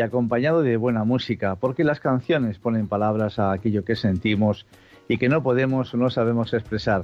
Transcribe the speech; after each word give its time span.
acompañado 0.00 0.62
de 0.62 0.76
buena 0.76 1.04
música, 1.04 1.56
porque 1.56 1.84
las 1.84 2.00
canciones 2.00 2.58
ponen 2.58 2.88
palabras 2.88 3.38
a 3.38 3.52
aquello 3.52 3.84
que 3.84 3.96
sentimos 3.96 4.66
y 5.08 5.18
que 5.18 5.28
no 5.28 5.42
podemos 5.42 5.92
o 5.92 5.96
no 5.96 6.10
sabemos 6.10 6.52
expresar. 6.54 7.02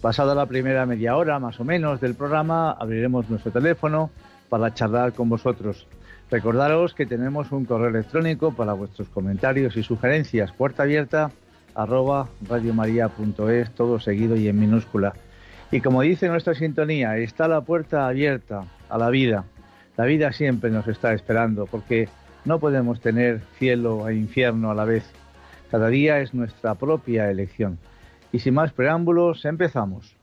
Pasada 0.00 0.34
la 0.34 0.46
primera 0.46 0.86
media 0.86 1.16
hora 1.16 1.38
más 1.38 1.60
o 1.60 1.64
menos 1.64 2.00
del 2.00 2.14
programa, 2.14 2.72
abriremos 2.72 3.28
nuestro 3.30 3.52
teléfono 3.52 4.10
para 4.48 4.74
charlar 4.74 5.12
con 5.12 5.28
vosotros. 5.28 5.86
Recordaros 6.30 6.94
que 6.94 7.06
tenemos 7.06 7.52
un 7.52 7.64
correo 7.64 7.88
electrónico 7.88 8.54
para 8.54 8.72
vuestros 8.72 9.08
comentarios 9.08 9.76
y 9.76 9.82
sugerencias, 9.82 10.52
puerta 10.52 10.82
abierta 10.82 11.30
arroba 11.74 12.28
radiomaria.es, 12.48 13.70
todo 13.72 13.98
seguido 13.98 14.36
y 14.36 14.48
en 14.48 14.58
minúscula. 14.58 15.14
Y 15.70 15.80
como 15.80 16.02
dice 16.02 16.28
nuestra 16.28 16.54
sintonía, 16.54 17.16
está 17.18 17.48
la 17.48 17.62
puerta 17.62 18.06
abierta 18.06 18.64
a 18.88 18.98
la 18.98 19.10
vida, 19.10 19.44
la 19.96 20.06
vida 20.06 20.32
siempre 20.32 20.70
nos 20.70 20.88
está 20.88 21.12
esperando 21.12 21.66
porque 21.66 22.08
no 22.44 22.58
podemos 22.58 23.00
tener 23.00 23.40
cielo 23.58 24.08
e 24.08 24.14
infierno 24.14 24.70
a 24.70 24.74
la 24.74 24.84
vez. 24.84 25.04
Cada 25.70 25.88
día 25.88 26.20
es 26.20 26.34
nuestra 26.34 26.74
propia 26.74 27.30
elección. 27.30 27.78
Y 28.32 28.40
sin 28.40 28.54
más 28.54 28.72
preámbulos, 28.72 29.44
empezamos. 29.44 30.13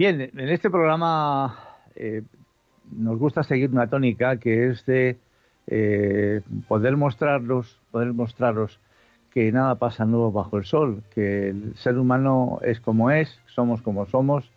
Bien, 0.00 0.18
en 0.22 0.48
este 0.48 0.70
programa 0.70 1.76
eh, 1.94 2.22
nos 2.90 3.18
gusta 3.18 3.42
seguir 3.42 3.68
una 3.68 3.90
tónica 3.90 4.38
que 4.38 4.68
es 4.68 4.86
de 4.86 5.18
eh, 5.66 6.40
poder 6.68 6.96
mostrarlos, 6.96 7.78
poder 7.90 8.14
mostraros 8.14 8.80
que 9.30 9.52
nada 9.52 9.74
pasa 9.74 10.06
nuevo 10.06 10.32
bajo 10.32 10.56
el 10.56 10.64
sol, 10.64 11.02
que 11.14 11.50
el 11.50 11.76
ser 11.76 11.98
humano 11.98 12.60
es 12.62 12.80
como 12.80 13.10
es, 13.10 13.40
somos 13.44 13.82
como 13.82 14.06
somos 14.06 14.50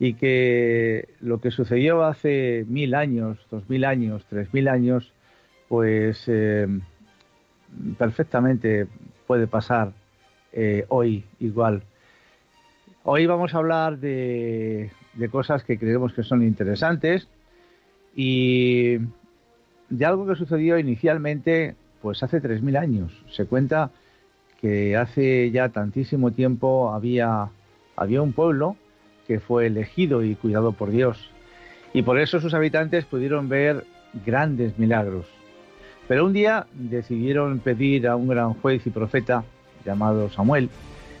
y 0.00 0.14
que 0.14 1.10
lo 1.20 1.40
que 1.40 1.52
sucedió 1.52 2.02
hace 2.02 2.64
mil 2.66 2.96
años, 2.96 3.38
dos 3.52 3.70
mil 3.70 3.84
años, 3.84 4.26
tres 4.28 4.52
mil 4.52 4.66
años, 4.66 5.12
pues 5.68 6.24
eh, 6.26 6.66
perfectamente 7.98 8.88
puede 9.28 9.46
pasar 9.46 9.92
hoy 10.88 11.24
igual 11.38 11.84
Hoy 13.04 13.26
vamos 13.26 13.52
a 13.52 13.58
hablar 13.58 13.98
de, 13.98 14.92
cosas 15.32 15.64
que 15.64 15.76
creemos 15.76 16.12
que 16.12 16.22
son 16.22 16.40
interesantes 16.44 17.26
y 18.14 18.98
de 19.88 20.04
algo 20.04 20.24
que 20.24 20.36
sucedió 20.36 20.78
inicialmente 20.78 21.74
pues 22.00 22.22
hace 22.22 22.40
3.000 22.40 22.78
años. 22.78 23.24
Se 23.32 23.46
cuenta 23.46 23.90
que 24.60 24.96
hace 24.96 25.50
ya 25.50 25.70
tantísimo 25.70 26.30
tiempo 26.30 26.92
había, 26.92 27.48
había 27.96 28.22
un 28.22 28.32
pueblo 28.32 28.76
que 29.26 29.40
fue 29.40 29.66
elegido 29.66 30.22
y 30.22 30.36
cuidado 30.36 30.70
por 30.70 30.92
Dios 30.92 31.28
y 31.92 32.02
por 32.02 32.20
eso 32.20 32.40
sus 32.40 32.54
habitantes 32.54 33.04
pudieron 33.04 33.48
ver 33.48 33.84
grandes 34.24 34.78
milagros. 34.78 35.26
Pero 36.06 36.24
un 36.24 36.32
día 36.32 36.66
decidieron 36.72 37.58
pedir 37.58 38.06
a 38.06 38.14
un 38.14 38.28
gran 38.28 38.54
juez 38.54 38.86
y 38.86 38.90
profeta 38.90 39.42
llamado 39.84 40.30
Samuel 40.30 40.70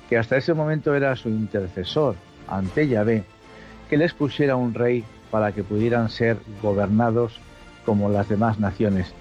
que 0.08 0.18
hasta 0.18 0.36
ese 0.36 0.54
momento 0.54 0.94
era 0.94 1.16
su 1.16 1.28
intercesor 1.28 2.16
ante 2.48 2.88
Yahvé, 2.88 3.24
que 3.88 3.96
les 3.96 4.12
pusiera 4.12 4.56
un 4.56 4.74
rey 4.74 5.04
para 5.30 5.52
que 5.52 5.64
pudieran 5.64 6.10
ser 6.10 6.36
gobernados 6.62 7.40
como 7.84 8.08
las 8.08 8.28
demás 8.28 8.58
naciones. 8.58 9.12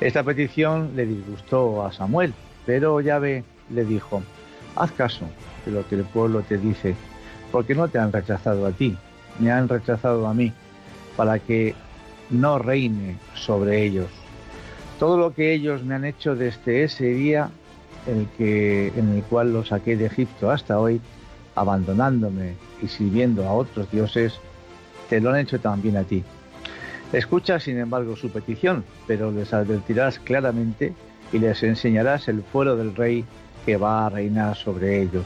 Esta 0.00 0.22
petición 0.22 0.92
le 0.96 1.06
disgustó 1.06 1.86
a 1.86 1.92
Samuel, 1.92 2.34
pero 2.66 3.00
Yahvé 3.00 3.44
le 3.70 3.84
dijo, 3.84 4.22
haz 4.76 4.92
caso 4.92 5.26
de 5.64 5.72
lo 5.72 5.86
que 5.88 5.94
el 5.94 6.04
pueblo 6.04 6.42
te 6.42 6.58
dice, 6.58 6.94
porque 7.52 7.74
no 7.74 7.88
te 7.88 7.98
han 7.98 8.12
rechazado 8.12 8.66
a 8.66 8.72
ti, 8.72 8.96
me 9.38 9.52
han 9.52 9.68
rechazado 9.68 10.26
a 10.26 10.34
mí, 10.34 10.52
para 11.16 11.38
que 11.38 11.74
no 12.30 12.58
reine 12.58 13.16
sobre 13.34 13.84
ellos. 13.84 14.08
Todo 14.98 15.16
lo 15.16 15.34
que 15.34 15.52
ellos 15.52 15.84
me 15.84 15.94
han 15.94 16.04
hecho 16.04 16.34
desde 16.34 16.84
ese 16.84 17.06
día 17.06 17.50
el 18.06 18.26
que, 18.36 18.88
en 18.96 19.10
el 19.10 19.22
cual 19.24 19.52
los 19.52 19.68
saqué 19.68 19.96
de 19.96 20.06
Egipto 20.06 20.50
hasta 20.50 20.78
hoy, 20.78 21.00
abandonándome 21.54 22.54
y 22.82 22.88
sirviendo 22.88 23.46
a 23.46 23.52
otros 23.52 23.90
dioses, 23.90 24.38
te 25.08 25.20
lo 25.20 25.30
han 25.30 25.38
hecho 25.38 25.60
también 25.60 25.96
a 25.96 26.04
ti. 26.04 26.22
Escucha, 27.12 27.60
sin 27.60 27.78
embargo, 27.78 28.16
su 28.16 28.30
petición, 28.30 28.84
pero 29.06 29.30
les 29.30 29.52
advertirás 29.54 30.18
claramente 30.18 30.94
y 31.32 31.38
les 31.38 31.62
enseñarás 31.62 32.28
el 32.28 32.42
fuero 32.42 32.76
del 32.76 32.94
rey 32.94 33.24
que 33.64 33.76
va 33.76 34.06
a 34.06 34.10
reinar 34.10 34.56
sobre 34.56 35.02
ellos. 35.02 35.24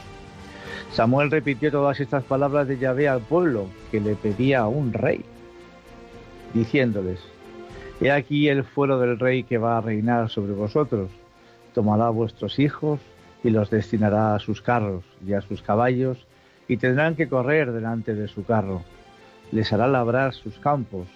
Samuel 0.93 1.31
repitió 1.31 1.71
todas 1.71 2.01
estas 2.01 2.25
palabras 2.25 2.69
de 2.69 2.79
Yahvé 2.79 3.09
al 3.09 3.21
pueblo, 3.21 3.67
que 3.91 4.01
le 4.01 4.15
pedía 4.17 4.67
un 4.67 4.93
rey, 4.93 5.25
diciéndoles, 6.55 7.21
He 8.01 8.13
aquí 8.13 8.49
el 8.49 8.63
fuero 8.65 9.01
del 9.01 9.19
rey 9.19 9.43
que 9.43 9.59
va 9.59 9.79
a 9.79 9.81
reinar 9.81 10.31
sobre 10.31 10.53
vosotros. 10.53 11.11
Tomará 11.79 12.11
vuestros 12.11 12.59
hijos 12.59 12.99
y 13.45 13.51
los 13.51 13.71
destinará 13.71 14.35
a 14.35 14.41
sus 14.41 14.61
carros 14.61 15.05
y 15.25 15.35
a 15.35 15.43
sus 15.43 15.63
caballos, 15.63 16.19
y 16.67 16.77
tendrán 16.77 17.15
que 17.15 17.29
correr 17.29 17.71
delante 17.71 18.17
de 18.17 18.27
su 18.27 18.45
carro. 18.45 18.83
Les 19.53 19.73
hará 19.73 19.87
labrar 19.87 20.35
sus 20.35 20.59
campos, 20.59 21.07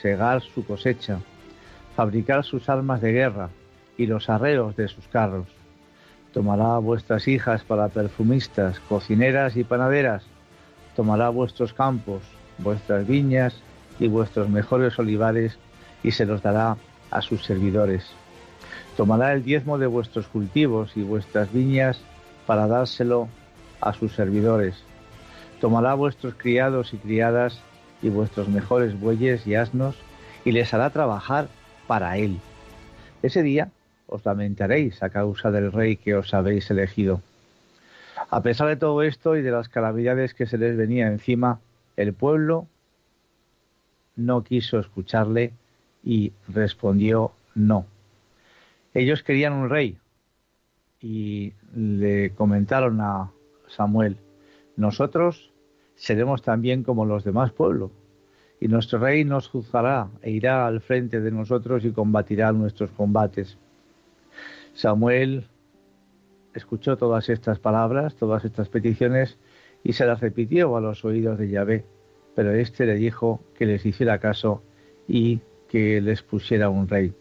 segar 0.00 0.40
su 0.40 0.64
cosecha, 0.64 1.20
fabricar 1.94 2.42
sus 2.42 2.70
armas 2.70 3.02
de 3.02 3.12
guerra 3.12 3.50
y 3.98 4.06
los 4.06 4.30
arreos 4.30 4.74
de 4.76 4.88
sus 4.88 5.06
carros. 5.08 5.46
Tomará 6.32 6.78
vuestras 6.78 7.28
hijas 7.28 7.62
para 7.64 7.88
perfumistas, 7.88 8.80
cocineras 8.80 9.58
y 9.58 9.64
panaderas. 9.64 10.24
Tomará 10.96 11.28
vuestros 11.28 11.74
campos, 11.74 12.22
vuestras 12.56 13.06
viñas 13.06 13.60
y 14.00 14.08
vuestros 14.08 14.48
mejores 14.48 14.98
olivares 14.98 15.58
y 16.02 16.12
se 16.12 16.24
los 16.24 16.40
dará 16.40 16.78
a 17.10 17.20
sus 17.20 17.44
servidores. 17.44 18.10
Tomará 18.98 19.32
el 19.32 19.44
diezmo 19.44 19.78
de 19.78 19.86
vuestros 19.86 20.26
cultivos 20.26 20.96
y 20.96 21.02
vuestras 21.02 21.52
viñas 21.52 22.00
para 22.48 22.66
dárselo 22.66 23.28
a 23.80 23.92
sus 23.92 24.12
servidores. 24.12 24.74
Tomará 25.60 25.94
vuestros 25.94 26.34
criados 26.34 26.92
y 26.92 26.96
criadas 26.96 27.60
y 28.02 28.08
vuestros 28.08 28.48
mejores 28.48 28.98
bueyes 28.98 29.46
y 29.46 29.54
asnos 29.54 29.94
y 30.44 30.50
les 30.50 30.74
hará 30.74 30.90
trabajar 30.90 31.46
para 31.86 32.18
él. 32.18 32.40
Ese 33.22 33.44
día 33.44 33.70
os 34.08 34.26
lamentaréis 34.26 35.00
a 35.00 35.10
causa 35.10 35.52
del 35.52 35.70
rey 35.70 35.96
que 35.96 36.16
os 36.16 36.34
habéis 36.34 36.68
elegido. 36.68 37.22
A 38.30 38.42
pesar 38.42 38.66
de 38.66 38.74
todo 38.74 39.04
esto 39.04 39.36
y 39.36 39.42
de 39.42 39.52
las 39.52 39.68
calamidades 39.68 40.34
que 40.34 40.46
se 40.46 40.58
les 40.58 40.76
venía 40.76 41.06
encima, 41.06 41.60
el 41.96 42.14
pueblo 42.14 42.66
no 44.16 44.42
quiso 44.42 44.80
escucharle 44.80 45.52
y 46.02 46.32
respondió 46.48 47.30
no. 47.54 47.86
Ellos 48.94 49.22
querían 49.22 49.52
un 49.52 49.68
rey 49.68 49.98
y 51.00 51.52
le 51.74 52.30
comentaron 52.34 53.00
a 53.00 53.30
Samuel, 53.68 54.16
nosotros 54.76 55.52
seremos 55.94 56.42
también 56.42 56.82
como 56.82 57.04
los 57.04 57.24
demás 57.24 57.52
pueblos 57.52 57.90
y 58.60 58.68
nuestro 58.68 58.98
rey 58.98 59.24
nos 59.24 59.48
juzgará 59.48 60.08
e 60.22 60.30
irá 60.30 60.66
al 60.66 60.80
frente 60.80 61.20
de 61.20 61.30
nosotros 61.30 61.84
y 61.84 61.92
combatirá 61.92 62.52
nuestros 62.52 62.90
combates. 62.90 63.58
Samuel 64.74 65.46
escuchó 66.54 66.96
todas 66.96 67.28
estas 67.28 67.58
palabras, 67.58 68.16
todas 68.16 68.44
estas 68.44 68.68
peticiones 68.68 69.38
y 69.84 69.92
se 69.92 70.06
las 70.06 70.20
repitió 70.20 70.76
a 70.76 70.80
los 70.80 71.04
oídos 71.04 71.38
de 71.38 71.50
Yahvé, 71.50 71.84
pero 72.34 72.52
éste 72.52 72.86
le 72.86 72.94
dijo 72.94 73.40
que 73.56 73.66
les 73.66 73.84
hiciera 73.86 74.18
caso 74.18 74.62
y 75.06 75.40
que 75.68 76.00
les 76.00 76.22
pusiera 76.22 76.68
un 76.68 76.88
rey. 76.88 77.12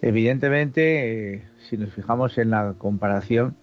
Evidentemente, 0.00 1.34
eh, 1.34 1.42
si 1.68 1.76
nos 1.76 1.92
fijamos 1.92 2.38
en 2.38 2.50
la 2.50 2.74
comparación, 2.78 3.56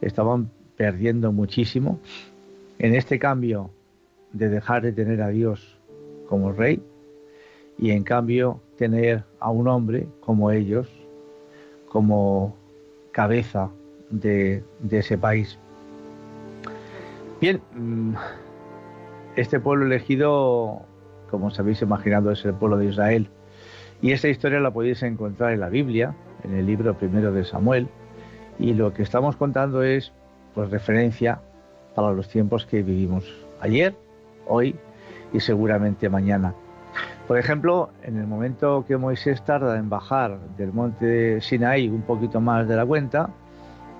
estaban 0.00 0.50
perdiendo 0.76 1.32
muchísimo. 1.32 2.00
En 2.78 2.94
este 2.94 3.18
cambio 3.18 3.70
de 4.32 4.48
dejar 4.48 4.82
de 4.82 4.92
tener 4.92 5.22
a 5.22 5.28
Dios 5.28 5.78
como 6.28 6.52
rey 6.52 6.82
y 7.78 7.90
en 7.92 8.04
cambio 8.04 8.60
tener 8.76 9.24
a 9.40 9.50
un 9.50 9.68
hombre 9.68 10.06
como 10.20 10.50
ellos 10.50 10.88
como 11.88 12.56
cabeza 13.12 13.70
de, 14.10 14.62
de 14.80 14.98
ese 14.98 15.16
país. 15.16 15.58
Bien, 17.40 17.60
mm, 17.74 18.14
este 19.36 19.58
pueblo 19.60 19.86
elegido 19.86 20.84
como 21.30 21.48
os 21.48 21.58
habéis 21.58 21.82
imaginado, 21.82 22.30
es 22.30 22.44
el 22.44 22.54
pueblo 22.54 22.78
de 22.78 22.86
Israel. 22.86 23.28
Y 24.00 24.12
esta 24.12 24.28
historia 24.28 24.60
la 24.60 24.70
podéis 24.70 25.02
encontrar 25.02 25.52
en 25.52 25.60
la 25.60 25.68
Biblia, 25.68 26.14
en 26.44 26.54
el 26.54 26.66
libro 26.66 26.94
primero 26.94 27.32
de 27.32 27.44
Samuel, 27.44 27.88
y 28.58 28.74
lo 28.74 28.92
que 28.94 29.02
estamos 29.02 29.36
contando 29.36 29.82
es 29.82 30.12
pues 30.54 30.70
referencia 30.70 31.40
para 31.94 32.12
los 32.12 32.28
tiempos 32.28 32.64
que 32.66 32.82
vivimos 32.82 33.24
ayer, 33.60 33.94
hoy 34.46 34.76
y 35.32 35.40
seguramente 35.40 36.08
mañana. 36.08 36.54
Por 37.26 37.38
ejemplo, 37.38 37.90
en 38.02 38.18
el 38.18 38.26
momento 38.26 38.84
que 38.86 38.96
Moisés 38.96 39.44
tarda 39.44 39.76
en 39.76 39.90
bajar 39.90 40.38
del 40.56 40.72
monte 40.72 41.40
Sinaí 41.40 41.88
un 41.88 42.02
poquito 42.02 42.40
más 42.40 42.68
de 42.68 42.76
la 42.76 42.86
cuenta, 42.86 43.30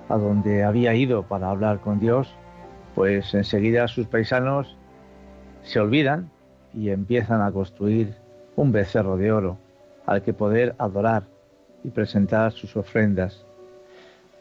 a 0.08 0.16
donde 0.16 0.64
había 0.64 0.94
ido 0.94 1.24
para 1.24 1.50
hablar 1.50 1.80
con 1.80 1.98
Dios, 1.98 2.32
pues 2.94 3.34
enseguida 3.34 3.88
sus 3.88 4.06
paisanos 4.06 4.76
se 5.62 5.80
olvidan 5.80 6.30
y 6.72 6.90
empiezan 6.90 7.42
a 7.42 7.52
construir 7.52 8.14
un 8.56 8.72
becerro 8.72 9.16
de 9.16 9.32
oro 9.32 9.58
al 10.08 10.22
que 10.22 10.32
poder 10.32 10.74
adorar 10.78 11.24
y 11.84 11.90
presentar 11.90 12.52
sus 12.52 12.74
ofrendas. 12.78 13.44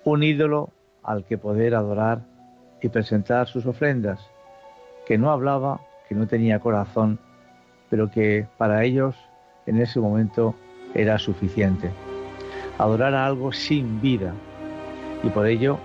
Un 0.06 0.24
ídolo 0.24 0.70
al 1.04 1.26
que 1.26 1.38
poder 1.38 1.76
adorar 1.76 2.22
y 2.82 2.88
presentar 2.88 3.48
sus 3.48 3.66
ofrendas, 3.66 4.18
que 5.06 5.18
no 5.18 5.30
hablaba, 5.30 5.82
que 6.08 6.16
no 6.16 6.26
tenía 6.26 6.62
corazón, 6.62 7.20
pero 7.90 8.10
que 8.10 8.48
para 8.58 8.86
ellos 8.86 9.14
en 9.66 9.82
ese 9.82 10.00
momento 10.00 10.56
era 10.94 11.20
suficiente. 11.20 11.92
Adorar 12.78 13.14
a 13.14 13.26
algo 13.26 13.52
sin 13.52 14.00
vida 14.00 14.34
y 15.22 15.28
por 15.28 15.48
ello 15.48 15.78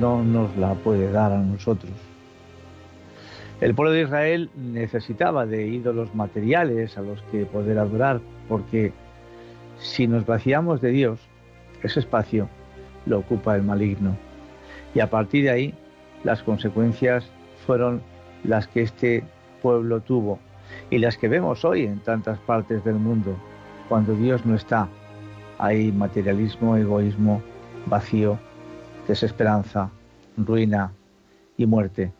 no 0.00 0.24
nos 0.24 0.56
la 0.56 0.74
puede 0.74 1.12
dar 1.12 1.30
a 1.30 1.38
nosotros. 1.38 1.92
El 3.60 3.74
pueblo 3.74 3.92
de 3.92 4.02
Israel 4.02 4.50
necesitaba 4.56 5.46
de 5.46 5.66
ídolos 5.66 6.14
materiales 6.14 6.98
a 6.98 7.02
los 7.02 7.22
que 7.30 7.46
poder 7.46 7.78
adorar, 7.78 8.20
porque 8.48 8.92
si 9.78 10.06
nos 10.06 10.26
vaciamos 10.26 10.80
de 10.80 10.90
Dios, 10.90 11.20
ese 11.82 12.00
espacio 12.00 12.48
lo 13.06 13.18
ocupa 13.18 13.54
el 13.54 13.62
maligno. 13.62 14.16
Y 14.94 15.00
a 15.00 15.08
partir 15.08 15.44
de 15.44 15.50
ahí, 15.50 15.74
las 16.24 16.42
consecuencias 16.42 17.30
fueron 17.66 18.02
las 18.42 18.66
que 18.66 18.82
este 18.82 19.24
pueblo 19.62 20.00
tuvo 20.00 20.38
y 20.90 20.98
las 20.98 21.16
que 21.16 21.28
vemos 21.28 21.64
hoy 21.64 21.84
en 21.84 22.00
tantas 22.00 22.38
partes 22.40 22.84
del 22.84 22.96
mundo. 22.96 23.36
Cuando 23.88 24.14
Dios 24.14 24.44
no 24.44 24.54
está, 24.54 24.88
hay 25.58 25.92
materialismo, 25.92 26.76
egoísmo, 26.76 27.42
vacío, 27.86 28.38
desesperanza, 29.06 29.90
ruina 30.36 30.92
y 31.56 31.66
muerte. 31.66 32.12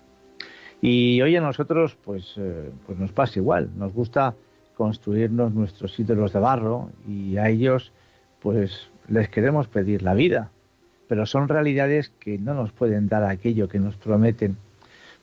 Y 0.87 1.23
hoy 1.23 1.35
a 1.35 1.41
nosotros 1.41 1.97
pues, 2.05 2.35
eh, 2.37 2.71
pues 2.85 2.99
nos 2.99 3.11
pasa 3.11 3.39
igual, 3.39 3.71
nos 3.75 3.95
gusta 3.95 4.35
construirnos 4.77 5.55
nuestros 5.55 5.99
ídolos 5.99 6.35
de 6.35 6.41
barro 6.41 6.91
y 7.09 7.39
a 7.39 7.49
ellos 7.49 7.91
pues 8.39 8.91
les 9.09 9.31
queremos 9.31 9.67
pedir 9.67 10.03
la 10.03 10.13
vida, 10.13 10.51
pero 11.09 11.25
son 11.25 11.49
realidades 11.49 12.11
que 12.21 12.37
no 12.37 12.53
nos 12.53 12.71
pueden 12.73 13.09
dar 13.09 13.25
aquello 13.25 13.67
que 13.67 13.79
nos 13.79 13.97
prometen, 13.97 14.59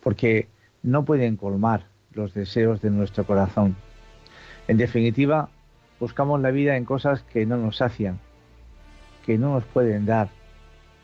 porque 0.01 0.47
no 0.81 1.05
pueden 1.05 1.35
colmar 1.35 1.85
los 2.15 2.33
deseos 2.33 2.81
de 2.81 2.89
nuestro 2.89 3.27
corazón. 3.27 3.75
En 4.67 4.77
definitiva, 4.77 5.49
buscamos 5.99 6.41
la 6.41 6.49
vida 6.49 6.75
en 6.75 6.85
cosas 6.85 7.21
que 7.21 7.45
no 7.45 7.57
nos 7.57 7.77
sacian, 7.77 8.17
que 9.27 9.37
no 9.37 9.53
nos 9.53 9.65
pueden 9.65 10.07
dar 10.07 10.29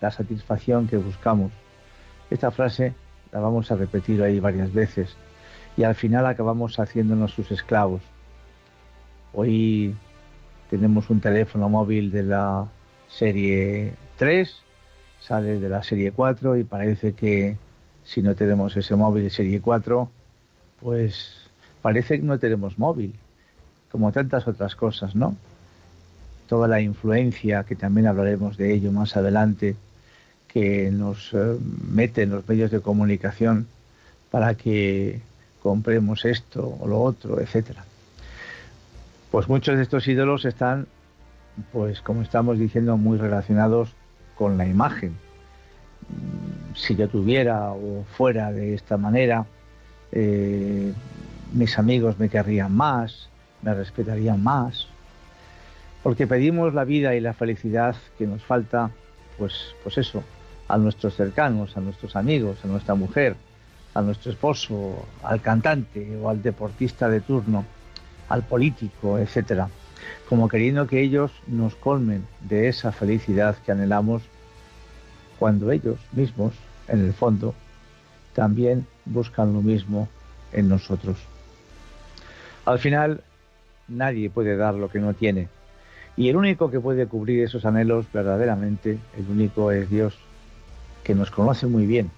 la 0.02 0.10
satisfacción 0.10 0.88
que 0.88 0.98
buscamos. 0.98 1.52
Esta 2.32 2.50
frase 2.50 2.96
la 3.38 3.44
vamos 3.44 3.72
a 3.72 3.76
repetir 3.76 4.24
ahí 4.24 4.40
varias 4.40 4.74
veces 4.74 5.16
y 5.78 5.84
al 5.84 5.94
final 5.94 6.26
acabamos 6.26 6.80
haciéndonos 6.80 7.32
sus 7.34 7.52
esclavos. 7.52 8.02
Hoy 9.32 9.96
tenemos 10.72 11.12
un 11.12 11.22
teléfono 11.22 11.70
móvil 11.70 12.10
de 12.10 12.24
la 12.24 12.66
serie 13.08 13.94
3, 14.18 14.56
sale 15.20 15.60
de 15.60 15.70
la 15.70 15.84
serie 15.84 16.12
4 16.12 16.58
y 16.58 16.64
parece 16.64 17.14
que 17.14 17.58
si 18.04 18.24
no 18.24 18.34
tenemos 18.34 18.76
ese 18.76 18.96
móvil 18.96 19.26
de 19.26 19.30
serie 19.30 19.62
4, 19.62 20.10
pues 20.82 21.50
parece 21.84 22.20
que 22.20 22.26
no 22.26 22.40
tenemos 22.40 22.80
móvil, 22.80 23.14
como 23.92 24.12
tantas 24.12 24.48
otras 24.48 24.76
cosas, 24.76 25.16
¿no? 25.16 25.36
Toda 26.48 26.68
la 26.68 26.82
influencia, 26.82 27.66
que 27.66 27.76
también 27.76 28.08
hablaremos 28.08 28.58
de 28.58 28.74
ello 28.74 28.92
más 28.92 29.16
adelante, 29.16 29.76
que 30.58 30.90
nos 30.90 31.36
eh, 31.36 31.56
mete 31.92 32.24
en 32.24 32.32
los 32.32 32.50
medios 32.50 32.72
de 32.72 32.82
comunicación 32.82 33.68
para 34.32 34.56
que 34.56 35.22
compremos 35.62 36.26
esto 36.26 36.78
o 36.80 36.88
lo 36.88 37.00
otro, 37.00 37.40
etcétera. 37.40 37.86
Pues 39.30 39.48
muchos 39.48 39.78
de 39.78 39.84
estos 39.84 40.08
ídolos 40.08 40.46
están, 40.46 40.88
pues 41.72 42.02
como 42.02 42.24
estamos 42.24 42.58
diciendo, 42.58 42.98
muy 42.98 43.20
relacionados 43.20 43.94
con 44.36 44.58
la 44.58 44.66
imagen. 44.66 45.12
Mm, 46.10 46.76
si 46.76 46.96
yo 46.96 47.08
tuviera 47.08 47.70
o 47.70 48.04
fuera 48.18 48.52
de 48.52 48.74
esta 48.74 48.98
manera, 48.98 49.46
eh, 50.12 50.92
mis 51.54 51.78
amigos 51.78 52.18
me 52.18 52.30
querrían 52.30 52.76
más, 52.76 53.30
me 53.62 53.76
respetarían 53.76 54.42
más, 54.42 54.88
porque 56.02 56.26
pedimos 56.26 56.74
la 56.74 56.84
vida 56.84 57.14
y 57.14 57.20
la 57.20 57.34
felicidad 57.34 57.96
que 58.18 58.26
nos 58.26 58.44
falta, 58.44 58.90
pues, 59.38 59.54
pues 59.84 60.00
eso, 60.00 60.24
a 60.68 60.78
nuestros 60.78 61.16
cercanos, 61.16 61.78
a 61.78 61.82
nuestros 61.82 62.16
amigos, 62.16 62.58
a 62.64 62.68
nuestra 62.68 62.96
mujer, 62.96 63.36
a 63.94 64.02
nuestro 64.02 64.32
esposo, 64.32 65.06
al 65.24 65.42
cantante 65.42 66.18
o 66.22 66.30
al 66.30 66.42
deportista 66.42 67.10
de 67.10 67.22
turno, 67.22 67.66
al 68.30 68.44
político, 68.44 69.18
etcétera, 69.18 69.70
como 70.30 70.50
queriendo 70.50 70.88
que 70.88 71.02
ellos 71.02 71.32
nos 71.48 71.76
colmen 71.76 72.26
de 72.42 72.68
esa 72.68 72.92
felicidad 72.92 73.56
que 73.66 73.72
anhelamos 73.72 74.24
cuando 75.40 75.72
ellos 75.72 76.00
mismos, 76.12 76.54
en 76.88 77.06
el 77.06 77.14
fondo, 77.14 77.54
también 78.34 78.86
buscan 79.06 79.54
lo 79.54 79.62
mismo 79.62 80.08
en 80.52 80.70
nosotros. 80.70 81.18
Al 82.66 82.80
final, 82.80 83.22
nadie 83.88 84.30
puede 84.30 84.58
dar 84.58 84.76
lo 84.76 84.90
que 84.90 85.00
no 85.00 85.14
tiene. 85.14 85.48
Y 86.18 86.30
el 86.30 86.36
único 86.36 86.70
que 86.72 86.80
puede 86.80 87.08
cubrir 87.08 87.44
esos 87.44 87.66
anhelos 87.66 88.06
verdaderamente, 88.12 88.98
el 89.18 89.30
único 89.30 89.72
es 89.72 89.90
Dios, 89.90 90.18
que 91.08 91.16
nos 91.16 91.32
conoce 91.32 91.68
muy 91.68 91.86
bien, 91.86 92.12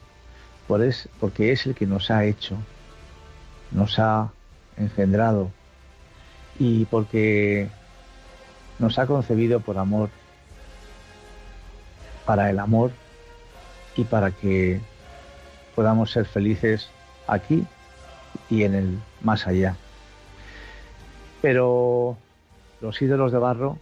porque 0.67 1.51
es 1.51 1.65
el 1.67 1.75
que 1.75 1.85
nos 1.85 2.09
ha 2.09 2.25
hecho, 2.25 2.57
nos 3.69 3.99
ha 3.99 4.31
engendrado 4.77 5.51
y 6.57 6.85
porque 6.85 7.69
nos 8.79 8.97
ha 8.97 9.05
concebido 9.05 9.59
por 9.59 9.77
amor, 9.77 10.09
para 12.25 12.49
el 12.49 12.57
amor 12.57 12.91
y 13.95 14.05
para 14.05 14.31
que 14.31 14.81
podamos 15.75 16.09
ser 16.09 16.25
felices 16.25 16.89
aquí 17.27 17.67
y 18.49 18.63
en 18.63 18.73
el 18.73 18.99
más 19.21 19.45
allá. 19.45 19.75
Pero 21.43 22.17
los 22.81 22.99
ídolos 23.03 23.31
de 23.31 23.37
barro, 23.37 23.77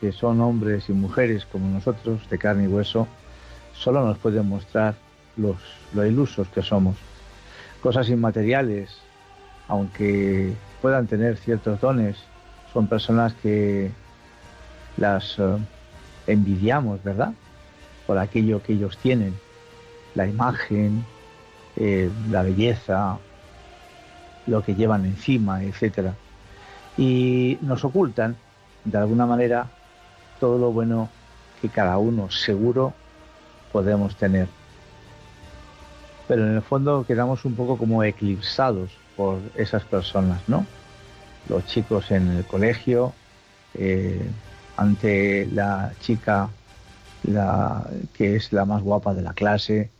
que 0.00 0.10
son 0.10 0.40
hombres 0.40 0.88
y 0.88 0.92
mujeres 0.94 1.44
como 1.44 1.68
nosotros, 1.68 2.30
de 2.30 2.38
carne 2.38 2.64
y 2.64 2.68
hueso, 2.68 3.06
solo 3.74 4.04
nos 4.04 4.18
pueden 4.18 4.48
mostrar 4.48 4.94
los, 5.36 5.56
lo 5.94 6.04
ilusos 6.06 6.48
que 6.48 6.62
somos. 6.62 6.96
Cosas 7.82 8.08
inmateriales, 8.08 8.90
aunque 9.68 10.54
puedan 10.80 11.06
tener 11.06 11.36
ciertos 11.36 11.80
dones, 11.80 12.16
son 12.72 12.86
personas 12.86 13.34
que 13.34 13.90
las 14.96 15.38
eh, 15.38 15.56
envidiamos, 16.26 17.02
¿verdad? 17.02 17.32
Por 18.06 18.18
aquello 18.18 18.62
que 18.62 18.74
ellos 18.74 18.98
tienen, 18.98 19.34
la 20.14 20.26
imagen, 20.26 21.04
eh, 21.76 22.10
la 22.30 22.42
belleza, 22.42 23.18
lo 24.46 24.62
que 24.62 24.74
llevan 24.74 25.04
encima, 25.04 25.62
etcétera 25.62 26.14
y 26.96 27.58
nos 27.62 27.84
ocultan 27.84 28.36
de 28.84 28.98
alguna 28.98 29.26
manera 29.26 29.66
todo 30.40 30.58
lo 30.58 30.72
bueno 30.72 31.08
que 31.60 31.68
cada 31.68 31.98
uno 31.98 32.30
seguro 32.30 32.92
podemos 33.72 34.14
tener. 34.16 34.48
Pero 36.28 36.46
en 36.46 36.54
el 36.54 36.62
fondo 36.62 37.04
quedamos 37.06 37.44
un 37.44 37.54
poco 37.54 37.76
como 37.76 38.04
eclipsados 38.04 38.90
por 39.16 39.38
esas 39.56 39.82
personas, 39.84 40.40
¿no? 40.48 40.66
Los 41.48 41.66
chicos 41.66 42.10
en 42.10 42.28
el 42.28 42.44
colegio, 42.44 43.12
eh, 43.74 44.24
ante 44.76 45.46
la 45.52 45.92
chica 46.00 46.48
la, 47.24 47.88
que 48.14 48.36
es 48.36 48.52
la 48.52 48.64
más 48.64 48.82
guapa 48.82 49.14
de 49.14 49.22
la 49.22 49.32
clase, 49.32 49.90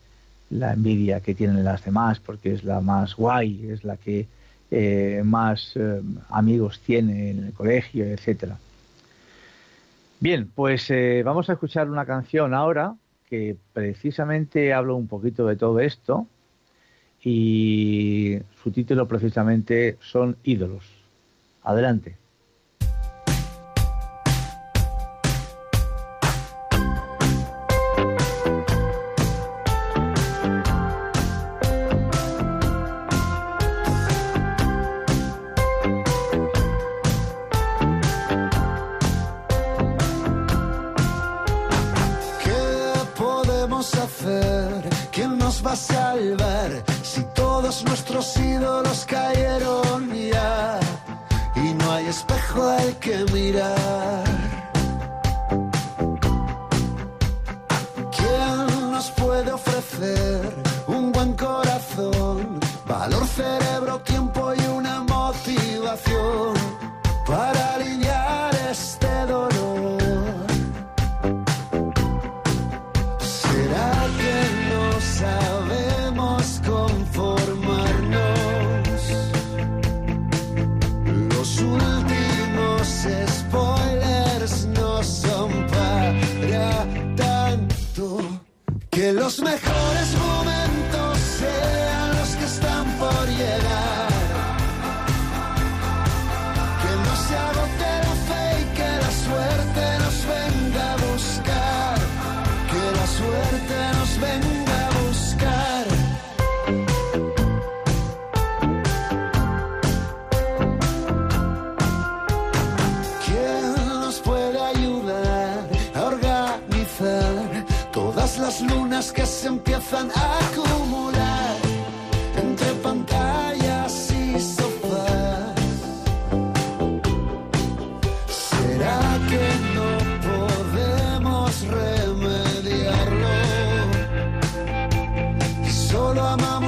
la 0.51 0.73
envidia 0.73 1.21
que 1.21 1.35
tienen 1.35 1.65
las 1.65 1.85
demás 1.85 2.21
porque 2.21 2.53
es 2.53 2.65
la 2.65 2.81
más 2.81 3.17
guay, 3.17 3.71
es 3.71 3.85
la 3.85 3.97
que 3.97 4.27
eh, 4.71 5.23
más 5.25 5.73
eh, 5.75 6.01
amigos 6.31 6.81
tiene 6.81 7.31
en 7.31 7.45
el 7.45 7.53
colegio, 7.53 8.05
etcétera. 8.05 8.57
Bien, 10.21 10.49
pues 10.55 10.93
vamos 11.25 11.51
a 11.51 11.55
escuchar 11.55 11.91
una 11.91 12.07
canción 12.07 12.55
ahora 12.55 12.95
que 13.33 13.57
precisamente 13.73 14.75
habla 14.75 14.93
un 14.93 15.09
poquito 15.09 15.47
de 15.47 15.57
todo 15.57 15.81
esto 15.81 16.27
y 17.23 18.37
su 18.63 18.71
título 18.71 19.09
precisamente 19.09 19.97
son 20.03 20.37
ídolos. 20.45 20.85
Adelante. 21.63 22.22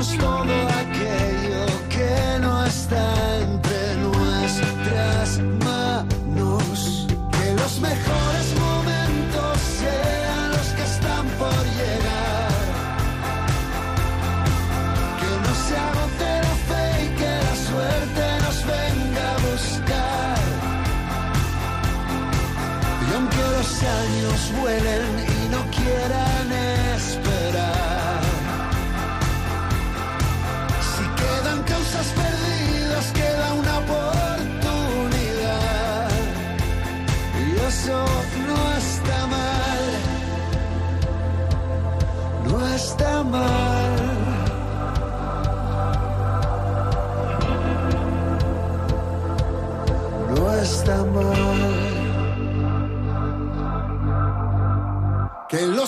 Si 0.03 0.34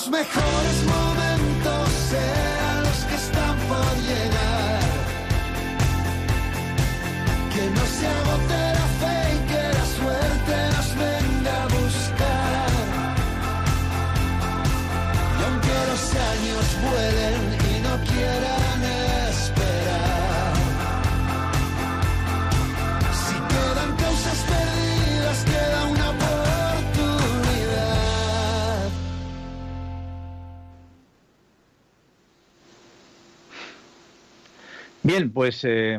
los 0.07 0.11
mejores 0.11 0.96
pues 35.37 35.63
eh, 35.65 35.99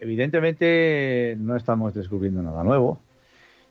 evidentemente 0.00 1.36
no 1.38 1.54
estamos 1.54 1.94
descubriendo 1.94 2.42
nada 2.42 2.64
nuevo. 2.64 2.98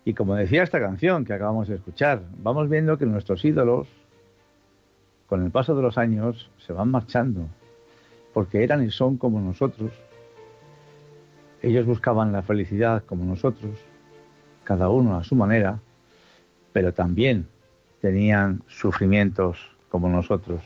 Y 0.06 0.14
como 0.14 0.36
decía 0.36 0.64
esta 0.64 0.80
canción 0.80 1.26
que 1.26 1.34
acabamos 1.34 1.68
de 1.68 1.76
escuchar, 1.76 2.22
vamos 2.38 2.70
viendo 2.70 2.98
que 2.98 3.06
nuestros 3.06 3.44
ídolos, 3.44 3.90
con 5.28 5.44
el 5.44 5.52
paso 5.52 5.76
de 5.76 5.82
los 5.82 5.98
años, 5.98 6.50
se 6.66 6.72
van 6.72 6.92
marchando, 6.92 7.50
porque 8.34 8.64
eran 8.64 8.86
y 8.86 8.90
son 8.90 9.18
como 9.18 9.42
nosotros. 9.42 9.92
Ellos 11.62 11.86
buscaban 11.86 12.32
la 12.32 12.42
felicidad 12.42 13.04
como 13.04 13.26
nosotros, 13.26 13.78
cada 14.64 14.88
uno 14.88 15.18
a 15.18 15.26
su 15.26 15.36
manera, 15.36 15.82
pero 16.72 16.94
también 16.94 17.48
tenían 18.00 18.64
sufrimientos 18.68 19.58
como 19.90 20.08
nosotros, 20.08 20.64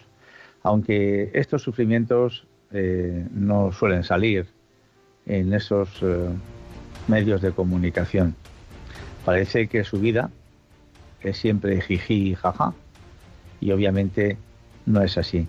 aunque 0.61 1.31
estos 1.33 1.63
sufrimientos 1.63 2.45
eh, 2.71 3.25
no 3.31 3.71
suelen 3.71 4.03
salir 4.03 4.47
en 5.25 5.53
esos 5.53 5.89
eh, 6.01 6.29
medios 7.07 7.41
de 7.41 7.51
comunicación. 7.51 8.35
Parece 9.25 9.67
que 9.67 9.83
su 9.83 9.99
vida 9.99 10.29
es 11.21 11.37
siempre 11.37 11.81
jiji 11.81 12.29
y 12.29 12.35
jaja, 12.35 12.73
y 13.59 13.71
obviamente 13.71 14.37
no 14.85 15.01
es 15.01 15.17
así. 15.17 15.47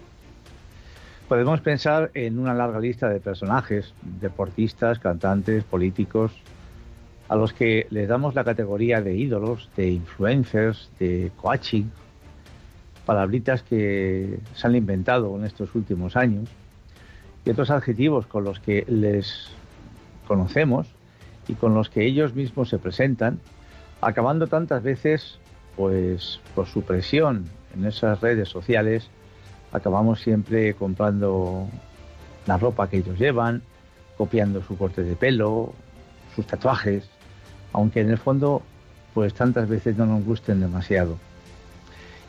Podemos 1.29 1.61
pensar 1.61 2.11
en 2.15 2.39
una 2.39 2.55
larga 2.55 2.81
lista 2.81 3.09
de 3.09 3.21
personajes, 3.21 3.93
deportistas, 4.03 4.99
cantantes, 4.99 5.63
políticos, 5.63 6.33
a 7.29 7.37
los 7.37 7.53
que 7.53 7.87
les 7.91 8.09
damos 8.09 8.35
la 8.35 8.45
categoría 8.45 9.03
de 9.03 9.15
ídolos, 9.15 9.69
de 9.77 9.91
influencers, 9.91 10.91
de 10.99 11.31
coaching, 11.37 11.85
palabritas 13.05 13.63
que 13.63 14.39
se 14.55 14.67
han 14.67 14.75
inventado 14.75 15.37
en 15.37 15.45
estos 15.45 15.75
últimos 15.75 16.17
años, 16.17 16.49
y 17.49 17.51
otros 17.51 17.71
adjetivos 17.71 18.27
con 18.27 18.45
los 18.45 18.61
que 18.61 18.85
les 18.89 19.49
conocemos 20.27 20.87
y 21.49 21.55
con 21.55 21.73
los 21.73 21.89
que 21.89 22.05
ellos 22.05 22.35
mismos 22.35 22.69
se 22.69 22.79
presentan, 22.79 23.41
acabando 24.03 24.49
tantas 24.49 24.83
veces, 24.83 25.39
pues 25.75 26.41
por 26.55 26.67
su 26.67 26.83
presión 26.83 27.47
en 27.75 27.87
esas 27.87 28.21
redes 28.21 28.51
sociales, 28.51 29.09
acabamos 29.73 30.21
siempre 30.21 30.75
comprando 30.75 31.67
la 32.47 32.59
ropa 32.59 32.91
que 32.91 32.99
ellos 32.99 33.19
llevan, 33.19 33.63
copiando 34.19 34.63
su 34.63 34.77
corte 34.77 35.03
de 35.03 35.17
pelo, 35.17 35.73
sus 36.37 36.47
tatuajes, 36.47 37.09
aunque 37.73 38.03
en 38.03 38.11
el 38.11 38.19
fondo 38.19 38.61
pues 39.15 39.33
tantas 39.33 39.71
veces 39.71 39.97
no 39.97 40.05
nos 40.05 40.23
gusten 40.23 40.61
demasiado. 40.61 41.17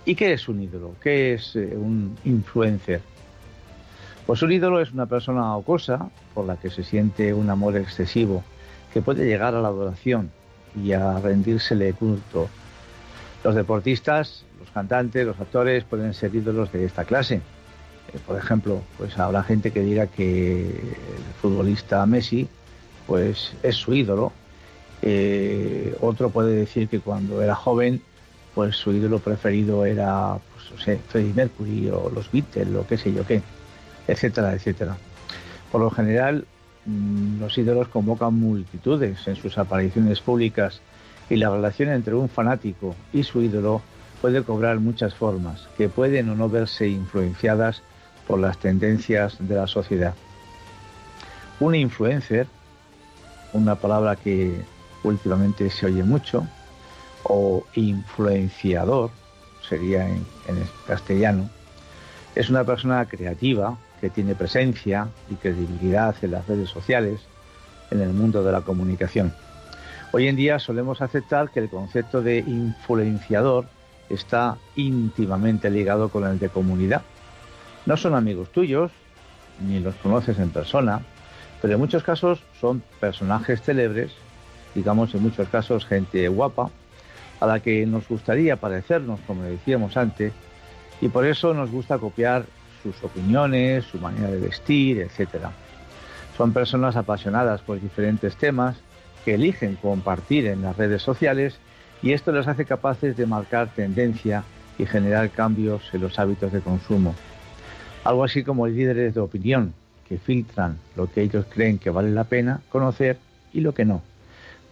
¿Y 0.06 0.16
qué 0.16 0.32
es 0.32 0.48
un 0.48 0.62
ídolo? 0.62 0.96
¿Qué 1.02 1.34
es 1.34 1.58
eh, 1.58 1.76
un 1.76 2.18
influencer? 2.24 3.02
Pues 4.30 4.44
un 4.44 4.52
ídolo 4.52 4.80
es 4.80 4.92
una 4.92 5.08
persona 5.08 5.58
o 5.58 5.64
cosa 5.64 6.08
por 6.36 6.46
la 6.46 6.56
que 6.56 6.70
se 6.70 6.84
siente 6.84 7.34
un 7.34 7.50
amor 7.50 7.76
excesivo 7.76 8.44
que 8.94 9.02
puede 9.02 9.26
llegar 9.26 9.56
a 9.56 9.60
la 9.60 9.70
adoración 9.70 10.30
y 10.80 10.92
a 10.92 11.18
rendírsele 11.18 11.94
culto. 11.94 12.48
Los 13.44 13.56
deportistas, 13.56 14.46
los 14.60 14.70
cantantes, 14.70 15.26
los 15.26 15.40
actores 15.40 15.84
pueden 15.84 16.14
ser 16.14 16.36
ídolos 16.36 16.72
de 16.72 16.86
esta 16.86 17.06
clase. 17.06 17.38
Eh, 17.38 18.20
por 18.28 18.38
ejemplo, 18.38 18.84
pues 19.00 19.18
habrá 19.18 19.42
gente 19.42 19.72
que 19.72 19.80
diga 19.80 20.06
que 20.06 20.68
el 20.68 21.34
futbolista 21.42 22.06
Messi 22.06 22.48
pues 23.08 23.56
es 23.64 23.78
su 23.78 23.96
ídolo. 23.96 24.32
Eh, 25.02 25.98
otro 26.02 26.30
puede 26.30 26.54
decir 26.54 26.88
que 26.88 27.00
cuando 27.00 27.42
era 27.42 27.56
joven 27.56 28.00
pues 28.54 28.76
su 28.76 28.92
ídolo 28.92 29.18
preferido 29.18 29.86
era 29.86 30.38
pues, 30.76 31.02
Freddie 31.08 31.34
Mercury 31.34 31.90
o 31.90 32.12
los 32.14 32.32
Beatles 32.32 32.76
o 32.76 32.86
qué 32.86 32.96
sé 32.96 33.12
yo 33.12 33.26
qué, 33.26 33.42
etcétera, 34.10 34.54
etcétera. 34.54 34.98
Por 35.72 35.82
lo 35.82 35.92
general, 35.92 36.46
mm, 36.86 37.40
los 37.40 37.58
ídolos 37.58 37.88
convocan 37.90 38.34
multitudes 38.34 39.28
en 39.28 39.36
sus 39.36 39.58
apariciones 39.58 40.20
públicas 40.20 40.82
y 41.30 41.36
la 41.36 41.50
relación 41.50 41.90
entre 41.90 42.16
un 42.16 42.28
fanático 42.28 42.96
y 43.14 43.24
su 43.24 43.42
ídolo 43.42 43.82
puede 44.22 44.44
cobrar 44.44 44.80
muchas 44.80 45.14
formas, 45.14 45.70
que 45.78 45.90
pueden 45.90 46.30
o 46.30 46.36
no 46.36 46.50
verse 46.50 46.88
influenciadas 46.88 47.84
por 48.28 48.40
las 48.40 48.58
tendencias 48.58 49.38
de 49.40 49.56
la 49.56 49.68
sociedad. 49.68 50.16
Un 51.60 51.76
influencer, 51.76 52.48
una 53.54 53.76
palabra 53.76 54.16
que 54.16 54.62
últimamente 55.04 55.70
se 55.70 55.86
oye 55.86 56.04
mucho, 56.04 56.48
o 57.24 57.64
influenciador, 57.76 59.12
sería 59.68 60.08
en, 60.08 60.26
en 60.48 60.68
castellano, 60.88 61.50
es 62.36 62.50
una 62.50 62.64
persona 62.64 63.06
creativa 63.06 63.78
que 64.00 64.10
tiene 64.10 64.36
presencia 64.36 65.08
y 65.30 65.36
credibilidad 65.36 66.16
en 66.22 66.32
las 66.32 66.48
redes 66.48 66.70
sociales, 66.70 67.20
en 67.92 68.02
el 68.02 68.10
mundo 68.10 68.44
de 68.44 68.52
la 68.52 68.62
comunicación. 68.62 69.34
Hoy 70.12 70.28
en 70.28 70.36
día 70.36 70.60
solemos 70.60 71.02
aceptar 71.02 71.52
que 71.52 71.60
el 71.60 71.70
concepto 71.70 72.22
de 72.22 72.40
influenciador 72.40 73.66
está 74.10 74.58
íntimamente 74.76 75.70
ligado 75.70 76.10
con 76.10 76.26
el 76.26 76.40
de 76.40 76.50
comunidad. 76.50 77.04
No 77.86 77.96
son 77.96 78.16
amigos 78.16 78.50
tuyos, 78.52 78.92
ni 79.68 79.80
los 79.80 79.96
conoces 79.96 80.40
en 80.40 80.50
persona, 80.50 81.02
pero 81.62 81.74
en 81.74 81.80
muchos 81.80 82.04
casos 82.04 82.40
son 82.60 82.82
personajes 83.00 83.62
célebres, 83.62 84.12
digamos 84.74 85.14
en 85.14 85.24
muchos 85.24 85.48
casos 85.50 85.86
gente 85.86 86.28
guapa, 86.28 86.70
a 87.40 87.46
la 87.46 87.60
que 87.60 87.86
nos 87.86 88.08
gustaría 88.08 88.56
parecernos, 88.56 89.20
como 89.28 89.44
decíamos 89.44 89.96
antes, 89.96 90.34
y 91.02 91.08
por 91.10 91.26
eso 91.26 91.54
nos 91.54 91.72
gusta 91.72 91.98
copiar 91.98 92.46
sus 92.82 93.04
opiniones, 93.04 93.86
su 93.86 94.00
manera 94.00 94.30
de 94.30 94.40
vestir, 94.40 95.00
etc. 95.00 95.46
Son 96.38 96.54
personas 96.54 96.96
apasionadas 96.96 97.62
por 97.62 97.80
diferentes 97.80 98.36
temas 98.36 98.78
que 99.26 99.36
eligen 99.36 99.76
compartir 99.76 100.48
en 100.48 100.62
las 100.62 100.78
redes 100.78 101.02
sociales 101.02 101.60
y 102.02 102.14
esto 102.14 102.32
les 102.32 102.48
hace 102.48 102.66
capaces 102.66 103.18
de 103.18 103.26
marcar 103.26 103.70
tendencia 103.76 104.44
y 104.78 104.86
generar 104.86 105.30
cambios 105.30 105.84
en 105.94 106.02
los 106.02 106.18
hábitos 106.18 106.52
de 106.52 106.62
consumo. 106.62 107.14
Algo 108.04 108.24
así 108.24 108.44
como 108.44 108.68
líderes 108.68 109.14
de 109.14 109.20
opinión 109.20 109.74
que 110.08 110.18
filtran 110.18 110.78
lo 110.96 111.12
que 111.12 111.22
ellos 111.22 111.46
creen 111.50 111.78
que 111.78 111.90
vale 111.90 112.12
la 112.12 112.24
pena 112.24 112.62
conocer 112.70 113.18
y 113.54 113.62
lo 113.62 113.74
que 113.74 113.86
no, 113.86 114.02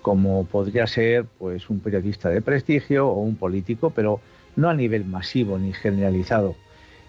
como 0.02 0.46
podría 0.46 0.88
ser 0.88 1.26
pues 1.38 1.70
un 1.70 1.80
periodista 1.80 2.30
de 2.30 2.42
prestigio 2.42 3.08
o 3.08 3.20
un 3.22 3.36
político, 3.36 3.90
pero 3.90 4.22
no 4.56 4.70
a 4.70 4.74
nivel 4.74 5.06
masivo 5.06 5.60
ni 5.60 5.74
generalizado. 5.74 6.56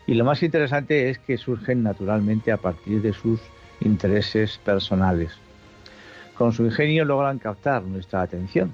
Y 0.09 0.15
lo 0.15 0.25
más 0.25 0.43
interesante 0.43 1.11
es 1.11 1.19
que 1.19 1.37
surgen 1.37 1.83
naturalmente 1.83 2.51
a 2.51 2.57
partir 2.57 3.03
de 3.03 3.13
sus 3.13 3.41
intereses 3.81 4.59
personales. 4.65 5.33
Con 6.35 6.55
su 6.55 6.65
ingenio 6.65 7.05
logran 7.05 7.39
captar 7.39 7.83
nuestra 7.83 8.23
atención 8.23 8.73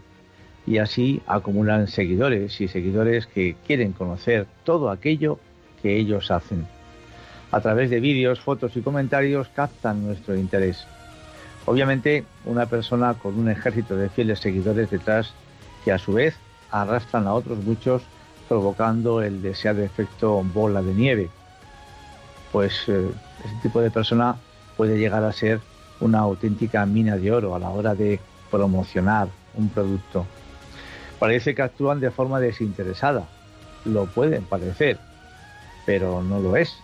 y 0.64 0.78
así 0.78 1.20
acumulan 1.26 1.88
seguidores 1.88 2.60
y 2.60 2.68
seguidores 2.68 3.26
que 3.26 3.56
quieren 3.66 3.90
conocer 3.90 4.46
todo 4.62 4.90
aquello 4.90 5.40
que 5.82 5.96
ellos 5.96 6.30
hacen. 6.30 6.68
A 7.50 7.60
través 7.60 7.90
de 7.90 7.98
vídeos, 7.98 8.38
fotos 8.38 8.76
y 8.76 8.82
comentarios 8.82 9.48
captan 9.48 10.06
nuestro 10.06 10.36
interés. 10.36 10.86
Obviamente, 11.66 12.22
una 12.44 12.66
persona 12.66 13.14
con 13.14 13.36
un 13.36 13.50
ejército 13.50 13.96
de 13.96 14.08
fieles 14.08 14.38
seguidores 14.38 14.88
detrás 14.88 15.34
que 15.84 15.90
a 15.90 15.98
su 15.98 16.12
vez 16.12 16.36
arrastran 16.70 17.26
a 17.26 17.34
otros 17.34 17.58
muchos 17.64 18.02
provocando 18.48 19.22
el 19.22 19.42
deseado 19.42 19.83
efecto 19.83 20.42
bola 20.42 20.83
de 20.83 20.94
nieve. 20.94 21.30
Pues 22.52 22.85
eh, 22.88 23.11
ese 23.44 23.54
tipo 23.62 23.80
de 23.80 23.90
persona 23.90 24.37
puede 24.76 24.98
llegar 24.98 25.24
a 25.24 25.33
ser 25.33 25.61
una 26.00 26.20
auténtica 26.20 26.85
mina 26.87 27.16
de 27.16 27.33
oro 27.33 27.54
a 27.54 27.59
la 27.59 27.70
hora 27.70 27.94
de 27.94 28.20
promocionar 28.50 29.28
un 29.54 29.68
producto. 29.68 30.26
Parece 31.18 31.54
que 31.54 31.62
actúan 31.62 32.00
de 32.00 32.11
forma 32.11 32.40
desinteresada, 32.40 33.26
lo 33.85 34.07
pueden 34.07 34.44
parecer, 34.44 34.98
pero 35.87 36.22
no 36.22 36.40
lo 36.40 36.57
es, 36.57 36.76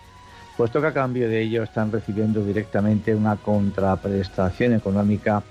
puesto 0.57 0.81
que 0.81 0.87
a 0.87 0.93
cambio 0.93 1.27
de 1.27 1.41
ello 1.41 1.63
están 1.63 1.91
recibiendo 1.91 2.43
directamente 2.43 3.13
una 3.13 3.35
contraprestación 3.35 4.73
económica 4.73 5.43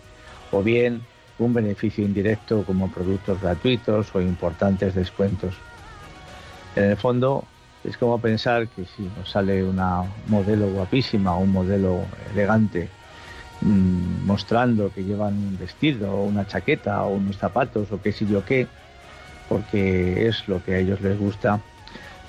o 0.51 0.63
bien 0.63 1.03
un 1.39 1.55
beneficio 1.55 2.05
indirecto 2.05 2.65
como 2.65 2.91
productos 2.91 3.41
gratuitos 3.41 4.15
o 4.15 4.21
importantes 4.21 4.95
descuentos. 4.95 5.55
En 6.77 6.85
el 6.85 6.97
fondo 6.97 7.45
es 7.85 7.97
como 7.97 8.21
pensar 8.21 8.69
que 8.69 8.85
si 8.85 9.03
nos 9.17 9.31
sale 9.31 9.65
una 9.65 10.03
modelo 10.29 10.69
guapísima 10.69 11.37
un 11.37 11.51
modelo 11.51 12.03
elegante 12.33 12.89
mmm, 13.63 14.27
mostrando 14.27 14.93
que 14.93 15.03
llevan 15.03 15.35
un 15.35 15.59
vestido 15.59 16.13
o 16.13 16.25
una 16.25 16.47
chaqueta 16.47 17.03
o 17.05 17.15
unos 17.15 17.37
zapatos 17.37 17.91
o 17.93 18.01
qué 18.01 18.13
sé 18.13 18.27
yo 18.27 18.45
qué, 18.45 18.67
porque 19.49 20.27
es 20.27 20.47
lo 20.49 20.63
que 20.63 20.75
a 20.75 20.79
ellos 20.79 21.01
les 21.01 21.19
gusta, 21.19 21.61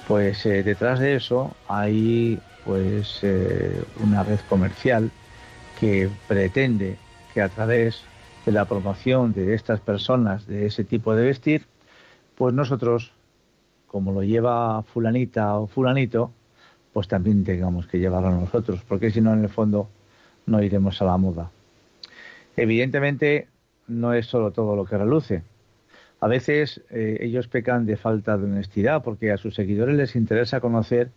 pues 0.07 0.45
eh, 0.45 0.63
detrás 0.63 0.99
de 0.99 1.15
eso 1.15 1.55
hay 1.67 2.39
pues 2.65 3.19
eh, 3.21 3.83
una 4.03 4.23
red 4.23 4.39
comercial 4.49 5.09
que 5.79 6.09
pretende 6.27 6.97
que 7.33 7.41
a 7.41 7.49
través 7.49 8.03
de 8.45 8.51
la 8.51 8.65
promoción 8.65 9.33
de 9.33 9.53
estas 9.53 9.79
personas 9.79 10.47
de 10.47 10.65
ese 10.65 10.83
tipo 10.83 11.15
de 11.15 11.25
vestir, 11.25 11.65
pues 12.37 12.53
nosotros, 12.53 13.11
como 13.91 14.13
lo 14.13 14.23
lleva 14.23 14.83
fulanita 14.83 15.57
o 15.57 15.67
fulanito, 15.67 16.31
pues 16.93 17.09
también 17.09 17.43
tengamos 17.43 17.87
que 17.87 17.99
llevarlo 17.99 18.31
nosotros, 18.31 18.79
porque 18.87 19.11
si 19.11 19.19
no, 19.19 19.33
en 19.33 19.43
el 19.43 19.49
fondo, 19.49 19.89
no 20.45 20.63
iremos 20.63 21.01
a 21.01 21.05
la 21.05 21.17
moda. 21.17 21.51
Evidentemente, 22.55 23.49
no 23.87 24.13
es 24.13 24.27
solo 24.27 24.51
todo 24.51 24.77
lo 24.77 24.85
que 24.85 24.97
reluce. 24.97 25.43
A 26.21 26.27
veces 26.27 26.81
eh, 26.89 27.17
ellos 27.19 27.49
pecan 27.49 27.85
de 27.85 27.97
falta 27.97 28.37
de 28.37 28.45
honestidad 28.45 29.03
porque 29.03 29.29
a 29.29 29.37
sus 29.37 29.55
seguidores 29.55 29.97
les 29.97 30.15
interesa 30.15 30.61
conocer 30.61 31.09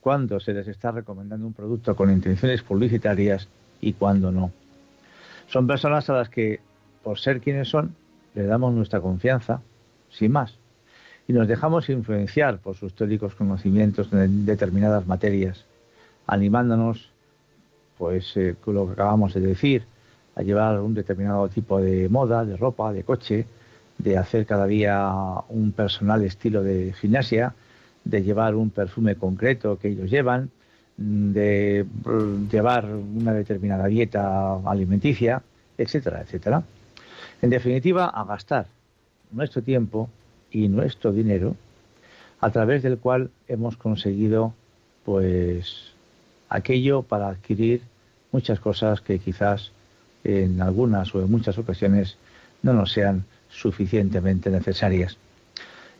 cuándo 0.00 0.40
se 0.40 0.54
les 0.54 0.66
está 0.66 0.92
recomendando 0.92 1.46
un 1.46 1.52
producto 1.52 1.94
con 1.94 2.10
intenciones 2.10 2.62
publicitarias 2.62 3.48
y 3.82 3.92
cuándo 3.92 4.32
no. 4.32 4.50
Son 5.48 5.66
personas 5.66 6.08
a 6.08 6.14
las 6.14 6.30
que, 6.30 6.60
por 7.02 7.18
ser 7.18 7.42
quienes 7.42 7.68
son, 7.68 7.94
le 8.34 8.44
damos 8.44 8.72
nuestra 8.72 9.02
confianza, 9.02 9.60
sin 10.08 10.32
más, 10.32 10.56
y 11.26 11.32
nos 11.32 11.48
dejamos 11.48 11.88
influenciar 11.88 12.58
por 12.58 12.76
sus 12.76 12.94
teóricos 12.94 13.34
conocimientos 13.34 14.12
en 14.12 14.44
determinadas 14.44 15.06
materias, 15.06 15.64
animándonos, 16.26 17.10
pues 17.98 18.36
eh, 18.36 18.54
lo 18.66 18.86
que 18.86 18.92
acabamos 18.92 19.34
de 19.34 19.40
decir, 19.40 19.84
a 20.36 20.42
llevar 20.42 20.80
un 20.80 20.94
determinado 20.94 21.48
tipo 21.48 21.80
de 21.80 22.08
moda, 22.08 22.44
de 22.44 22.56
ropa, 22.56 22.92
de 22.92 23.04
coche, 23.04 23.46
de 23.98 24.18
hacer 24.18 24.44
cada 24.46 24.66
día 24.66 25.10
un 25.48 25.72
personal 25.72 26.22
estilo 26.24 26.62
de 26.62 26.92
gimnasia, 26.92 27.54
de 28.04 28.22
llevar 28.22 28.54
un 28.54 28.70
perfume 28.70 29.14
concreto 29.14 29.78
que 29.78 29.88
ellos 29.88 30.10
llevan, 30.10 30.50
de 30.96 31.86
llevar 32.50 32.86
una 32.86 33.32
determinada 33.32 33.86
dieta 33.86 34.56
alimenticia, 34.64 35.42
etcétera, 35.78 36.22
etcétera. 36.22 36.62
En 37.40 37.50
definitiva, 37.50 38.06
a 38.06 38.24
gastar 38.24 38.66
nuestro 39.32 39.62
tiempo 39.62 40.08
y 40.54 40.68
nuestro 40.68 41.12
dinero 41.12 41.56
a 42.40 42.50
través 42.50 42.82
del 42.82 42.98
cual 42.98 43.30
hemos 43.48 43.76
conseguido 43.76 44.54
pues 45.04 45.92
aquello 46.48 47.02
para 47.02 47.28
adquirir 47.28 47.82
muchas 48.30 48.60
cosas 48.60 49.00
que 49.00 49.18
quizás 49.18 49.72
en 50.22 50.62
algunas 50.62 51.12
o 51.14 51.20
en 51.20 51.30
muchas 51.30 51.58
ocasiones 51.58 52.16
no 52.62 52.72
nos 52.72 52.92
sean 52.92 53.24
suficientemente 53.48 54.48
necesarias. 54.48 55.18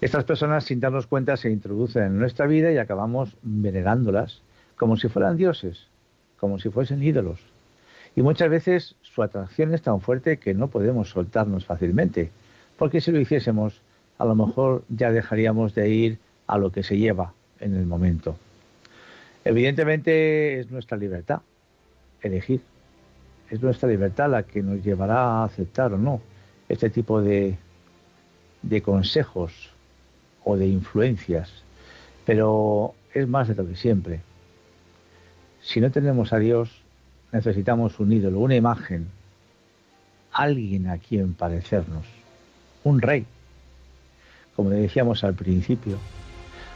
Estas 0.01 0.25
personas, 0.25 0.65
sin 0.65 0.81
darnos 0.81 1.07
cuenta, 1.07 1.37
se 1.37 1.51
introducen 1.51 2.05
en 2.05 2.19
nuestra 2.19 2.47
vida 2.47 2.71
y 2.73 2.79
acabamos 2.79 3.37
venerándolas 3.43 4.41
como 4.77 4.97
si 4.97 5.09
fueran 5.09 5.37
dioses, 5.37 5.87
como 6.39 6.59
si 6.59 6.71
fuesen 6.71 7.03
ídolos. 7.03 7.41
Y 8.15 8.23
muchas 8.23 8.49
veces 8.49 8.95
su 9.03 9.23
atracción 9.23 9.75
es 9.75 9.83
tan 9.83 10.01
fuerte 10.01 10.39
que 10.39 10.55
no 10.55 10.69
podemos 10.69 11.11
soltarnos 11.11 11.65
fácilmente, 11.65 12.31
porque 12.79 13.01
si 13.01 13.11
lo 13.11 13.21
hiciésemos, 13.21 13.81
a 14.19 14.25
lo 14.25 14.35
mejor 14.35 14.85
ya 14.89 15.11
dejaríamos 15.11 15.75
de 15.75 15.89
ir 15.89 16.19
a 16.47 16.59
lo 16.59 16.71
que 16.71 16.83
se 16.83 16.97
lleva 16.97 17.33
en 17.61 17.75
el 17.77 17.87
momento. 17.87 18.37
Evidentemente 19.45 20.61
es 20.61 20.71
nuestra 20.71 20.97
libertad 20.97 21.41
elegir. 22.23 22.61
Es 23.51 23.63
nuestra 23.63 23.89
libertad 23.89 24.31
la 24.31 24.43
que 24.43 24.63
nos 24.63 24.83
llevará 24.83 25.21
a 25.21 25.45
aceptar 25.45 25.93
o 25.93 25.99
no 25.99 26.21
este 26.69 26.91
tipo 26.91 27.21
de, 27.21 27.57
de 28.63 28.83
consejos 28.83 29.71
o 30.45 30.57
de 30.57 30.67
influencias. 30.67 31.51
Pero 32.25 32.95
es 33.13 33.29
más 33.29 33.49
de 33.49 33.55
lo 33.55 33.67
que 33.67 33.77
siempre. 33.77 34.21
Si 35.61 35.81
no 35.81 35.91
tenemos 35.91 36.33
a 36.33 36.39
Dios, 36.39 36.83
necesitamos 37.33 38.01
un 38.01 38.13
ídolo, 38.13 38.41
una 38.41 38.57
imagen, 38.57 39.09
alguien 40.33 40.89
a 40.89 40.99
quien 40.99 41.35
parecernos, 41.35 42.07
un 42.83 43.01
rey, 43.01 43.27
como 44.57 44.71
decíamos 44.71 45.25
al 45.25 45.35
principio, 45.35 45.99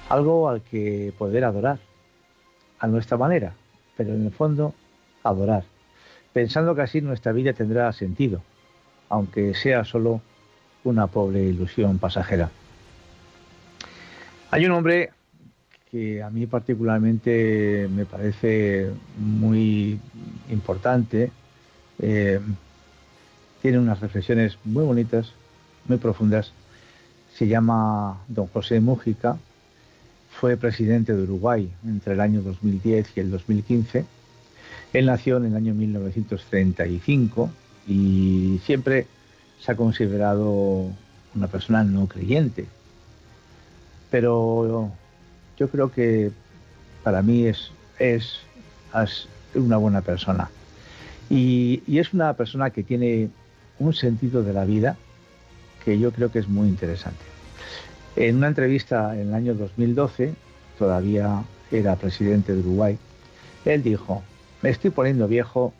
algo 0.08 0.48
al 0.48 0.62
que 0.62 1.12
poder 1.18 1.44
adorar, 1.44 1.78
a 2.80 2.86
nuestra 2.86 3.16
manera, 3.16 3.54
pero 3.96 4.14
en 4.14 4.26
el 4.26 4.32
fondo 4.32 4.74
adorar, 5.22 5.64
pensando 6.32 6.74
que 6.74 6.82
así 6.82 7.00
nuestra 7.00 7.32
vida 7.32 7.52
tendrá 7.52 7.92
sentido, 7.92 8.42
aunque 9.08 9.54
sea 9.54 9.84
solo 9.84 10.20
una 10.84 11.06
pobre 11.06 11.42
ilusión 11.42 11.98
pasajera. 11.98 12.50
Hay 14.50 14.64
un 14.64 14.72
hombre 14.72 15.10
que 15.90 16.22
a 16.22 16.30
mí 16.30 16.46
particularmente 16.46 17.88
me 17.94 18.04
parece 18.04 18.90
muy 19.18 19.98
importante. 20.50 21.30
Eh, 21.98 22.40
tiene 23.62 23.78
unas 23.78 24.00
reflexiones 24.00 24.58
muy 24.64 24.84
bonitas, 24.84 25.32
muy 25.86 25.98
profundas. 25.98 26.52
Se 27.38 27.46
llama 27.46 28.18
don 28.27 28.48
José 28.48 28.81
Mújica. 28.81 29.38
Fue 30.40 30.57
presidente 30.57 31.14
de 31.14 31.22
Uruguay 31.22 31.70
entre 31.85 32.14
el 32.14 32.20
año 32.20 32.42
2010 32.42 33.16
y 33.16 33.20
el 33.20 33.31
2015. 33.31 34.05
Él 34.92 35.07
nació 35.07 35.37
en 35.37 35.44
el 35.44 35.55
año 35.55 35.72
1935 35.72 37.48
y 37.87 38.61
siempre 38.64 39.07
se 39.61 39.70
ha 39.70 39.77
considerado 39.77 40.90
una 41.37 41.46
persona 41.46 41.85
no 41.85 42.09
creyente. 42.09 42.66
Pero 44.11 44.90
yo 45.57 45.68
creo 45.68 45.92
que 45.92 46.33
para 47.05 47.22
mí 47.22 47.44
es, 47.44 47.70
es, 48.01 48.40
una 49.55 49.77
buena 49.77 50.01
persona. 50.01 50.51
Y, 51.31 51.85
y, 51.87 52.01
es 52.01 52.12
una 52.12 52.33
persona 52.33 52.70
que 52.70 52.83
tiene 52.83 53.31
un 53.79 53.94
sentido 53.94 54.42
de 54.42 54.53
la 54.53 54.64
vida 54.64 54.96
que 55.88 55.98
yo 55.98 56.12
creo 56.12 56.31
que 56.31 56.38
es 56.38 56.48
muy 56.48 56.68
interesante. 56.68 57.24
En 58.14 58.37
una 58.37 58.48
entrevista 58.48 59.14
en 59.14 59.29
el 59.29 59.35
año 59.35 59.55
2012, 59.55 60.35
todavía 60.79 61.42
era 61.70 61.96
presidente 61.96 62.53
de 62.53 62.61
Uruguay, 62.61 62.98
él 63.64 63.83
dijo, 63.83 64.22
me 64.61 64.68
estoy 64.68 64.90
poniendo 64.90 65.27
viejo 65.27 65.72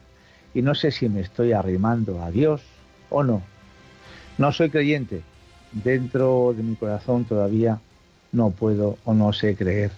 y 0.55 0.63
no 0.63 0.75
sé 0.75 0.93
si 0.93 1.11
me 1.11 1.21
estoy 1.21 1.53
arrimando 1.53 2.23
a 2.25 2.31
Dios 2.31 2.63
o 3.11 3.23
no. 3.23 3.43
No 4.39 4.51
soy 4.51 4.71
creyente. 4.71 5.21
Dentro 5.73 6.55
de 6.57 6.63
mi 6.63 6.75
corazón 6.75 7.27
todavía 7.27 7.79
no 8.33 8.49
puedo 8.49 8.97
o 9.05 9.13
no 9.13 9.35
sé 9.35 9.57
creer. 9.57 9.91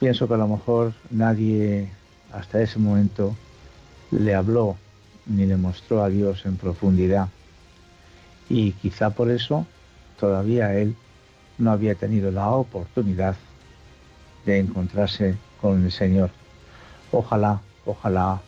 Pienso 0.00 0.26
que 0.26 0.34
a 0.34 0.38
lo 0.38 0.48
mejor 0.48 0.94
nadie 1.10 1.90
hasta 2.32 2.62
ese 2.62 2.78
momento 2.78 3.36
le 4.10 4.34
habló 4.34 4.76
ni 5.26 5.44
le 5.44 5.58
mostró 5.58 6.02
a 6.02 6.08
Dios 6.08 6.46
en 6.46 6.56
profundidad. 6.56 7.28
Y 8.48 8.72
quizá 8.72 9.10
por 9.10 9.30
eso 9.30 9.66
todavía 10.18 10.74
él 10.74 10.96
no 11.58 11.70
había 11.70 11.94
tenido 11.94 12.30
la 12.30 12.50
oportunidad 12.50 13.36
de 14.44 14.58
encontrarse 14.58 15.36
con 15.60 15.84
el 15.84 15.92
Señor. 15.92 16.30
Ojalá, 17.12 17.60
ojalá 17.86 18.40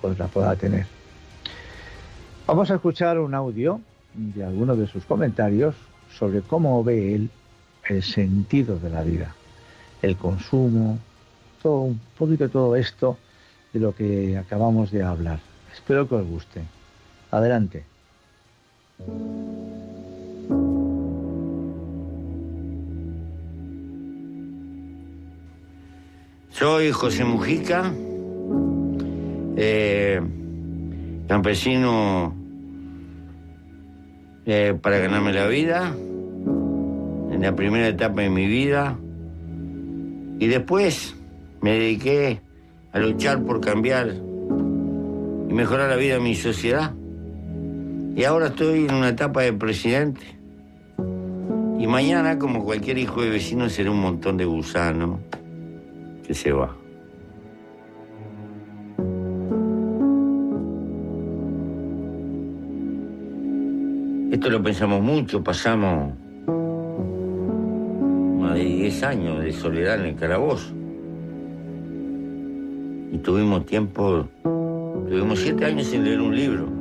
pues 0.00 0.18
la 0.18 0.28
pueda 0.28 0.54
tener. 0.56 0.86
Vamos 2.46 2.70
a 2.70 2.76
escuchar 2.76 3.18
un 3.18 3.34
audio 3.34 3.80
de 4.14 4.44
alguno 4.44 4.74
de 4.76 4.86
sus 4.86 5.04
comentarios 5.04 5.74
sobre 6.10 6.40
cómo 6.40 6.82
ve 6.82 7.14
él 7.14 7.30
el 7.88 8.02
sentido 8.02 8.78
de 8.78 8.90
la 8.90 9.02
vida, 9.02 9.34
el 10.02 10.16
consumo, 10.16 10.98
todo 11.62 11.80
un 11.80 12.00
poquito 12.18 12.48
todo 12.48 12.76
esto 12.76 13.18
de 13.72 13.80
lo 13.80 13.94
que 13.94 14.38
acabamos 14.38 14.90
de 14.90 15.02
hablar. 15.02 15.40
Espero 15.72 16.08
que 16.08 16.14
os 16.14 16.26
guste. 16.26 16.62
Adelante. 17.30 17.84
Soy 26.50 26.90
José 26.90 27.24
Mujica, 27.24 27.92
eh, 29.56 30.20
campesino 31.28 32.34
eh, 34.44 34.76
para 34.82 34.98
ganarme 34.98 35.32
la 35.32 35.46
vida 35.46 35.94
en 37.30 37.40
la 37.40 37.54
primera 37.54 37.86
etapa 37.86 38.22
de 38.22 38.30
mi 38.30 38.48
vida. 38.48 38.98
Y 40.40 40.48
después 40.48 41.14
me 41.60 41.78
dediqué 41.78 42.40
a 42.90 42.98
luchar 42.98 43.44
por 43.44 43.60
cambiar 43.60 44.08
y 44.08 45.54
mejorar 45.54 45.90
la 45.90 45.96
vida 45.96 46.14
de 46.14 46.20
mi 46.20 46.34
sociedad. 46.34 46.97
Y 48.18 48.24
ahora 48.24 48.48
estoy 48.48 48.86
en 48.86 48.94
una 48.94 49.10
etapa 49.10 49.42
de 49.42 49.52
presidente. 49.52 50.22
Y 51.78 51.86
mañana, 51.86 52.36
como 52.36 52.64
cualquier 52.64 52.98
hijo 52.98 53.22
de 53.22 53.30
vecino, 53.30 53.68
será 53.68 53.92
un 53.92 54.00
montón 54.00 54.36
de 54.36 54.44
gusano 54.44 55.20
que 56.26 56.34
se 56.34 56.50
va. 56.50 56.76
Esto 64.32 64.50
lo 64.50 64.60
pensamos 64.64 65.00
mucho, 65.00 65.44
pasamos 65.44 66.12
más 68.40 68.54
de 68.54 68.64
10 68.64 69.02
años 69.04 69.44
de 69.44 69.52
soledad 69.52 70.00
en 70.00 70.06
el 70.06 70.16
calabozo. 70.16 70.74
Y 73.12 73.18
tuvimos 73.18 73.64
tiempo, 73.64 74.26
tuvimos 75.08 75.38
7 75.38 75.64
años 75.64 75.86
sin 75.86 76.02
leer 76.02 76.20
un 76.20 76.34
libro. 76.34 76.77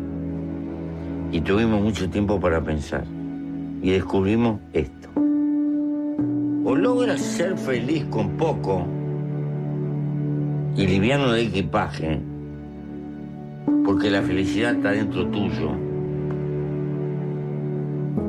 Y 1.32 1.42
tuvimos 1.42 1.82
mucho 1.82 2.10
tiempo 2.10 2.40
para 2.40 2.62
pensar. 2.62 3.04
Y 3.82 3.92
descubrimos 3.92 4.60
esto. 4.74 5.10
O 6.66 6.76
logras 6.76 7.22
ser 7.22 7.58
feliz 7.58 8.06
con 8.06 8.32
poco 8.38 8.86
y 10.78 10.86
liviano 10.86 11.32
de 11.32 11.42
equipaje, 11.42 12.22
porque 13.84 14.12
la 14.12 14.22
felicidad 14.22 14.76
está 14.76 14.92
dentro 14.92 15.28
tuyo, 15.28 15.72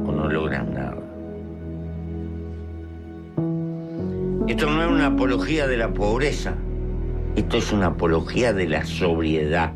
o 0.07 0.13
no 0.13 0.29
logras 0.31 0.67
nada. 0.67 0.97
Esto 4.47 4.71
no 4.71 4.83
es 4.83 4.89
una 4.89 5.07
apología 5.09 5.67
de 5.67 5.77
la 5.77 5.93
pobreza, 5.93 6.55
esto 7.37 7.59
es 7.59 7.71
una 7.71 7.89
apología 7.89 8.55
de 8.55 8.67
la 8.67 8.87
sobriedad. 8.87 9.75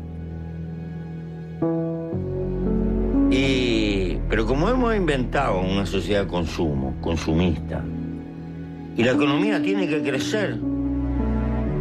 Hemos 4.93 5.09
inventado 5.09 5.59
una 5.59 5.87
sociedad 5.87 6.21
de 6.21 6.27
consumo, 6.27 6.95
consumista, 7.01 7.83
y 8.95 9.03
la 9.03 9.13
economía 9.13 9.59
tiene 9.59 9.87
que 9.87 10.03
crecer, 10.03 10.59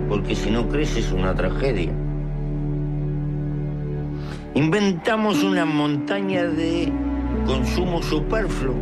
porque 0.08 0.34
si 0.34 0.50
no 0.50 0.66
crece 0.66 1.00
es 1.00 1.12
una 1.12 1.34
tragedia. 1.34 1.92
Inventamos 4.54 5.42
una 5.42 5.66
montaña 5.66 6.44
de 6.44 6.90
consumo 7.44 8.02
superfluo 8.02 8.76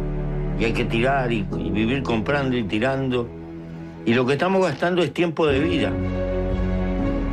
y 0.61 0.65
hay 0.65 0.73
que 0.75 0.85
tirar 0.85 1.33
y 1.33 1.43
vivir 1.43 2.05
comprando 2.05 2.57
y 2.57 2.63
tirando. 2.65 3.29
Y 4.07 4.15
lo 4.15 4.25
que 4.27 4.35
estamos 4.35 4.65
gastando 4.65 5.03
es 5.03 5.13
tiempo 5.13 5.47
de 5.47 5.59
vida. 5.59 5.91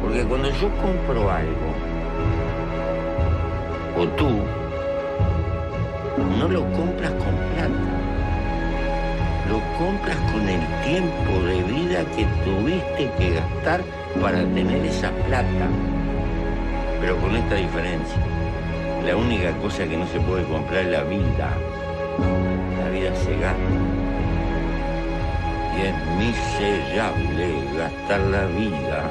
Porque 0.01 0.23
cuando 0.23 0.49
yo 0.49 0.69
compro 0.81 1.29
algo, 1.29 1.67
o 3.97 4.07
tú, 4.09 4.56
no 6.17 6.47
lo 6.47 6.63
compras 6.73 7.11
con 7.11 7.35
plata, 7.53 7.87
lo 9.49 9.59
compras 9.77 10.17
con 10.31 10.49
el 10.49 10.61
tiempo 10.83 11.39
de 11.45 11.63
vida 11.63 12.03
que 12.15 12.25
tuviste 12.43 13.11
que 13.17 13.35
gastar 13.35 13.81
para 14.21 14.39
tener 14.39 14.85
esa 14.85 15.11
plata. 15.27 15.67
Pero 16.99 17.17
con 17.17 17.35
esta 17.35 17.55
diferencia, 17.55 18.17
la 19.05 19.15
única 19.15 19.51
cosa 19.57 19.85
que 19.85 19.95
no 19.95 20.07
se 20.07 20.19
puede 20.19 20.43
comprar 20.45 20.83
es 20.83 20.91
la 20.91 21.03
vida. 21.03 21.49
La 22.83 22.89
vida 22.89 23.15
se 23.15 23.31
gasta. 23.37 23.57
Y 25.77 25.81
es 25.81 25.95
miserable 26.17 27.53
gastar 27.77 28.19
la 28.19 28.45
vida 28.47 29.03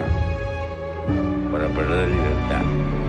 para 1.53 1.69
perder 1.69 2.09
libertad. 2.09 3.06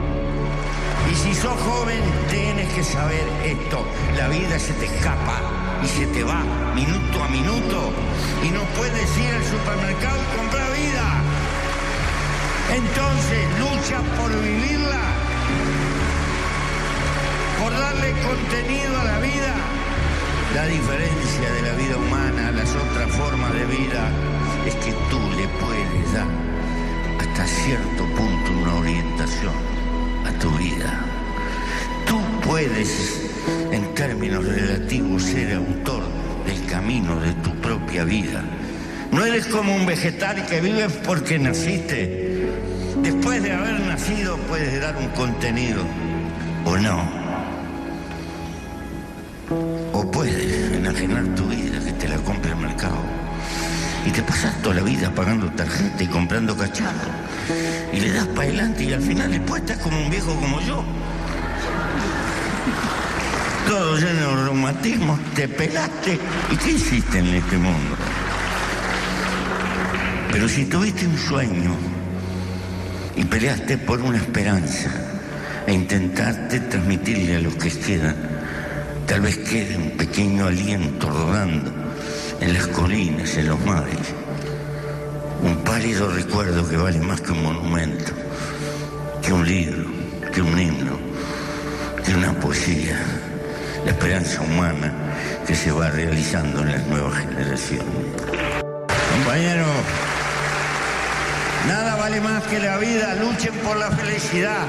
Si 1.27 1.35
sos 1.35 1.59
joven, 1.59 1.99
tienes 2.31 2.73
que 2.73 2.81
saber 2.81 3.27
esto. 3.43 3.85
La 4.15 4.29
vida 4.29 4.57
se 4.57 4.71
te 4.75 4.85
escapa 4.85 5.41
y 5.83 5.87
se 5.87 6.07
te 6.07 6.23
va 6.23 6.41
minuto 6.73 7.21
a 7.21 7.27
minuto. 7.27 7.91
Y 8.45 8.49
no 8.49 8.61
puedes 8.77 9.17
ir 9.17 9.33
al 9.35 9.43
supermercado 9.43 10.17
y 10.23 10.37
comprar 10.37 10.71
vida. 10.71 11.05
Entonces, 12.73 13.43
lucha 13.59 13.99
por 14.15 14.31
vivirla. 14.41 15.03
Por 17.61 17.73
darle 17.77 18.13
contenido 18.21 19.01
a 19.01 19.03
la 19.03 19.19
vida. 19.19 19.53
La 20.55 20.65
diferencia 20.65 21.51
de 21.55 21.61
la 21.61 21.73
vida 21.73 21.97
humana 21.97 22.47
a 22.47 22.51
las 22.51 22.73
otras 22.73 23.11
formas 23.11 23.53
de 23.53 23.65
vida 23.65 24.09
es 24.65 24.75
que 24.75 24.93
tú 25.11 25.19
le 25.35 25.47
puedes 25.59 26.13
dar 26.13 26.27
hasta 27.19 27.45
cierto 27.45 28.05
punto 28.15 28.51
una 28.63 28.75
orientación 28.75 29.53
a 30.25 30.31
tu 30.39 30.49
vida. 30.51 31.16
Puedes, 32.47 33.29
en 33.73 33.93
términos 33.93 34.45
relativos, 34.45 35.21
ser 35.21 35.53
autor 35.53 36.03
del 36.45 36.65
camino 36.65 37.19
de 37.19 37.33
tu 37.33 37.53
propia 37.55 38.05
vida. 38.05 38.41
No 39.11 39.25
eres 39.25 39.47
como 39.47 39.75
un 39.75 39.85
vegetal 39.85 40.45
que 40.45 40.61
vive 40.61 40.87
porque 41.05 41.37
naciste. 41.37 42.47
Después 43.03 43.43
de 43.43 43.51
haber 43.51 43.81
nacido 43.81 44.37
puedes 44.47 44.79
dar 44.79 44.95
un 44.95 45.09
contenido 45.09 45.81
o 46.63 46.77
no. 46.77 47.09
O 49.91 50.09
puedes 50.09 50.71
enajenar 50.71 51.25
tu 51.35 51.47
vida, 51.47 51.79
que 51.83 51.91
te 51.91 52.07
la 52.07 52.17
compre 52.17 52.51
el 52.51 52.57
mercado. 52.57 52.97
Y 54.05 54.09
te 54.11 54.21
pasas 54.23 54.61
toda 54.61 54.75
la 54.75 54.83
vida 54.83 55.11
pagando 55.13 55.51
tarjeta 55.51 56.01
y 56.01 56.07
comprando 56.07 56.55
cacharro. 56.55 57.11
Y 57.91 57.99
le 57.99 58.11
das 58.13 58.27
para 58.27 58.43
adelante 58.43 58.85
y 58.85 58.93
al 58.93 59.01
final 59.01 59.31
después 59.31 59.61
estás 59.61 59.79
como 59.79 59.97
un 59.99 60.09
viejo 60.09 60.33
como 60.35 60.61
yo. 60.61 60.83
Todo 63.67 63.97
lleno 63.97 64.29
de 64.29 64.43
reumatismos, 64.45 65.19
te 65.35 65.47
pelaste. 65.47 66.17
¿Y 66.51 66.55
qué 66.55 66.71
hiciste 66.71 67.19
en 67.19 67.27
este 67.27 67.57
mundo? 67.57 67.97
Pero 70.31 70.47
si 70.47 70.65
tuviste 70.65 71.05
un 71.05 71.17
sueño 71.17 71.75
y 73.15 73.25
peleaste 73.25 73.77
por 73.77 73.99
una 74.01 74.17
esperanza 74.17 74.89
e 75.65 75.73
intentaste 75.73 76.61
transmitirle 76.61 77.35
a 77.35 77.39
los 77.41 77.55
que 77.55 77.69
quedan, 77.69 78.15
tal 79.05 79.21
vez 79.21 79.37
quede 79.37 79.75
un 79.75 79.91
pequeño 79.91 80.45
aliento 80.45 81.09
rodando 81.09 81.71
en 82.39 82.53
las 82.53 82.67
colinas, 82.67 83.35
en 83.35 83.47
los 83.49 83.59
mares. 83.65 84.13
Un 85.41 85.57
pálido 85.63 86.09
recuerdo 86.09 86.67
que 86.69 86.77
vale 86.77 86.99
más 86.99 87.19
que 87.19 87.31
un 87.31 87.43
monumento, 87.43 88.13
que 89.21 89.33
un 89.33 89.45
libro, 89.45 89.85
que 90.33 90.41
un 90.41 90.57
himno, 90.57 90.97
que 92.05 92.15
una 92.15 92.31
poesía. 92.39 93.16
La 93.87 93.93
esperanza 93.93 94.41
humana 94.41 94.91
que 95.47 95.55
se 95.55 95.71
va 95.71 95.89
realizando 95.89 96.59
en 96.61 96.73
las 96.73 96.85
nuevas 96.87 97.19
generaciones. 97.19 97.87
Compañero, 99.13 99.63
nada 101.69 101.95
vale 101.95 102.19
más 102.19 102.43
que 102.47 102.59
la 102.59 102.79
vida. 102.79 103.15
Luchen 103.15 103.53
por 103.63 103.77
la 103.77 103.89
felicidad. 103.91 104.65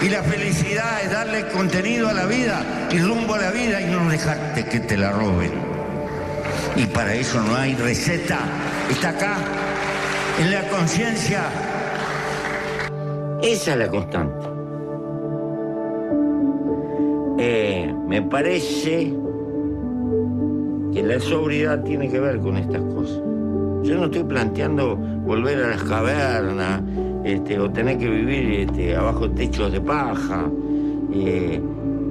Y 0.00 0.10
la 0.10 0.22
felicidad 0.22 1.02
es 1.02 1.10
darle 1.10 1.48
contenido 1.48 2.08
a 2.08 2.12
la 2.12 2.26
vida 2.26 2.64
y 2.92 3.00
rumbo 3.00 3.34
a 3.34 3.38
la 3.38 3.50
vida 3.50 3.80
y 3.80 3.86
no 3.86 4.08
dejarte 4.08 4.64
que 4.66 4.78
te 4.78 4.96
la 4.96 5.10
roben. 5.10 5.50
Y 6.76 6.86
para 6.86 7.14
eso 7.14 7.42
no 7.42 7.56
hay 7.56 7.74
receta. 7.74 8.38
Está 8.88 9.08
acá, 9.08 9.38
en 10.38 10.52
la 10.52 10.68
conciencia. 10.68 11.42
Esa 13.42 13.72
es 13.72 13.76
la 13.76 13.88
constante. 13.88 14.51
Me 18.12 18.20
parece 18.20 19.10
que 20.92 21.02
la 21.02 21.18
sobriedad 21.18 21.82
tiene 21.82 22.10
que 22.10 22.20
ver 22.20 22.40
con 22.40 22.58
estas 22.58 22.82
cosas. 22.92 23.22
Yo 23.84 23.96
no 23.96 24.04
estoy 24.04 24.24
planteando 24.24 24.96
volver 24.96 25.64
a 25.64 25.68
las 25.70 25.82
cavernas 25.82 26.82
este, 27.24 27.58
o 27.58 27.70
tener 27.70 27.96
que 27.96 28.10
vivir 28.10 28.68
este, 28.68 28.94
abajo 28.94 29.28
de 29.28 29.34
techos 29.34 29.72
de 29.72 29.80
paja. 29.80 30.44
Eh, 31.10 31.58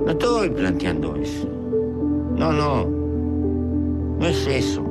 no 0.04 0.12
estoy 0.12 0.50
planteando 0.50 1.16
eso. 1.18 1.48
No, 2.36 2.52
no. 2.52 2.88
No 4.18 4.26
es 4.26 4.48
eso. 4.48 4.82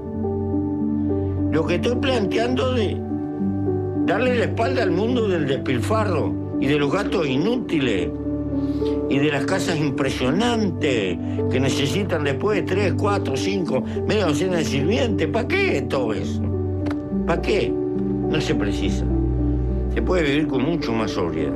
Lo 1.50 1.66
que 1.66 1.74
estoy 1.74 1.96
planteando 1.96 2.74
de 2.74 2.96
darle 4.06 4.38
la 4.38 4.44
espalda 4.44 4.84
al 4.84 4.92
mundo 4.92 5.26
del 5.26 5.48
despilfarro 5.48 6.32
y 6.60 6.68
de 6.68 6.78
los 6.78 6.92
gastos 6.92 7.26
inútiles 7.26 8.10
y 9.09 9.18
de 9.18 9.30
las 9.30 9.44
casas 9.44 9.76
impresionantes 9.76 11.18
que 11.50 11.61
necesitan 11.61 12.24
después 12.24 12.61
de 12.61 12.62
tres, 12.62 12.94
cuatro, 12.96 13.37
cinco, 13.37 13.83
media 14.06 14.26
docena 14.26 14.59
de 14.59 14.64
sirvientes. 14.64 15.28
¿Para 15.28 15.48
qué 15.48 15.83
todo 15.83 16.12
eso? 16.12 16.40
¿Para 17.26 17.42
qué? 17.42 17.70
No 17.70 18.40
se 18.40 18.54
precisa. 18.54 19.04
Se 19.92 20.02
puede 20.02 20.22
vivir 20.22 20.46
con 20.46 20.62
mucho 20.62 20.92
más 20.92 21.11
sobriedad 21.11 21.54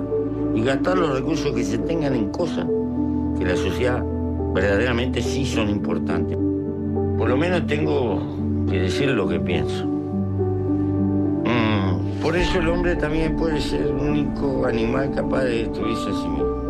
y 0.55 0.63
gastar 0.63 0.99
los 0.99 1.15
recursos 1.15 1.53
que 1.55 1.65
se 1.65 1.79
tengan 1.79 2.15
en 2.15 2.31
cosas 2.31 2.67
que 3.39 3.45
la 3.45 3.57
sociedad 3.57 4.05
verdaderamente 4.53 5.23
sí 5.23 5.45
son 5.45 5.69
importantes. 5.69 6.37
Por 7.19 7.29
lo 7.29 7.37
menos 7.37 7.67
tengo 7.67 8.21
que 8.69 8.81
decir 8.81 9.11
lo 9.11 9.29
que 9.29 9.39
pienso. 9.41 9.87
Mm, 11.45 12.21
por 12.23 12.37
eso 12.37 12.59
el 12.59 12.69
hombre 12.69 12.97
también 12.97 13.37
puede 13.37 13.61
ser 13.61 13.83
el 13.83 13.95
único 13.95 14.67
animal 14.67 15.11
capaz 15.15 15.45
de 15.45 15.65
destruirse 15.65 16.11
a 16.11 16.13
sí 16.13 16.29
mismo. 16.29 16.64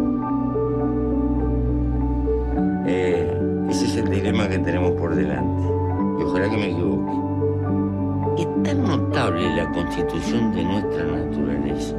Dilema 4.35 4.49
que 4.49 4.59
tenemos 4.59 4.93
por 4.93 5.15
delante. 5.15 5.63
Y 6.19 6.23
ojalá 6.25 6.51
que 6.51 6.57
me 6.57 6.71
equivoque. 6.71 7.13
Es 8.39 8.63
tan 8.65 8.83
notable 8.83 9.57
la 9.57 9.71
constitución 9.71 10.53
de 10.53 10.65
nuestra 10.65 11.05
naturaleza 11.05 11.97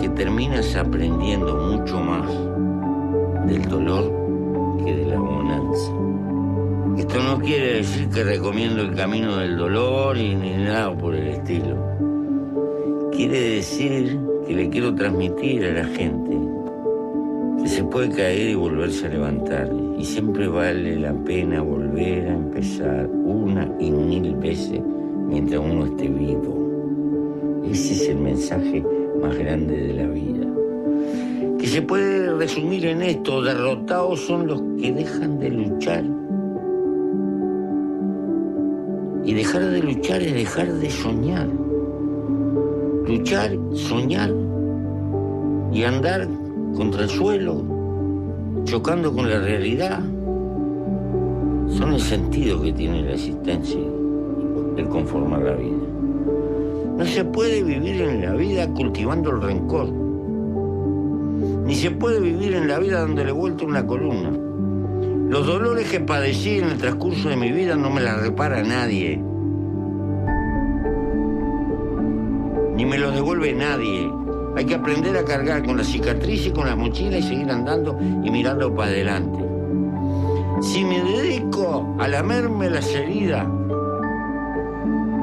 que 0.00 0.08
terminas 0.10 0.76
aprendiendo 0.76 1.54
mucho 1.56 2.00
más 2.00 2.28
del 3.46 3.68
dolor 3.68 4.12
que 4.84 4.96
de 4.96 5.06
la 5.06 5.18
bonanza. 5.18 5.92
Esto 6.96 7.22
no 7.22 7.38
quiere 7.38 7.74
decir 7.74 8.08
que 8.08 8.24
recomiendo 8.24 8.82
el 8.82 8.94
camino 8.94 9.36
del 9.36 9.56
dolor 9.56 10.16
ni 10.16 10.34
nada 10.34 10.96
por 10.96 11.14
el 11.14 11.28
estilo. 11.28 11.76
Quiere 13.12 13.40
decir 13.56 14.18
que 14.46 14.54
le 14.54 14.68
quiero 14.70 14.94
transmitir 14.94 15.64
a 15.66 15.72
la 15.72 15.84
gente 15.84 16.57
se 17.68 17.84
puede 17.84 18.08
caer 18.08 18.50
y 18.50 18.54
volverse 18.54 19.06
a 19.06 19.10
levantar. 19.10 19.70
Y 19.98 20.04
siempre 20.04 20.48
vale 20.48 20.96
la 20.96 21.12
pena 21.12 21.60
volver 21.60 22.28
a 22.28 22.34
empezar 22.34 23.06
una 23.08 23.70
y 23.78 23.90
mil 23.90 24.34
veces 24.36 24.80
mientras 25.28 25.60
uno 25.60 25.84
esté 25.86 26.08
vivo. 26.08 27.62
Ese 27.70 27.92
es 27.92 28.08
el 28.08 28.18
mensaje 28.18 28.82
más 29.20 29.36
grande 29.36 29.76
de 29.76 29.94
la 29.94 30.06
vida. 30.06 30.46
Que 31.58 31.66
se 31.66 31.82
puede 31.82 32.32
resumir 32.34 32.86
en 32.86 33.02
esto, 33.02 33.42
derrotados 33.42 34.20
son 34.20 34.46
los 34.46 34.62
que 34.80 34.92
dejan 34.92 35.38
de 35.38 35.50
luchar. 35.50 36.04
Y 39.24 39.34
dejar 39.34 39.66
de 39.66 39.82
luchar 39.82 40.22
es 40.22 40.32
dejar 40.32 40.72
de 40.72 40.90
soñar. 40.90 41.48
Luchar, 43.06 43.58
soñar 43.74 44.32
y 45.72 45.82
andar 45.82 46.26
contra 46.78 47.02
el 47.02 47.10
suelo, 47.10 47.64
chocando 48.62 49.12
con 49.12 49.28
la 49.28 49.40
realidad, 49.40 49.98
son 51.76 51.92
el 51.92 52.00
sentido 52.00 52.62
que 52.62 52.72
tiene 52.72 53.02
la 53.02 53.14
existencia, 53.14 53.80
el 54.76 54.88
conformar 54.88 55.42
la 55.42 55.54
vida. 55.54 55.76
No 56.96 57.04
se 57.04 57.24
puede 57.24 57.64
vivir 57.64 58.00
en 58.00 58.22
la 58.22 58.32
vida 58.34 58.68
cultivando 58.68 59.30
el 59.30 59.42
rencor, 59.42 59.88
ni 61.66 61.74
se 61.74 61.90
puede 61.90 62.20
vivir 62.20 62.54
en 62.54 62.68
la 62.68 62.78
vida 62.78 63.00
dándole 63.00 63.32
vuelta 63.32 63.64
una 63.64 63.84
columna. 63.84 64.30
Los 65.30 65.48
dolores 65.48 65.90
que 65.90 65.98
padecí 65.98 66.58
en 66.58 66.66
el 66.66 66.78
transcurso 66.78 67.28
de 67.28 67.36
mi 67.36 67.50
vida 67.50 67.74
no 67.74 67.90
me 67.90 68.02
las 68.02 68.22
repara 68.22 68.62
nadie, 68.62 69.20
ni 72.76 72.86
me 72.86 72.98
los 72.98 73.12
devuelve 73.16 73.52
nadie. 73.52 74.27
Hay 74.58 74.64
que 74.64 74.74
aprender 74.74 75.16
a 75.16 75.24
cargar 75.24 75.64
con 75.64 75.76
la 75.76 75.84
cicatriz 75.84 76.46
y 76.46 76.50
con 76.50 76.66
la 76.66 76.74
mochila 76.74 77.16
y 77.16 77.22
seguir 77.22 77.48
andando 77.48 77.96
y 78.00 78.28
mirando 78.28 78.74
para 78.74 78.90
adelante. 78.90 79.38
Si 80.62 80.84
me 80.84 81.00
dedico 81.00 81.94
a 81.96 82.08
lamerme 82.08 82.68
las 82.68 82.92
heridas, 82.92 83.46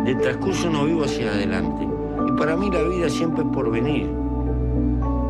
del 0.05 0.17
transcurso 0.19 0.69
no 0.69 0.85
vivo 0.85 1.03
hacia 1.03 1.31
adelante. 1.31 1.85
Y 2.29 2.31
para 2.39 2.55
mí 2.55 2.71
la 2.71 2.81
vida 2.83 3.09
siempre 3.09 3.43
es 3.43 3.49
por 3.49 3.69
venir. 3.69 4.09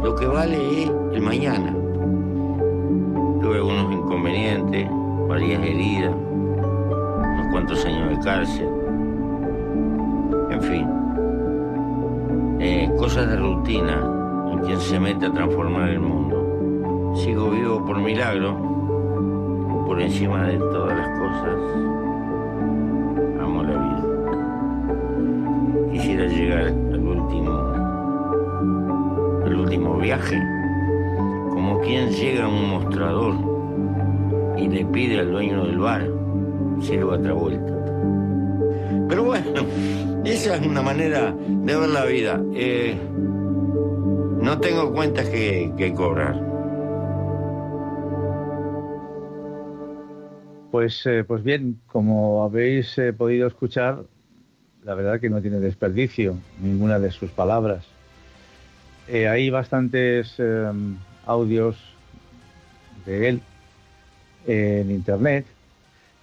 Lo 0.04 0.16
que 0.16 0.28
vale 0.28 0.84
es 0.84 0.92
el 1.14 1.22
mañana. 1.24 1.76
Tuve 3.42 3.56
algunos 3.56 3.92
inconvenientes, 3.92 4.88
varias 5.28 5.64
heridas, 5.64 6.14
unos 6.14 7.48
cuantos 7.52 7.84
años 7.84 8.10
de 8.12 8.24
cárcel. 8.24 8.70
En 10.52 10.62
fin, 10.62 10.95
eh, 12.60 12.92
cosas 12.98 13.30
de 13.30 13.38
rutina 13.38 14.02
en 14.52 14.60
quien 14.60 14.80
se 14.80 15.00
mete 15.00 15.26
a 15.26 15.32
transformar 15.32 15.90
el 15.90 16.00
mundo. 16.00 17.14
Sigo 17.16 17.50
vivo 17.52 17.86
por 17.86 17.98
milagro, 17.98 18.56
por 19.86 20.02
encima 20.02 20.44
de 20.48 20.58
todas 20.58 20.98
las 20.98 21.20
cosas. 21.20 21.56
Amo 23.42 23.64
la 23.64 23.72
vida. 23.72 24.04
Quisiera 25.92 26.26
llegar 26.28 26.68
al 26.68 27.08
último, 27.08 27.52
al 29.46 29.56
último 29.56 29.98
viaje, 29.98 30.42
como 31.52 31.80
quien 31.82 32.10
llega 32.10 32.46
a 32.46 32.48
un 32.48 32.70
mostrador 32.70 33.36
y 34.58 34.68
le 34.68 34.86
pide 34.86 35.20
al 35.20 35.32
dueño 35.32 35.66
del 35.66 35.80
bar 35.80 36.08
sirva 36.82 37.16
otra 37.16 37.34
vuelta. 37.34 37.74
Pero 39.08 39.24
bueno, 39.24 39.46
esa 40.26 40.56
es 40.56 40.66
una 40.66 40.82
manera 40.82 41.32
de 41.32 41.76
ver 41.76 41.90
la 41.90 42.06
vida. 42.06 42.42
Eh, 42.54 42.98
no 44.42 44.60
tengo 44.60 44.94
cuentas 44.94 45.28
que, 45.30 45.94
cobrar. 45.96 46.40
Pues, 50.72 51.06
eh, 51.06 51.24
pues 51.24 51.44
bien, 51.44 51.80
como 51.88 52.44
habéis 52.44 52.98
eh, 52.98 53.14
podido 53.14 53.48
escuchar, 53.48 54.04
la 54.84 54.94
verdad 54.94 55.20
que 55.20 55.30
no 55.30 55.42
tiene 55.42 55.60
desperdicio 55.60 56.38
ninguna 56.62 57.00
de 57.00 57.12
sus 57.12 57.32
palabras. 57.32 57.86
Hay 59.08 59.50
bastantes 59.50 60.36
eh, 60.40 60.72
audios 61.26 61.78
de 63.06 63.30
él 63.30 63.42
en 64.48 64.92
internet. 64.92 65.46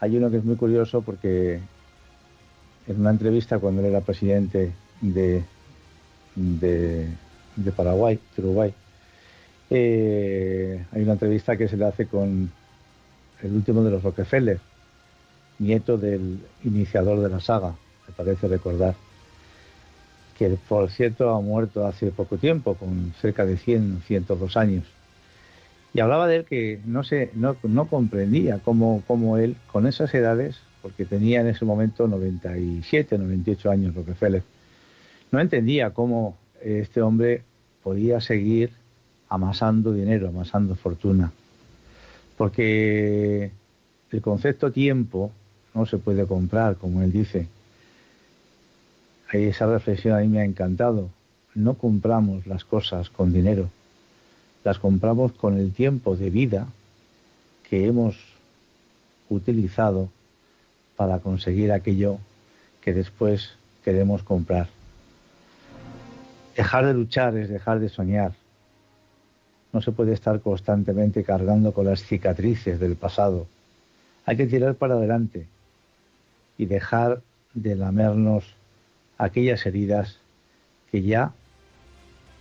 Hay 0.01 0.17
uno 0.17 0.31
que 0.31 0.39
es 0.39 0.45
muy 0.45 0.57
curioso 0.57 1.03
porque 1.03 1.61
una 2.99 3.11
entrevista 3.11 3.59
cuando 3.59 3.81
él 3.81 3.89
era 3.89 4.01
presidente 4.01 4.73
de, 5.01 5.43
de, 6.35 7.09
de 7.57 7.73
Paraguay, 7.73 8.19
de 8.37 8.43
Uruguay, 8.43 8.75
eh, 9.71 10.85
hay 10.93 11.03
una 11.03 11.13
entrevista 11.13 11.57
que 11.57 11.67
se 11.67 11.77
le 11.77 11.87
hace 11.87 12.07
con 12.07 12.51
el 13.43 13.53
último 13.53 13.83
de 13.83 13.91
los 13.91 14.03
Rockefeller, 14.03 14.61
nieto 15.59 15.97
del 15.97 16.41
iniciador 16.65 17.21
de 17.21 17.29
la 17.29 17.41
saga, 17.41 17.75
me 18.07 18.15
parece 18.15 18.49
recordar, 18.49 18.95
que 20.37 20.57
por 20.69 20.91
cierto 20.91 21.35
ha 21.35 21.41
muerto 21.41 21.87
hace 21.87 22.11
poco 22.11 22.37
tiempo, 22.37 22.75
con 22.75 23.15
cerca 23.21 23.47
de 23.47 23.57
100, 23.57 24.03
102 24.07 24.57
años. 24.57 24.85
Y 25.95 26.01
hablaba 26.01 26.27
de 26.27 26.37
él 26.37 26.45
que 26.45 26.81
no, 26.85 27.05
se, 27.05 27.31
no, 27.35 27.57
no 27.63 27.87
comprendía 27.87 28.59
cómo, 28.59 29.03
cómo 29.07 29.37
él, 29.37 29.57
con 29.71 29.87
esas 29.87 30.13
edades, 30.15 30.57
porque 30.83 31.05
tenía 31.05 31.41
en 31.41 31.47
ese 31.47 31.65
momento 31.65 32.09
97, 32.09 33.17
98 33.17 33.71
años 33.71 33.95
Rockefeller, 33.95 34.43
no 35.31 35.41
entendía 35.41 35.91
cómo 35.91 36.37
este 36.61 37.01
hombre 37.01 37.43
podía 37.83 38.21
seguir 38.21 38.71
amasando 39.29 39.93
dinero, 39.93 40.29
amasando 40.29 40.75
fortuna. 40.75 41.33
Porque 42.37 43.51
el 44.11 44.21
concepto 44.21 44.73
tiempo 44.73 45.31
no 45.75 45.87
se 45.87 45.99
puede 45.99 46.27
comprar, 46.27 46.77
como 46.77 47.03
él 47.03 47.13
dice. 47.13 47.47
Esa 49.33 49.67
reflexión 49.67 50.15
a 50.15 50.21
mí 50.21 50.29
me 50.29 50.41
ha 50.41 50.45
encantado. 50.45 51.09
No 51.55 51.75
compramos 51.75 52.47
las 52.47 52.65
cosas 52.65 53.09
con 53.09 53.33
dinero, 53.33 53.71
las 54.65 54.79
compramos 54.79 55.33
con 55.33 55.59
el 55.59 55.73
tiempo 55.73 56.17
de 56.17 56.31
vida 56.31 56.67
que 57.69 57.87
hemos 57.87 58.17
utilizado 59.31 60.11
para 61.03 61.19
conseguir 61.19 61.73
aquello 61.73 62.19
que 62.81 62.93
después 62.93 63.55
queremos 63.85 64.23
comprar. 64.23 64.69
Dejar 66.57 66.87
de 66.87 66.95
luchar 66.95 67.37
es 67.37 67.49
dejar 67.49 67.81
de 67.81 67.89
soñar. 67.89 68.35
No 69.73 69.83
se 69.83 69.91
puede 69.91 70.13
estar 70.13 70.41
constantemente 70.41 71.25
cargando 71.25 71.73
con 71.73 71.87
las 71.87 72.05
cicatrices 72.05 72.79
del 72.79 72.95
pasado. 72.95 73.49
Hay 74.27 74.37
que 74.37 74.47
tirar 74.47 74.77
para 74.77 74.95
adelante 74.95 75.49
y 76.57 76.67
dejar 76.67 77.21
de 77.53 77.75
lamernos 77.75 78.55
aquellas 79.19 79.67
heridas 79.67 80.21
que 80.93 81.03
ya 81.03 81.33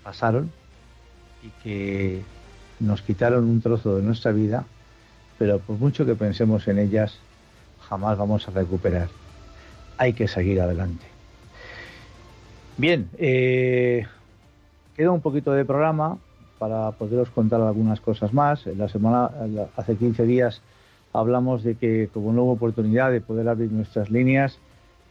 pasaron 0.03 0.51
y 1.41 1.49
que 1.63 2.21
nos 2.79 3.01
quitaron 3.01 3.45
un 3.45 3.59
trozo 3.59 3.97
de 3.97 4.03
nuestra 4.03 4.31
vida, 4.31 4.65
pero 5.39 5.57
por 5.57 5.79
mucho 5.79 6.05
que 6.05 6.13
pensemos 6.13 6.67
en 6.67 6.77
ellas, 6.77 7.17
jamás 7.91 8.17
vamos 8.17 8.47
a 8.47 8.51
recuperar. 8.51 9.09
Hay 9.97 10.13
que 10.13 10.25
seguir 10.25 10.61
adelante. 10.61 11.05
Bien, 12.77 13.09
eh, 13.17 14.07
queda 14.95 15.11
un 15.11 15.19
poquito 15.19 15.51
de 15.51 15.65
programa 15.65 16.17
para 16.57 16.91
poderos 16.91 17.29
contar 17.31 17.59
algunas 17.59 17.99
cosas 17.99 18.33
más. 18.33 18.65
La 18.65 18.87
semana, 18.87 19.29
hace 19.75 19.97
15 19.97 20.23
días 20.23 20.61
hablamos 21.11 21.63
de 21.63 21.75
que 21.75 22.09
como 22.13 22.29
hubo 22.29 22.53
oportunidad 22.53 23.11
de 23.11 23.19
poder 23.19 23.49
abrir 23.49 23.73
nuestras 23.73 24.09
líneas, 24.09 24.57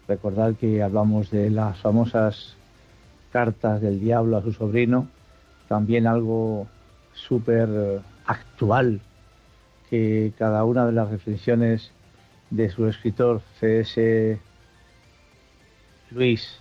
recordar 0.08 0.54
que 0.54 0.82
hablamos 0.82 1.30
de 1.30 1.50
las 1.50 1.76
famosas 1.80 2.56
cartas 3.30 3.82
del 3.82 4.00
diablo 4.00 4.38
a 4.38 4.42
su 4.42 4.54
sobrino, 4.54 5.06
también 5.68 6.06
algo 6.06 6.66
súper 7.12 8.00
actual, 8.24 9.02
que 9.90 10.32
cada 10.38 10.64
una 10.64 10.86
de 10.86 10.92
las 10.92 11.10
reflexiones 11.10 11.92
de 12.50 12.70
su 12.70 12.86
escritor 12.86 13.42
C.S. 13.58 14.38
Luis 16.10 16.58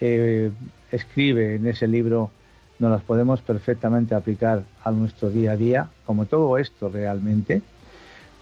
eh, 0.00 0.50
escribe 0.90 1.56
en 1.56 1.66
ese 1.66 1.86
libro 1.86 2.30
nos 2.78 2.90
las 2.90 3.02
podemos 3.02 3.40
perfectamente 3.40 4.14
aplicar 4.14 4.64
a 4.84 4.90
nuestro 4.90 5.30
día 5.30 5.52
a 5.52 5.56
día, 5.56 5.88
como 6.04 6.26
todo 6.26 6.58
esto 6.58 6.88
realmente, 6.88 7.62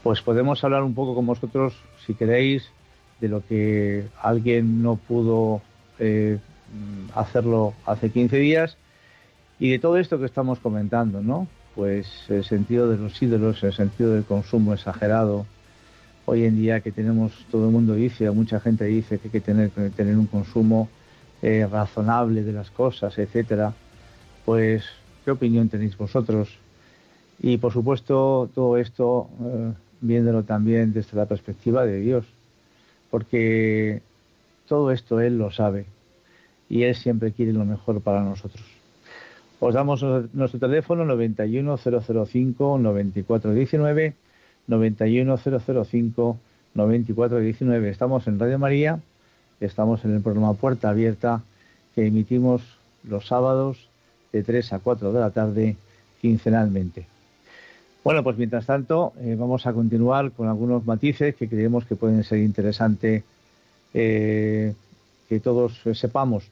pues 0.03 0.23
podemos 0.23 0.63
hablar 0.65 0.83
un 0.83 0.95
poco 0.95 1.15
con 1.15 1.27
vosotros, 1.27 1.75
si 2.05 2.15
queréis, 2.15 2.69
de 3.21 3.29
lo 3.29 3.47
que 3.47 4.07
alguien 4.21 4.83
no 4.83 4.97
pudo 4.97 5.63
eh, 5.99 6.39
hacerlo 7.15 7.75
hace 7.87 8.11
15 8.11 8.37
días 8.37 8.77
y 9.61 9.71
de 9.71 9.79
todo 9.79 9.99
esto 9.99 10.19
que 10.19 10.27
estamos 10.27 10.59
comentando, 10.59 11.23
¿no? 11.23 11.47
Pues 11.77 12.07
el 12.29 12.45
sentido 12.45 12.91
de 12.91 12.99
los 12.99 13.21
ídolos, 13.23 13.63
el 13.63 13.73
sentido 13.73 14.13
del 14.13 14.25
consumo 14.25 14.75
exagerado. 14.75 15.47
Hoy 16.27 16.45
en 16.45 16.57
día 16.57 16.81
que 16.81 16.91
tenemos, 16.91 17.33
todo 17.51 17.67
el 17.67 17.73
mundo 17.73 17.95
dice, 17.95 18.31
mucha 18.31 18.59
gente 18.59 18.85
dice 18.85 19.19
que 19.19 19.29
hay 19.29 19.33
que 19.33 19.41
tener, 19.41 19.71
tener 19.95 20.17
un 20.17 20.27
consumo 20.27 20.89
eh, 21.43 21.69
razonable 21.71 22.43
de 22.43 22.53
las 22.53 22.71
cosas, 22.71 23.19
etcétera. 23.19 23.75
Pues, 24.47 24.85
¿qué 25.25 25.31
opinión 25.31 25.69
tenéis 25.69 25.99
vosotros? 25.99 26.49
Y 27.41 27.59
por 27.59 27.73
supuesto, 27.73 28.49
todo 28.55 28.79
esto 28.79 29.29
eh, 29.43 29.73
viéndolo 30.01 30.45
también 30.45 30.95
desde 30.95 31.17
la 31.17 31.27
perspectiva 31.27 31.85
de 31.85 32.01
Dios, 32.01 32.25
porque 33.11 34.01
todo 34.67 34.91
esto 34.93 35.21
Él 35.21 35.37
lo 35.37 35.51
sabe 35.51 35.85
y 36.71 36.85
Él 36.85 36.95
siempre 36.95 37.33
quiere 37.33 37.53
lo 37.53 37.67
mejor 37.67 38.01
para 38.01 38.23
nosotros. 38.23 38.65
Os 39.61 39.75
damos 39.75 40.03
nuestro 40.33 40.59
teléfono 40.61 41.05
91005 41.05 42.79
9419 42.79 44.15
91005 44.67 46.39
9419. 46.75 47.89
Estamos 47.89 48.27
en 48.27 48.39
Radio 48.39 48.59
María, 48.59 49.01
estamos 49.61 50.05
en 50.05 50.15
el 50.15 50.21
programa 50.23 50.55
Puerta 50.55 50.91
Abierta 50.91 51.43
que 51.95 52.07
emitimos 52.07 52.63
los 53.05 53.27
sábados 53.27 53.89
de 54.33 54.43
3 54.43 54.73
a 54.73 54.79
4 54.81 55.13
de 55.13 55.21
la 55.21 55.31
tarde 55.31 55.77
quincenalmente. 56.21 57.07
Bueno, 58.03 58.23
pues 58.23 58.37
mientras 58.37 58.67
tanto 58.67 59.13
eh, 59.21 59.37
vamos 59.39 59.67
a 59.67 59.73
continuar 59.73 60.33
con 60.33 60.49
algunos 60.49 60.85
matices 60.85 61.35
que 61.37 61.49
creemos 61.49 61.87
que 61.87 61.97
pueden 61.97 62.25
ser 62.25 62.41
interesantes 62.41 63.23
eh, 63.95 64.75
que 65.29 65.41
todos 65.41 65.81
sepamos. 65.95 66.45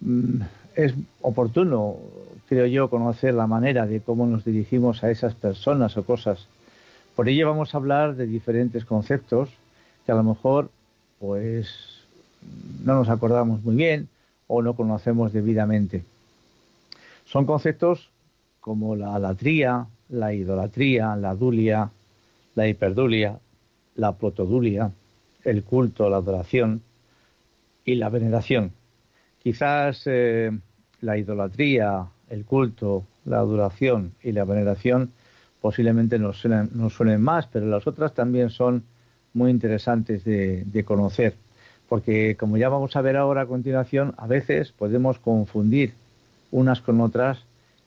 Mm, 0.00 0.40
es 0.74 0.94
oportuno, 1.20 1.96
creo 2.48 2.66
yo, 2.66 2.90
conocer 2.90 3.34
la 3.34 3.46
manera 3.46 3.86
de 3.86 4.00
cómo 4.00 4.26
nos 4.26 4.44
dirigimos 4.44 5.02
a 5.04 5.10
esas 5.10 5.34
personas 5.34 5.96
o 5.96 6.04
cosas. 6.04 6.46
Por 7.16 7.28
ello 7.28 7.48
vamos 7.48 7.74
a 7.74 7.78
hablar 7.78 8.16
de 8.16 8.26
diferentes 8.26 8.84
conceptos 8.84 9.50
que 10.04 10.12
a 10.12 10.14
lo 10.16 10.22
mejor 10.22 10.70
pues 11.18 11.68
no 12.84 12.94
nos 12.94 13.08
acordamos 13.08 13.62
muy 13.62 13.76
bien 13.76 14.08
o 14.46 14.62
no 14.62 14.74
conocemos 14.74 15.32
debidamente. 15.32 16.04
Son 17.24 17.46
conceptos 17.46 18.10
como 18.60 18.96
la 18.96 19.14
alatría, 19.14 19.86
la 20.08 20.32
idolatría, 20.32 21.16
la 21.16 21.34
dulia, 21.34 21.90
la 22.54 22.68
hiperdulia, 22.68 23.38
la 23.96 24.12
protodulia, 24.12 24.90
el 25.44 25.62
culto, 25.64 26.08
la 26.10 26.18
adoración 26.18 26.82
y 27.84 27.94
la 27.96 28.08
veneración. 28.08 28.72
Quizás 29.42 30.02
eh, 30.06 30.50
la 31.00 31.18
idolatría, 31.18 32.06
el 32.34 32.44
culto, 32.44 33.04
la 33.24 33.38
adoración 33.38 34.12
y 34.22 34.32
la 34.32 34.44
veneración 34.44 35.12
posiblemente 35.60 36.18
nos 36.18 36.38
suenen, 36.38 37.22
más, 37.22 37.46
pero 37.46 37.66
las 37.66 37.86
otras 37.86 38.12
también 38.12 38.50
son 38.50 38.84
muy 39.32 39.50
interesantes 39.50 40.24
de, 40.24 40.64
de 40.66 40.84
conocer, 40.84 41.34
porque 41.88 42.36
como 42.36 42.58
ya 42.58 42.68
vamos 42.68 42.96
a 42.96 43.00
ver 43.00 43.16
ahora 43.16 43.42
a 43.42 43.46
continuación, 43.46 44.14
a 44.18 44.26
veces 44.26 44.72
podemos 44.72 45.18
confundir 45.18 45.94
unas 46.50 46.80
con 46.80 47.00
otras 47.00 47.44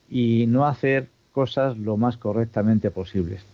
y 0.10 0.46
no 0.48 0.66
hacer 0.66 1.08
cosas 1.32 1.78
lo 1.78 1.98
más 1.98 2.18
correctamente 2.18 2.90
posibles. 2.90 3.46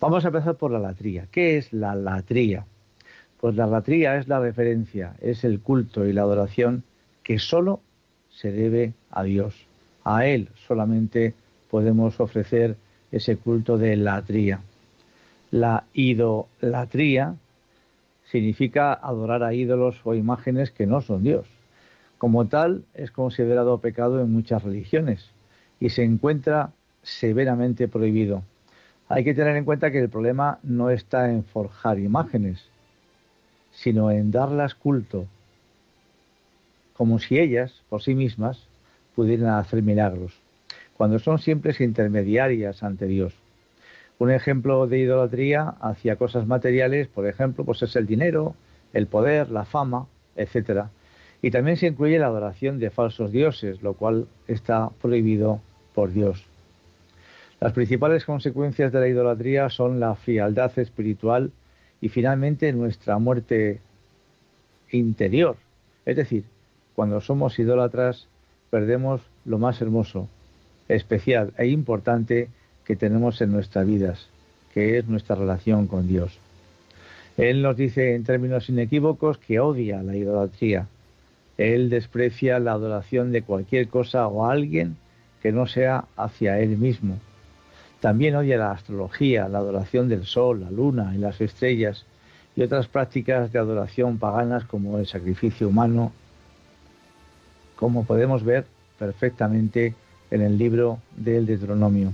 Vamos 0.00 0.24
a 0.24 0.28
empezar 0.28 0.54
por 0.54 0.70
la 0.70 0.78
latría. 0.78 1.26
¿Qué 1.30 1.58
es 1.58 1.72
la 1.72 1.94
latría? 1.94 2.64
Pues 3.40 3.56
la 3.56 3.66
latría 3.66 4.16
es 4.16 4.28
la 4.28 4.38
referencia, 4.38 5.14
es 5.20 5.44
el 5.44 5.60
culto 5.60 6.06
y 6.06 6.12
la 6.12 6.22
adoración 6.22 6.84
que 7.22 7.38
solo 7.38 7.80
se 8.30 8.52
debe 8.52 8.94
a 9.10 9.24
Dios. 9.24 9.69
A 10.04 10.26
Él 10.26 10.48
solamente 10.66 11.34
podemos 11.70 12.18
ofrecer 12.20 12.76
ese 13.12 13.36
culto 13.36 13.78
de 13.78 13.96
latría. 13.96 14.60
La 15.50 15.84
idolatría 15.94 17.34
significa 18.24 18.92
adorar 18.92 19.42
a 19.42 19.52
ídolos 19.52 20.00
o 20.04 20.14
imágenes 20.14 20.70
que 20.70 20.86
no 20.86 21.00
son 21.00 21.22
Dios. 21.22 21.46
Como 22.18 22.46
tal, 22.46 22.84
es 22.94 23.10
considerado 23.10 23.78
pecado 23.78 24.20
en 24.20 24.32
muchas 24.32 24.62
religiones 24.62 25.30
y 25.80 25.90
se 25.90 26.04
encuentra 26.04 26.70
severamente 27.02 27.88
prohibido. 27.88 28.42
Hay 29.08 29.24
que 29.24 29.34
tener 29.34 29.56
en 29.56 29.64
cuenta 29.64 29.90
que 29.90 29.98
el 29.98 30.08
problema 30.08 30.60
no 30.62 30.90
está 30.90 31.30
en 31.30 31.44
forjar 31.44 31.98
imágenes, 31.98 32.64
sino 33.72 34.10
en 34.10 34.30
darlas 34.30 34.74
culto, 34.74 35.26
como 36.94 37.18
si 37.18 37.38
ellas, 37.38 37.82
por 37.88 38.02
sí 38.02 38.14
mismas, 38.14 38.68
pudieran 39.20 39.50
hacer 39.50 39.82
milagros, 39.82 40.32
cuando 40.96 41.18
son 41.18 41.38
siempre 41.38 41.76
intermediarias 41.78 42.82
ante 42.82 43.04
Dios. 43.04 43.34
Un 44.18 44.30
ejemplo 44.30 44.86
de 44.86 44.98
idolatría 44.98 45.74
hacia 45.82 46.16
cosas 46.16 46.46
materiales, 46.46 47.06
por 47.08 47.26
ejemplo, 47.26 47.66
pues 47.66 47.82
es 47.82 47.94
el 47.96 48.06
dinero, 48.06 48.54
el 48.94 49.08
poder, 49.08 49.50
la 49.50 49.66
fama, 49.66 50.06
etcétera. 50.36 50.88
Y 51.42 51.50
también 51.50 51.76
se 51.76 51.88
incluye 51.88 52.18
la 52.18 52.28
adoración 52.28 52.78
de 52.78 52.88
falsos 52.88 53.30
dioses, 53.30 53.82
lo 53.82 53.92
cual 53.92 54.26
está 54.48 54.88
prohibido 55.02 55.60
por 55.94 56.14
Dios. 56.14 56.42
Las 57.60 57.74
principales 57.74 58.24
consecuencias 58.24 58.90
de 58.90 59.00
la 59.00 59.08
idolatría 59.08 59.68
son 59.68 60.00
la 60.00 60.14
frialdad 60.14 60.78
espiritual 60.78 61.52
y 62.00 62.08
finalmente 62.08 62.72
nuestra 62.72 63.18
muerte 63.18 63.82
interior. 64.90 65.56
Es 66.06 66.16
decir, 66.16 66.44
cuando 66.94 67.20
somos 67.20 67.58
idólatras 67.58 68.29
perdemos 68.70 69.20
lo 69.44 69.58
más 69.58 69.80
hermoso, 69.80 70.28
especial 70.88 71.52
e 71.58 71.66
importante 71.66 72.48
que 72.84 72.96
tenemos 72.96 73.40
en 73.40 73.52
nuestras 73.52 73.86
vidas, 73.86 74.28
que 74.72 74.98
es 74.98 75.06
nuestra 75.06 75.36
relación 75.36 75.86
con 75.86 76.08
Dios. 76.08 76.38
Él 77.36 77.62
nos 77.62 77.76
dice 77.76 78.14
en 78.14 78.24
términos 78.24 78.68
inequívocos 78.68 79.38
que 79.38 79.60
odia 79.60 80.02
la 80.02 80.16
idolatría. 80.16 80.86
Él 81.58 81.90
desprecia 81.90 82.58
la 82.58 82.72
adoración 82.72 83.32
de 83.32 83.42
cualquier 83.42 83.88
cosa 83.88 84.26
o 84.26 84.46
alguien 84.46 84.96
que 85.42 85.52
no 85.52 85.66
sea 85.66 86.04
hacia 86.16 86.58
Él 86.58 86.76
mismo. 86.76 87.18
También 88.00 88.34
odia 88.34 88.56
la 88.56 88.72
astrología, 88.72 89.48
la 89.48 89.58
adoración 89.58 90.08
del 90.08 90.24
sol, 90.24 90.60
la 90.60 90.70
luna 90.70 91.12
y 91.14 91.18
las 91.18 91.40
estrellas 91.40 92.06
y 92.56 92.62
otras 92.62 92.88
prácticas 92.88 93.52
de 93.52 93.58
adoración 93.58 94.18
paganas 94.18 94.64
como 94.64 94.98
el 94.98 95.06
sacrificio 95.06 95.68
humano, 95.68 96.12
como 97.80 98.04
podemos 98.04 98.44
ver 98.44 98.66
perfectamente 98.98 99.94
en 100.30 100.42
el 100.42 100.58
libro 100.58 100.98
del 101.16 101.46
Deuteronomio. 101.46 102.12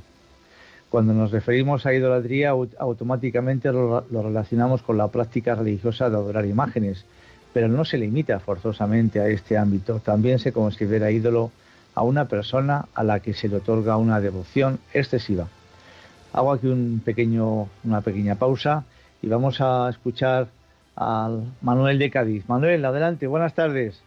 Cuando 0.88 1.12
nos 1.12 1.32
referimos 1.32 1.84
a 1.84 1.92
idolatría, 1.92 2.50
automáticamente 2.78 3.72
lo, 3.72 4.06
relacionamos 4.08 4.82
con 4.82 4.96
la 4.96 5.08
práctica 5.08 5.56
religiosa 5.56 6.08
de 6.08 6.16
adorar 6.16 6.46
imágenes, 6.46 7.04
pero 7.52 7.66
no 7.66 7.84
se 7.84 7.98
limita 7.98 8.38
forzosamente 8.38 9.18
a 9.20 9.26
este 9.26 9.58
ámbito. 9.58 9.98
También 9.98 10.38
se 10.38 10.52
considera 10.52 11.10
ídolo 11.10 11.50
a 11.96 12.02
una 12.02 12.26
persona 12.26 12.86
a 12.94 13.02
la 13.02 13.18
que 13.20 13.34
se 13.34 13.48
le 13.48 13.56
otorga 13.56 13.96
una 13.96 14.20
devoción 14.20 14.78
excesiva. 14.94 15.48
Hago 16.32 16.52
aquí 16.52 16.68
un 16.68 17.02
pequeño, 17.04 17.68
una 17.82 18.02
pequeña 18.02 18.36
pausa 18.36 18.84
y 19.20 19.26
vamos 19.26 19.60
a 19.60 19.88
escuchar 19.90 20.46
al 20.94 21.52
Manuel 21.60 21.98
de 21.98 22.10
Cádiz. 22.10 22.48
Manuel, 22.48 22.84
adelante, 22.84 23.26
buenas 23.26 23.54
tardes. 23.54 24.00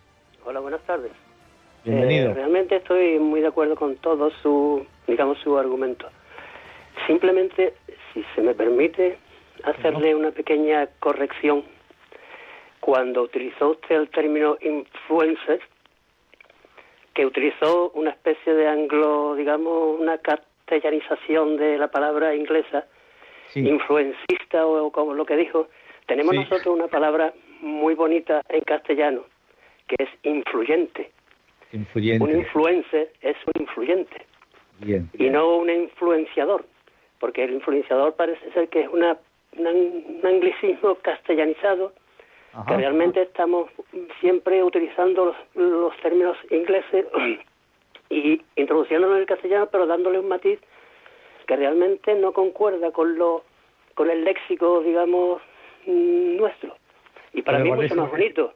Hola, 0.46 0.62
buenas 0.62 0.82
tardes. 0.82 1.12
Bienvenido. 1.84 2.32
Eh, 2.32 2.34
realmente 2.34 2.76
estoy 2.76 3.20
muy 3.20 3.42
de 3.42 3.48
acuerdo 3.48 3.76
con 3.76 3.96
todo 3.98 4.32
su, 4.42 4.86
digamos, 5.08 5.38
su 5.40 5.58
argumento. 5.58 6.10
Simplemente, 7.08 7.74
si 8.14 8.24
se 8.36 8.42
me 8.42 8.54
permite 8.54 9.18
hacerle 9.64 10.16
una 10.16 10.32
pequeña 10.32 10.88
corrección. 11.00 11.64
Cuando 12.80 13.24
utilizó 13.24 13.72
usted 13.72 13.96
el 13.96 14.10
término 14.10 14.58
influencer, 14.62 15.62
que 17.14 17.26
utilizó 17.26 17.92
una 17.92 18.12
especie 18.12 18.54
de 18.54 18.68
anglo, 18.68 19.36
digamos, 19.36 20.00
una 20.00 20.18
castellanización 20.18 21.58
de 21.58 21.78
la 21.78 21.90
palabra 21.90 22.36
inglesa, 22.36 22.86
influencista 23.56 24.66
o, 24.66 24.92
como 24.92 25.14
lo 25.14 25.26
que 25.26 25.36
dijo, 25.36 25.68
tenemos 26.08 26.34
nosotros 26.34 26.68
una 26.68 26.88
palabra 26.88 27.34
muy 27.62 27.96
bonita 27.96 28.42
en 28.50 28.62
castellano, 28.62 29.24
que 29.88 29.96
es 30.00 30.10
influyente. 30.24 31.12
Influyente. 31.72 32.24
Un 32.24 32.40
influencer 32.40 33.12
es 33.22 33.38
un 33.46 33.62
influyente. 33.62 34.26
Bien. 34.80 35.10
Y 35.14 35.30
no 35.30 35.58
un 35.58 35.70
influenciador, 35.70 36.66
porque 37.20 37.44
el 37.44 37.54
influenciador 37.54 38.16
parece 38.16 38.52
ser 38.52 38.70
que 38.70 38.82
es 38.82 38.90
una, 38.90 39.18
un 39.58 40.22
anglicismo 40.24 40.96
castellanizado 40.96 41.94
que 42.68 42.78
realmente 42.78 43.22
estamos 43.22 43.70
siempre 44.20 44.64
utilizando 44.64 45.36
los, 45.54 45.98
términos 46.02 46.38
ingleses 46.50 47.06
y 48.10 48.42
introduciéndolo 48.56 49.16
en 49.16 49.22
el 49.22 49.28
castellano, 49.28 49.68
pero 49.72 49.86
dándole 49.86 50.20
un 50.20 50.28
matiz 50.28 50.60
que 51.46 51.56
realmente 51.56 52.16
no 52.16 52.34
concuerda 52.34 52.92
con 52.92 53.18
lo 53.18 53.44
con 53.94 54.10
el 54.10 54.24
léxico, 54.24 54.82
digamos, 54.82 55.42
mm, 55.86 56.38
nuestro. 56.38 56.76
Y 57.34 57.42
para 57.42 57.60
mí 57.60 57.70
es 57.70 57.76
mucho 57.76 57.96
más 57.96 58.10
bonito 58.10 58.54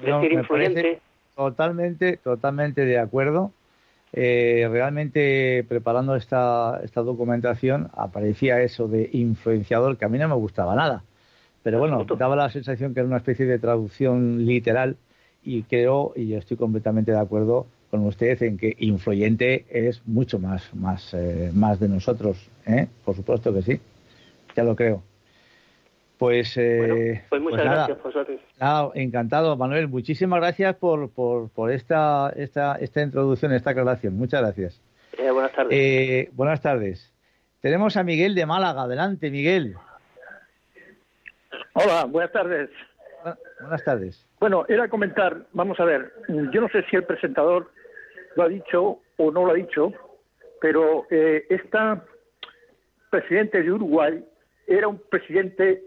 decir 0.00 0.32
influyente. 0.32 1.00
Totalmente, 1.36 2.16
totalmente 2.16 2.84
de 2.84 2.98
acuerdo. 2.98 3.52
Eh, 4.12 4.68
realmente 4.70 5.64
preparando 5.68 6.14
esta, 6.14 6.80
esta 6.84 7.02
documentación 7.02 7.90
aparecía 7.94 8.62
eso 8.62 8.86
de 8.86 9.10
influenciador 9.12 9.96
que 9.96 10.04
a 10.04 10.08
mí 10.08 10.18
no 10.18 10.28
me 10.28 10.36
gustaba 10.36 10.76
nada. 10.76 11.02
Pero 11.64 11.80
bueno, 11.80 12.04
daba 12.04 12.36
la 12.36 12.50
sensación 12.50 12.94
que 12.94 13.00
era 13.00 13.08
una 13.08 13.16
especie 13.16 13.46
de 13.46 13.58
traducción 13.58 14.46
literal 14.46 14.96
y 15.42 15.62
creo, 15.62 16.12
y 16.14 16.28
yo 16.28 16.38
estoy 16.38 16.56
completamente 16.56 17.10
de 17.10 17.18
acuerdo 17.18 17.66
con 17.90 18.06
usted 18.06 18.40
en 18.42 18.56
que 18.56 18.76
influyente 18.78 19.64
es 19.70 20.02
mucho 20.06 20.38
más, 20.38 20.74
más, 20.74 21.12
eh, 21.14 21.50
más 21.52 21.80
de 21.80 21.88
nosotros. 21.88 22.50
¿eh? 22.66 22.86
Por 23.04 23.16
supuesto 23.16 23.52
que 23.52 23.62
sí, 23.62 23.80
ya 24.54 24.62
lo 24.62 24.76
creo. 24.76 25.02
Pues, 26.24 26.56
eh, 26.56 27.22
pues 27.28 27.42
muchas 27.42 27.64
gracias, 27.64 27.98
nada, 28.58 28.90
encantado, 28.94 29.58
Manuel. 29.58 29.88
Muchísimas 29.88 30.40
gracias 30.40 30.74
por, 30.76 31.10
por, 31.10 31.50
por 31.50 31.70
esta, 31.70 32.32
esta, 32.34 32.76
esta 32.76 33.02
introducción, 33.02 33.52
esta 33.52 33.72
aclaración. 33.72 34.16
Muchas 34.16 34.40
gracias. 34.40 34.80
Eh, 35.18 35.30
buenas 35.30 35.52
tardes. 35.52 35.78
Eh, 35.78 36.30
buenas 36.32 36.62
tardes. 36.62 37.12
Tenemos 37.60 37.98
a 37.98 38.04
Miguel 38.04 38.34
de 38.34 38.46
Málaga. 38.46 38.84
Adelante, 38.84 39.30
Miguel. 39.30 39.74
Hola, 41.74 42.06
buenas 42.06 42.32
tardes. 42.32 42.70
Buenas 43.60 43.84
tardes. 43.84 44.26
Bueno, 44.40 44.64
era 44.66 44.88
comentar, 44.88 45.42
vamos 45.52 45.78
a 45.78 45.84
ver, 45.84 46.10
yo 46.28 46.60
no 46.62 46.68
sé 46.70 46.84
si 46.88 46.96
el 46.96 47.04
presentador 47.04 47.70
lo 48.34 48.44
ha 48.44 48.48
dicho 48.48 48.98
o 49.18 49.30
no 49.30 49.44
lo 49.44 49.52
ha 49.52 49.56
dicho, 49.56 49.92
pero 50.58 51.06
eh, 51.10 51.44
esta 51.50 52.02
presidente 53.10 53.62
de 53.62 53.70
Uruguay 53.70 54.24
era 54.66 54.88
un 54.88 54.98
presidente 55.10 55.82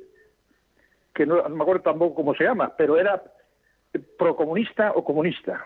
que 1.18 1.26
no, 1.26 1.50
me 1.50 1.64
acuerdo 1.64 1.82
tampoco 1.82 2.14
cómo 2.14 2.36
se 2.36 2.44
llama, 2.44 2.76
pero 2.78 2.96
era 2.96 3.20
procomunista 4.20 4.92
o 4.92 5.04
comunista. 5.04 5.66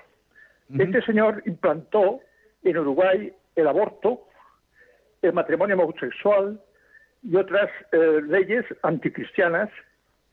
Este 0.80 1.02
señor 1.02 1.44
implantó 1.46 2.22
en 2.64 2.78
Uruguay 2.78 3.34
el 3.58 3.68
aborto, 3.68 4.28
el 5.22 5.34
matrimonio 5.34 5.76
homosexual 5.76 6.58
y 7.22 7.36
otras 7.36 7.70
eh, 7.92 8.22
leyes 8.26 8.66
anticristianas 8.82 9.70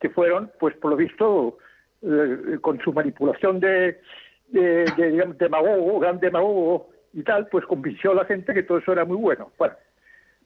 que 0.00 0.10
fueron, 0.10 0.52
pues 0.60 0.76
por 0.76 0.92
lo 0.92 0.96
visto, 0.96 1.58
eh, 2.02 2.58
con 2.60 2.78
su 2.80 2.92
manipulación 2.92 3.58
de, 3.58 4.00
de, 4.46 4.84
de 4.96 5.10
digamos, 5.10 5.36
demagogo, 5.38 5.98
gran 5.98 6.20
demagogo 6.20 6.90
y 7.12 7.24
tal, 7.24 7.48
pues 7.48 7.66
convenció 7.66 8.12
a 8.12 8.14
la 8.22 8.24
gente 8.24 8.54
que 8.54 8.62
todo 8.62 8.78
eso 8.78 8.92
era 8.92 9.04
muy 9.04 9.16
bueno. 9.16 9.50
Bueno, 9.58 9.74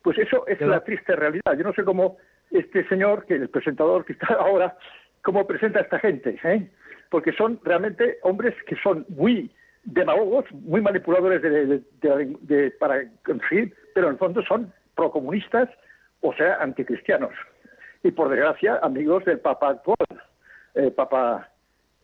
pues 0.02 0.16
eso 0.16 0.46
es 0.46 0.58
la 0.62 0.82
triste 0.82 1.14
realidad. 1.14 1.52
Yo 1.58 1.64
no 1.64 1.74
sé 1.74 1.84
cómo 1.84 2.16
este 2.52 2.86
señor, 2.88 3.24
que 3.26 3.34
el 3.34 3.48
presentador 3.48 4.04
que 4.04 4.12
está 4.14 4.26
ahora, 4.40 4.76
cómo 5.22 5.46
presenta 5.46 5.80
a 5.80 5.82
esta 5.82 5.98
gente, 5.98 6.38
¿eh? 6.44 6.70
porque 7.10 7.32
son 7.32 7.60
realmente 7.62 8.18
hombres 8.22 8.54
que 8.66 8.76
son 8.76 9.04
muy 9.08 9.50
demagogos, 9.84 10.44
muy 10.52 10.80
manipuladores 10.80 11.42
de, 11.42 12.70
para 12.78 13.04
conseguir, 13.24 13.74
pero 13.94 14.06
en 14.06 14.14
el 14.14 14.18
fondo 14.18 14.42
son 14.42 14.72
procomunistas, 14.94 15.68
o 16.20 16.32
sea, 16.34 16.56
anticristianos. 16.60 17.32
Y 18.02 18.12
por 18.12 18.28
desgracia, 18.28 18.78
amigos 18.82 19.24
del 19.24 19.40
Papa 19.40 19.70
actual, 19.70 20.22
el 20.74 20.92
Papa 20.92 21.48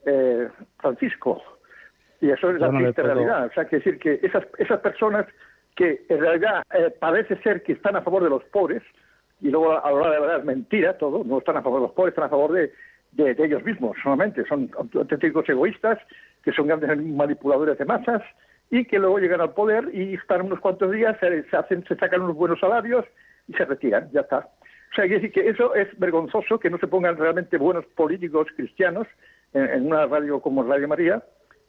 eh, 0.04 0.48
Francisco. 0.78 1.42
Y 2.20 2.30
eso 2.30 2.50
es 2.50 2.60
la 2.60 2.70
triste 2.70 3.02
realidad. 3.02 3.46
O 3.46 3.52
sea, 3.52 3.64
que 3.66 3.76
decir 3.76 3.98
que 3.98 4.20
esas, 4.22 4.44
esas 4.58 4.80
personas 4.80 5.26
que 5.76 6.04
en 6.08 6.20
realidad 6.20 6.62
eh, 6.74 6.90
parece 6.98 7.40
ser 7.42 7.62
que 7.62 7.72
están 7.72 7.96
a 7.96 8.02
favor 8.02 8.24
de 8.24 8.30
los 8.30 8.44
pobres, 8.44 8.82
y 9.40 9.50
luego 9.50 9.72
a 9.72 9.90
la 9.90 9.96
hora 9.96 10.10
de 10.10 10.20
verdad 10.20 10.38
es 10.38 10.44
mentira 10.44 10.98
todo, 10.98 11.22
no 11.24 11.38
están 11.38 11.56
a 11.56 11.62
favor 11.62 11.80
de 11.80 11.86
los 11.86 11.94
pobres, 11.94 12.12
están 12.12 12.24
a 12.24 12.30
favor 12.30 12.52
de, 12.52 12.72
de, 13.12 13.44
ellos 13.44 13.62
mismos 13.64 13.96
solamente, 14.02 14.44
son 14.46 14.70
auténticos 14.76 15.48
egoístas, 15.48 15.98
que 16.42 16.52
son 16.52 16.66
grandes 16.66 16.96
manipuladores 17.04 17.78
de 17.78 17.84
masas 17.84 18.22
y 18.70 18.84
que 18.84 18.98
luego 18.98 19.18
llegan 19.18 19.40
al 19.40 19.54
poder 19.54 19.90
y 19.92 20.14
están 20.14 20.42
unos 20.42 20.60
cuantos 20.60 20.92
días, 20.92 21.16
se, 21.20 21.56
hacen, 21.56 21.84
se 21.86 21.96
sacan 21.96 22.22
unos 22.22 22.36
buenos 22.36 22.60
salarios 22.60 23.04
y 23.48 23.54
se 23.54 23.64
retiran, 23.64 24.10
ya 24.12 24.20
está. 24.20 24.48
O 24.90 24.94
sea, 24.94 25.06
que 25.06 25.14
decir 25.14 25.32
que 25.32 25.48
eso 25.48 25.74
es 25.74 25.88
vergonzoso, 25.98 26.58
que 26.58 26.70
no 26.70 26.78
se 26.78 26.86
pongan 26.86 27.16
realmente 27.16 27.58
buenos 27.58 27.84
políticos 27.86 28.48
cristianos 28.56 29.06
en, 29.52 29.86
una 29.86 30.06
radio 30.06 30.40
como 30.40 30.62
Radio 30.62 30.88
María, 30.88 31.22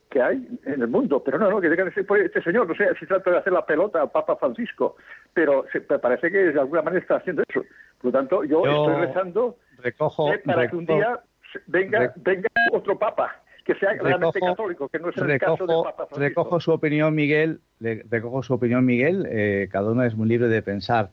que 0.10 0.22
hay 0.22 0.48
en 0.66 0.82
el 0.82 0.88
mundo, 0.88 1.24
pero 1.24 1.38
no, 1.38 1.50
no, 1.50 1.62
que 1.62 1.70
digan 1.70 1.88
este 1.88 2.42
señor, 2.42 2.68
no 2.68 2.76
sé 2.76 2.88
si 3.00 3.06
trata 3.06 3.30
de 3.30 3.38
hacer 3.38 3.54
la 3.54 3.66
pelota 3.66 4.02
al 4.02 4.10
Papa 4.10 4.36
Francisco, 4.38 4.96
pero 5.34 5.66
se, 5.72 5.82
parece 5.82 6.32
que 6.32 6.52
de 6.52 6.60
alguna 6.60 6.82
manera 6.82 7.02
está 7.02 7.18
haciendo 7.18 7.44
eso. 7.48 7.64
Por 8.02 8.06
lo 8.06 8.12
tanto, 8.12 8.44
yo, 8.44 8.66
estoy 8.66 9.06
rezando 9.06 9.58
recojo, 9.78 10.32
para 10.46 10.68
que 10.68 10.76
un 10.76 10.86
día 10.86 11.20
venga, 11.68 12.12
venga 12.18 12.50
otro 12.74 12.98
Papa 12.98 13.36
que 13.64 13.76
sea 13.76 13.94
realmente 13.94 14.40
católico, 14.40 14.90
que 14.90 14.98
no 14.98 15.10
es 15.10 15.18
el 15.18 15.38
caso 15.38 15.68
del 15.68 15.84
Papa 15.84 16.08
Francisco. 16.08 16.20
Recojo 16.20 16.60
su 16.60 16.72
opinión, 16.72 17.14
Miguel, 17.14 17.60
recojo 17.80 18.42
su 18.42 18.56
opinión, 18.56 18.84
Miguel, 18.84 19.28
eh, 19.30 19.70
cada 19.72 19.92
uno 19.92 20.04
es 20.04 20.16
muy 20.16 20.28
libre 20.28 20.48
de 20.48 20.64
pensar. 20.64 21.12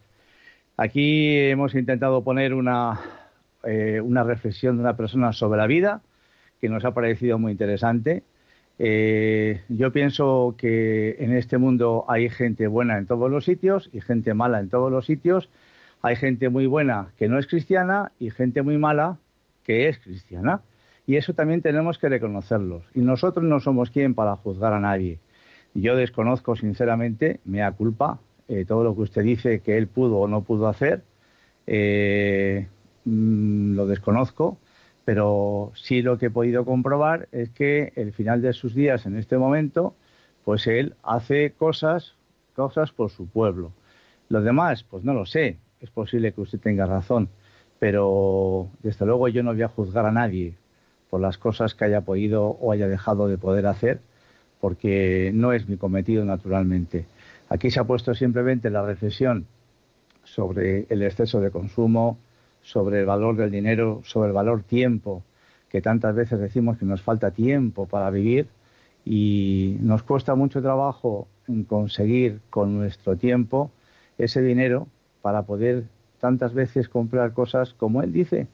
Aquí 0.78 1.38
hemos 1.50 1.74
intentado 1.74 2.24
poner 2.24 2.54
una, 2.54 2.98
eh, 3.64 4.00
una 4.00 4.24
reflexión 4.24 4.76
de 4.76 4.82
una 4.82 4.96
persona 4.96 5.34
sobre 5.34 5.58
la 5.58 5.66
vida 5.66 6.00
que 6.62 6.70
nos 6.70 6.82
ha 6.86 6.94
parecido 6.94 7.38
muy 7.38 7.52
interesante 7.52 8.22
eh, 8.78 9.62
yo 9.68 9.90
pienso 9.92 10.54
que 10.58 11.16
en 11.18 11.34
este 11.34 11.58
mundo 11.58 12.04
hay 12.08 12.28
gente 12.28 12.66
buena 12.66 12.98
en 12.98 13.06
todos 13.06 13.30
los 13.30 13.44
sitios 13.44 13.88
y 13.92 14.00
gente 14.00 14.34
mala 14.34 14.60
en 14.60 14.68
todos 14.68 14.90
los 14.90 15.06
sitios. 15.06 15.48
Hay 16.02 16.16
gente 16.16 16.48
muy 16.50 16.66
buena 16.66 17.08
que 17.16 17.28
no 17.28 17.38
es 17.38 17.46
cristiana 17.46 18.12
y 18.18 18.30
gente 18.30 18.62
muy 18.62 18.78
mala 18.78 19.18
que 19.64 19.88
es 19.88 19.98
cristiana. 19.98 20.60
Y 21.06 21.16
eso 21.16 21.34
también 21.34 21.62
tenemos 21.62 21.98
que 21.98 22.08
reconocerlos. 22.08 22.84
Y 22.94 23.00
nosotros 23.00 23.44
no 23.44 23.60
somos 23.60 23.90
quien 23.90 24.14
para 24.14 24.36
juzgar 24.36 24.72
a 24.72 24.80
nadie. 24.80 25.20
Yo 25.74 25.96
desconozco 25.96 26.56
sinceramente, 26.56 27.40
me 27.44 27.58
da 27.58 27.72
culpa, 27.72 28.18
eh, 28.48 28.64
todo 28.64 28.82
lo 28.84 28.94
que 28.94 29.02
usted 29.02 29.22
dice 29.22 29.60
que 29.60 29.76
él 29.76 29.86
pudo 29.86 30.18
o 30.18 30.28
no 30.28 30.42
pudo 30.42 30.68
hacer. 30.68 31.02
Eh, 31.66 32.66
mm, 33.04 33.74
lo 33.74 33.86
desconozco 33.86 34.58
pero 35.06 35.70
sí 35.76 36.02
lo 36.02 36.18
que 36.18 36.26
he 36.26 36.30
podido 36.30 36.64
comprobar 36.64 37.28
es 37.30 37.50
que 37.50 37.92
el 37.94 38.12
final 38.12 38.42
de 38.42 38.52
sus 38.52 38.74
días 38.74 39.06
en 39.06 39.16
este 39.16 39.38
momento, 39.38 39.94
pues 40.44 40.66
él 40.66 40.96
hace 41.04 41.52
cosas, 41.52 42.14
cosas 42.56 42.90
por 42.90 43.10
su 43.10 43.28
pueblo. 43.28 43.70
Los 44.28 44.42
demás, 44.42 44.82
pues 44.82 45.04
no 45.04 45.14
lo 45.14 45.24
sé, 45.24 45.58
es 45.80 45.90
posible 45.90 46.32
que 46.32 46.40
usted 46.40 46.58
tenga 46.58 46.86
razón, 46.86 47.28
pero 47.78 48.68
desde 48.82 49.06
luego 49.06 49.28
yo 49.28 49.44
no 49.44 49.52
voy 49.52 49.62
a 49.62 49.68
juzgar 49.68 50.06
a 50.06 50.10
nadie 50.10 50.54
por 51.08 51.20
las 51.20 51.38
cosas 51.38 51.76
que 51.76 51.84
haya 51.84 52.00
podido 52.00 52.44
o 52.44 52.72
haya 52.72 52.88
dejado 52.88 53.28
de 53.28 53.38
poder 53.38 53.68
hacer, 53.68 54.00
porque 54.60 55.30
no 55.32 55.52
es 55.52 55.68
mi 55.68 55.76
cometido 55.76 56.24
naturalmente. 56.24 57.06
Aquí 57.48 57.70
se 57.70 57.78
ha 57.78 57.84
puesto 57.84 58.12
simplemente 58.12 58.70
la 58.70 58.84
reflexión 58.84 59.46
sobre 60.24 60.86
el 60.88 61.02
exceso 61.02 61.40
de 61.40 61.52
consumo, 61.52 62.18
sobre 62.66 62.98
el 62.98 63.06
valor 63.06 63.36
del 63.36 63.52
dinero, 63.52 64.02
sobre 64.04 64.28
el 64.28 64.34
valor 64.34 64.64
tiempo, 64.64 65.22
que 65.68 65.80
tantas 65.80 66.16
veces 66.16 66.40
decimos 66.40 66.76
que 66.78 66.84
nos 66.84 67.00
falta 67.00 67.30
tiempo 67.30 67.86
para 67.86 68.10
vivir 68.10 68.48
y 69.04 69.76
nos 69.80 70.02
cuesta 70.02 70.34
mucho 70.34 70.60
trabajo 70.60 71.28
conseguir 71.68 72.40
con 72.50 72.76
nuestro 72.76 73.16
tiempo 73.16 73.70
ese 74.18 74.42
dinero 74.42 74.88
para 75.22 75.42
poder 75.42 75.84
tantas 76.20 76.54
veces 76.54 76.88
comprar 76.88 77.32
cosas 77.34 77.72
como 77.74 78.02
él 78.02 78.12
dice 78.12 78.48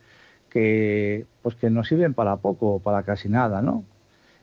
que 0.51 1.25
pues 1.41 1.55
que 1.55 1.71
nos 1.71 1.89
sirven 1.89 2.13
para 2.13 2.37
poco 2.37 2.75
o 2.75 2.79
para 2.81 3.05
casi 3.05 3.31
nada, 3.31 3.63
¿no? 3.63 3.85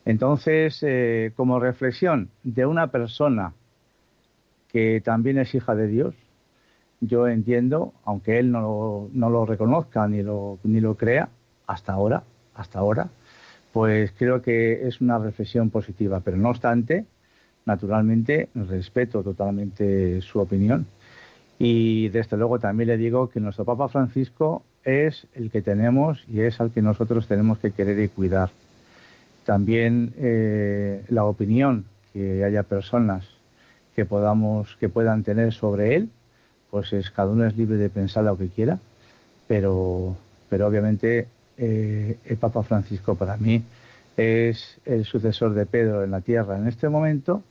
Entonces, 0.03 0.79
eh, 0.81 1.31
como 1.35 1.59
reflexión 1.59 2.29
de 2.41 2.65
una 2.65 2.87
persona 2.87 3.53
que 4.71 4.99
también 5.05 5.37
es 5.37 5.53
hija 5.53 5.75
de 5.75 5.87
Dios, 5.87 6.15
yo 7.01 7.27
entiendo, 7.27 7.93
aunque 8.03 8.39
él 8.39 8.51
no, 8.51 9.09
no 9.13 9.29
lo 9.29 9.45
reconozca 9.45 10.07
ni 10.07 10.21
lo, 10.21 10.59
ni 10.63 10.81
lo 10.81 10.95
crea, 10.95 11.29
hasta 11.67 11.93
ahora, 11.93 12.23
hasta 12.55 12.79
ahora, 12.79 13.09
pues 13.71 14.11
creo 14.17 14.41
que 14.41 14.87
es 14.87 15.01
una 15.01 15.17
reflexión 15.19 15.69
positiva. 15.69 16.19
Pero 16.19 16.37
no 16.37 16.49
obstante, 16.49 17.05
naturalmente, 17.65 18.49
respeto 18.55 19.23
totalmente 19.23 20.21
su 20.21 20.39
opinión. 20.39 20.87
Y 21.57 22.09
desde 22.09 22.37
luego 22.37 22.59
también 22.59 22.87
le 22.87 22.97
digo 22.97 23.29
que 23.29 23.39
nuestro 23.39 23.65
Papa 23.65 23.89
Francisco 23.89 24.63
es 24.83 25.27
el 25.35 25.51
que 25.51 25.61
tenemos 25.61 26.23
y 26.27 26.41
es 26.41 26.59
al 26.59 26.71
que 26.71 26.81
nosotros 26.81 27.27
tenemos 27.27 27.59
que 27.59 27.71
querer 27.71 27.99
y 27.99 28.07
cuidar. 28.07 28.49
También 29.45 30.13
eh, 30.17 31.03
la 31.09 31.25
opinión 31.25 31.85
que 32.13 32.43
haya 32.43 32.63
personas 32.63 33.25
que 33.95 34.05
podamos 34.05 34.77
que 34.79 34.89
puedan 34.89 35.23
tener 35.23 35.53
sobre 35.53 35.95
él 35.95 36.09
pues 36.71 36.93
es, 36.93 37.09
cada 37.11 37.31
uno 37.31 37.45
es 37.45 37.57
libre 37.57 37.77
de 37.77 37.89
pensar 37.89 38.23
lo 38.23 38.37
que 38.37 38.47
quiera, 38.49 38.79
pero, 39.47 40.15
pero 40.49 40.67
obviamente 40.67 41.27
eh, 41.57 42.17
el 42.25 42.37
Papa 42.37 42.63
Francisco 42.63 43.15
para 43.15 43.37
mí 43.37 43.63
es 44.17 44.77
el 44.85 45.05
sucesor 45.05 45.53
de 45.53 45.65
Pedro 45.65 46.03
en 46.03 46.11
la 46.11 46.21
tierra 46.21 46.57
en 46.57 46.67
este 46.67 46.89
momento 46.89 47.43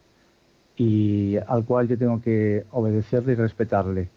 y 0.76 1.36
al 1.46 1.64
cual 1.64 1.88
yo 1.88 1.98
tengo 1.98 2.22
que 2.22 2.64
obedecerle 2.70 3.32
y 3.32 3.36
respetarle. 3.36 4.08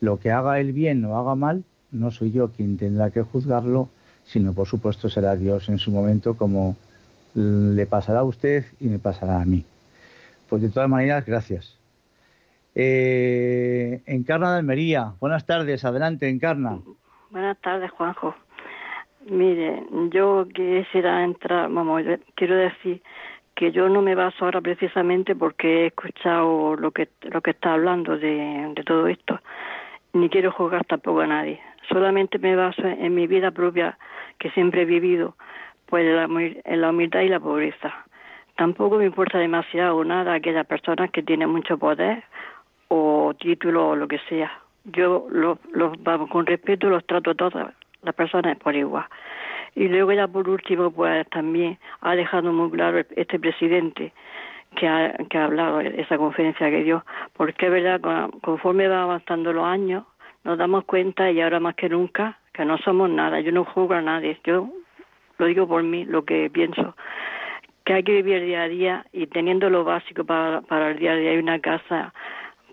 Lo 0.00 0.18
que 0.18 0.30
haga 0.30 0.60
él 0.60 0.72
bien 0.72 1.04
o 1.04 1.18
haga 1.18 1.34
mal, 1.34 1.64
no 1.90 2.10
soy 2.10 2.30
yo 2.32 2.48
quien 2.50 2.76
tendrá 2.76 3.10
que 3.10 3.22
juzgarlo, 3.22 3.88
sino 4.24 4.52
por 4.52 4.68
supuesto 4.68 5.08
será 5.08 5.36
Dios 5.36 5.68
en 5.68 5.78
su 5.78 5.90
momento 5.90 6.36
como 6.36 6.76
le 7.34 7.86
pasará 7.86 8.20
a 8.20 8.24
usted 8.24 8.64
y 8.80 8.86
me 8.86 8.98
pasará 8.98 9.40
a 9.40 9.44
mí. 9.44 9.64
Pues 10.48 10.62
de 10.62 10.68
todas 10.68 10.88
maneras, 10.88 11.26
gracias. 11.26 11.75
Eh, 12.78 14.02
Encarna 14.04 14.52
de 14.52 14.58
Almería, 14.58 15.14
buenas 15.18 15.46
tardes, 15.46 15.82
adelante 15.86 16.28
Encarna. 16.28 16.78
Buenas 17.30 17.56
tardes, 17.62 17.90
Juanjo. 17.92 18.34
Mire, 19.30 19.82
yo 20.10 20.46
quisiera 20.52 21.24
entrar, 21.24 21.70
vamos, 21.70 22.02
quiero 22.34 22.54
decir 22.54 23.00
que 23.54 23.72
yo 23.72 23.88
no 23.88 24.02
me 24.02 24.14
baso 24.14 24.44
ahora 24.44 24.60
precisamente 24.60 25.34
porque 25.34 25.84
he 25.84 25.86
escuchado 25.86 26.76
lo 26.76 26.90
que 26.90 27.08
lo 27.22 27.40
que 27.40 27.52
está 27.52 27.72
hablando 27.72 28.18
de, 28.18 28.74
todo 28.84 29.06
esto, 29.06 29.40
ni 30.12 30.28
quiero 30.28 30.52
juzgar 30.52 30.84
tampoco 30.84 31.20
a 31.20 31.26
nadie. 31.26 31.58
Solamente 31.88 32.38
me 32.38 32.56
baso 32.56 32.82
en 32.82 33.14
mi 33.14 33.26
vida 33.26 33.52
propia 33.52 33.96
que 34.38 34.50
siempre 34.50 34.82
he 34.82 34.84
vivido, 34.84 35.34
pues 35.86 36.04
en 36.04 36.80
la 36.82 36.90
humildad 36.90 37.20
y 37.22 37.30
la 37.30 37.40
pobreza. 37.40 38.04
Tampoco 38.56 38.98
me 38.98 39.06
importa 39.06 39.38
demasiado 39.38 40.04
nada 40.04 40.34
aquellas 40.34 40.66
personas 40.66 41.10
que 41.10 41.22
tienen 41.22 41.48
mucho 41.48 41.78
poder 41.78 42.22
o 42.88 43.34
título 43.38 43.90
o 43.90 43.96
lo 43.96 44.08
que 44.08 44.18
sea. 44.28 44.52
Yo 44.84 45.26
los, 45.30 45.58
vamos 46.02 46.30
con 46.30 46.46
respeto 46.46 46.88
los 46.88 47.04
trato 47.06 47.30
a 47.30 47.34
todas 47.34 47.74
las 48.02 48.14
personas 48.14 48.56
por 48.58 48.74
igual. 48.74 49.06
Y 49.74 49.88
luego 49.88 50.12
ya 50.12 50.26
por 50.26 50.48
último, 50.48 50.90
pues 50.90 51.28
también 51.28 51.78
ha 52.00 52.14
dejado 52.14 52.52
muy 52.52 52.70
claro 52.70 53.02
este 53.14 53.38
presidente 53.38 54.12
que 54.76 54.88
ha, 54.88 55.12
que 55.28 55.38
ha 55.38 55.44
hablado 55.44 55.80
esa 55.80 56.16
conferencia 56.16 56.70
que 56.70 56.82
dio, 56.82 57.04
porque 57.34 57.66
es 57.66 57.72
verdad, 57.72 58.00
conforme 58.42 58.88
va 58.88 59.02
avanzando 59.02 59.52
los 59.52 59.64
años, 59.64 60.04
nos 60.44 60.58
damos 60.58 60.84
cuenta 60.84 61.30
y 61.30 61.40
ahora 61.40 61.60
más 61.60 61.74
que 61.74 61.88
nunca 61.88 62.38
que 62.52 62.64
no 62.64 62.78
somos 62.78 63.10
nada. 63.10 63.40
Yo 63.40 63.52
no 63.52 63.64
juzgo 63.64 63.94
a 63.94 64.00
nadie, 64.00 64.38
yo 64.44 64.68
lo 65.38 65.46
digo 65.46 65.68
por 65.68 65.82
mí, 65.82 66.04
lo 66.04 66.24
que 66.24 66.48
pienso, 66.50 66.96
que 67.84 67.94
hay 67.94 68.02
que 68.02 68.22
vivir 68.22 68.42
día 68.42 68.62
a 68.62 68.68
día 68.68 69.06
y 69.12 69.26
teniendo 69.26 69.68
lo 69.68 69.84
básico 69.84 70.24
para, 70.24 70.62
para 70.62 70.90
el 70.90 70.98
día 70.98 71.12
a 71.12 71.16
día 71.16 71.34
y 71.34 71.38
una 71.38 71.60
casa 71.60 72.14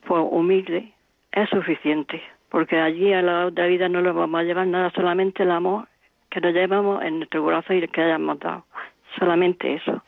pues 0.05 0.23
humilde, 0.29 0.93
es 1.31 1.49
suficiente, 1.49 2.21
porque 2.49 2.79
allí 2.79 3.13
a 3.13 3.21
la 3.21 3.45
otra 3.47 3.67
vida 3.67 3.89
no 3.89 4.01
le 4.01 4.11
vamos 4.11 4.39
a 4.39 4.43
llevar 4.43 4.67
nada, 4.67 4.91
solamente 4.91 5.43
el 5.43 5.51
amor 5.51 5.87
que 6.29 6.41
nos 6.41 6.53
llevamos 6.53 7.03
en 7.03 7.19
nuestro 7.19 7.43
corazón 7.43 7.77
y 7.77 7.87
que 7.87 8.01
hayamos 8.01 8.39
dado, 8.39 8.65
solamente 9.17 9.75
eso. 9.75 10.03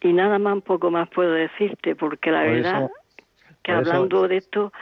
Y 0.00 0.12
nada 0.12 0.38
más, 0.38 0.54
un 0.54 0.62
poco 0.62 0.90
más 0.90 1.08
puedo 1.10 1.32
decirte, 1.32 1.94
porque 1.94 2.30
la 2.30 2.42
verdad 2.42 2.90
que 3.62 3.72
hablando 3.72 4.26
de 4.26 4.38
esto, 4.38 4.72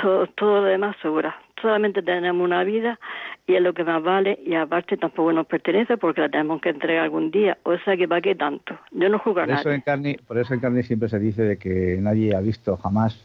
todo, 0.00 0.26
todo 0.28 0.62
lo 0.62 0.64
demás 0.64 0.96
sobra. 1.02 1.36
Solamente 1.60 2.02
tenemos 2.02 2.42
una 2.42 2.64
vida 2.64 2.98
y 3.46 3.54
es 3.54 3.62
lo 3.62 3.74
que 3.74 3.84
más 3.84 4.02
vale 4.02 4.38
y 4.44 4.54
aparte 4.54 4.96
tampoco 4.96 5.32
nos 5.32 5.46
pertenece 5.46 5.96
porque 5.96 6.22
la 6.22 6.28
tenemos 6.28 6.60
que 6.60 6.70
entregar 6.70 7.04
algún 7.04 7.30
día. 7.30 7.58
O 7.64 7.76
sea 7.78 7.96
que 7.96 8.08
para 8.08 8.20
qué 8.20 8.34
tanto. 8.34 8.78
Yo 8.92 9.08
no 9.08 9.18
juego 9.18 9.40
a 9.40 9.44
Eso 9.44 9.70
en 9.70 9.80
carne, 9.80 10.18
por 10.26 10.38
eso 10.38 10.54
en 10.54 10.60
carne 10.60 10.82
siempre 10.82 11.08
se 11.08 11.18
dice 11.18 11.42
de 11.42 11.58
que 11.58 11.98
nadie 12.00 12.34
ha 12.34 12.40
visto 12.40 12.76
jamás 12.76 13.24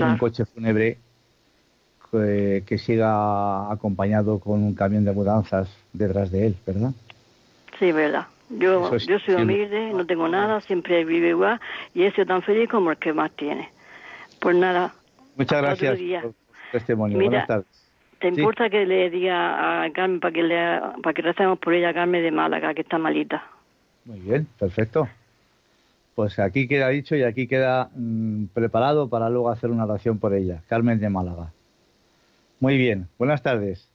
un 0.00 0.18
coche 0.18 0.44
fúnebre 0.44 0.98
que, 2.10 2.78
siga 2.78 3.72
acompañado 3.72 4.38
con 4.38 4.62
un 4.62 4.74
camión 4.74 5.04
de 5.04 5.12
mudanzas 5.12 5.68
detrás 5.92 6.30
de 6.30 6.48
él, 6.48 6.56
¿verdad? 6.66 6.90
Sí, 7.78 7.90
verdad. 7.92 8.26
Yo, 8.50 8.94
yo 8.98 9.18
soy 9.20 9.36
humilde, 9.36 9.92
no 9.94 10.04
tengo 10.04 10.28
nada, 10.28 10.60
siempre 10.60 11.04
vivo 11.06 11.26
igual 11.26 11.60
y 11.94 12.02
he 12.02 12.12
sido 12.12 12.26
tan 12.26 12.42
feliz 12.42 12.68
como 12.68 12.90
el 12.90 12.98
que 12.98 13.14
más 13.14 13.30
tiene. 13.32 13.70
Pues 14.40 14.56
nada. 14.56 14.94
Muchas 15.36 15.62
gracias 15.62 15.98
por 15.98 16.32
tu 16.32 16.36
testimonio. 16.72 17.18
Buenas 17.18 17.46
tardes. 17.46 17.66
¿Te 18.18 18.28
importa 18.28 18.68
que 18.68 18.84
le 18.84 19.10
diga 19.10 19.82
a 19.82 19.90
Carmen 19.90 20.20
para 20.20 20.32
que, 20.32 20.42
le, 20.42 20.80
para 21.02 21.14
que 21.14 21.22
recemos 21.22 21.58
por 21.58 21.72
ella 21.72 21.88
a 21.88 21.94
Carmen 21.94 22.22
de 22.22 22.30
Málaga, 22.30 22.74
que 22.74 22.82
está 22.82 22.98
malita? 22.98 23.42
Muy 24.04 24.20
bien, 24.20 24.46
perfecto. 24.58 25.08
Pues 26.14 26.38
aquí 26.38 26.68
queda 26.68 26.88
dicho 26.88 27.16
y 27.16 27.22
aquí 27.22 27.46
queda 27.46 27.90
mm, 27.94 28.46
preparado 28.54 29.08
para 29.08 29.30
luego 29.30 29.50
hacer 29.50 29.70
una 29.70 29.84
oración 29.84 30.18
por 30.18 30.34
ella. 30.34 30.62
Carmen 30.68 31.00
de 31.00 31.08
Málaga. 31.08 31.52
Muy 32.60 32.76
bien, 32.76 33.08
buenas 33.18 33.42
tardes. 33.42 33.90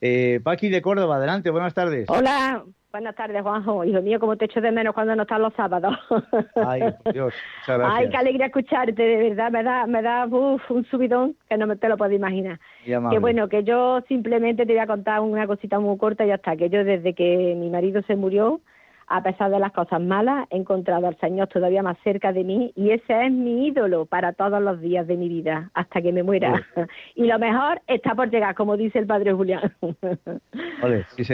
Eh, 0.00 0.40
Paqui 0.42 0.68
de 0.68 0.80
Córdoba, 0.82 1.16
adelante, 1.16 1.50
buenas 1.50 1.74
tardes. 1.74 2.08
Hola, 2.08 2.62
buenas 2.92 3.14
tardes, 3.14 3.42
Juanjo. 3.42 3.84
Hijo 3.84 4.00
mío, 4.02 4.20
como 4.20 4.36
te 4.36 4.44
echo 4.44 4.60
de 4.60 4.70
menos 4.70 4.94
cuando 4.94 5.16
no 5.16 5.22
están 5.22 5.42
los 5.42 5.52
sábados. 5.54 5.98
Ay, 6.54 6.82
Dios, 7.12 7.34
muchas 7.60 7.78
gracias. 7.78 7.98
Ay, 7.98 8.08
qué 8.10 8.16
alegría 8.16 8.46
escucharte, 8.46 9.02
de 9.02 9.16
verdad, 9.30 9.50
me 9.50 9.62
da, 9.62 9.86
me 9.86 10.02
da 10.02 10.26
un 10.26 10.86
subidón 10.90 11.36
que 11.48 11.56
no 11.56 11.76
te 11.76 11.88
lo 11.88 11.96
puedo 11.96 12.12
imaginar. 12.12 12.60
Que 12.84 13.18
bueno, 13.18 13.48
que 13.48 13.64
yo 13.64 14.02
simplemente 14.08 14.66
te 14.66 14.72
voy 14.72 14.80
a 14.80 14.86
contar 14.86 15.20
una 15.20 15.46
cosita 15.46 15.80
muy 15.80 15.98
corta 15.98 16.24
y 16.24 16.28
ya 16.28 16.36
está, 16.36 16.56
que 16.56 16.70
yo 16.70 16.84
desde 16.84 17.14
que 17.14 17.54
mi 17.58 17.70
marido 17.70 18.02
se 18.06 18.16
murió, 18.16 18.60
a 19.08 19.22
pesar 19.22 19.50
de 19.50 19.58
las 19.60 19.72
cosas 19.72 20.00
malas, 20.00 20.46
he 20.50 20.56
encontrado 20.56 21.06
al 21.06 21.16
Señor 21.18 21.48
todavía 21.48 21.82
más 21.82 21.96
cerca 22.02 22.32
de 22.32 22.42
mí 22.42 22.72
y 22.74 22.90
ese 22.90 23.26
es 23.26 23.32
mi 23.32 23.68
ídolo 23.68 24.06
para 24.06 24.32
todos 24.32 24.60
los 24.60 24.80
días 24.80 25.06
de 25.06 25.16
mi 25.16 25.28
vida, 25.28 25.70
hasta 25.74 26.02
que 26.02 26.12
me 26.12 26.22
muera. 26.22 26.64
y 27.14 27.26
lo 27.26 27.38
mejor 27.38 27.80
está 27.86 28.14
por 28.14 28.30
llegar, 28.30 28.54
como 28.54 28.76
dice 28.76 28.98
el 28.98 29.06
Padre 29.06 29.32
Julián. 29.32 29.72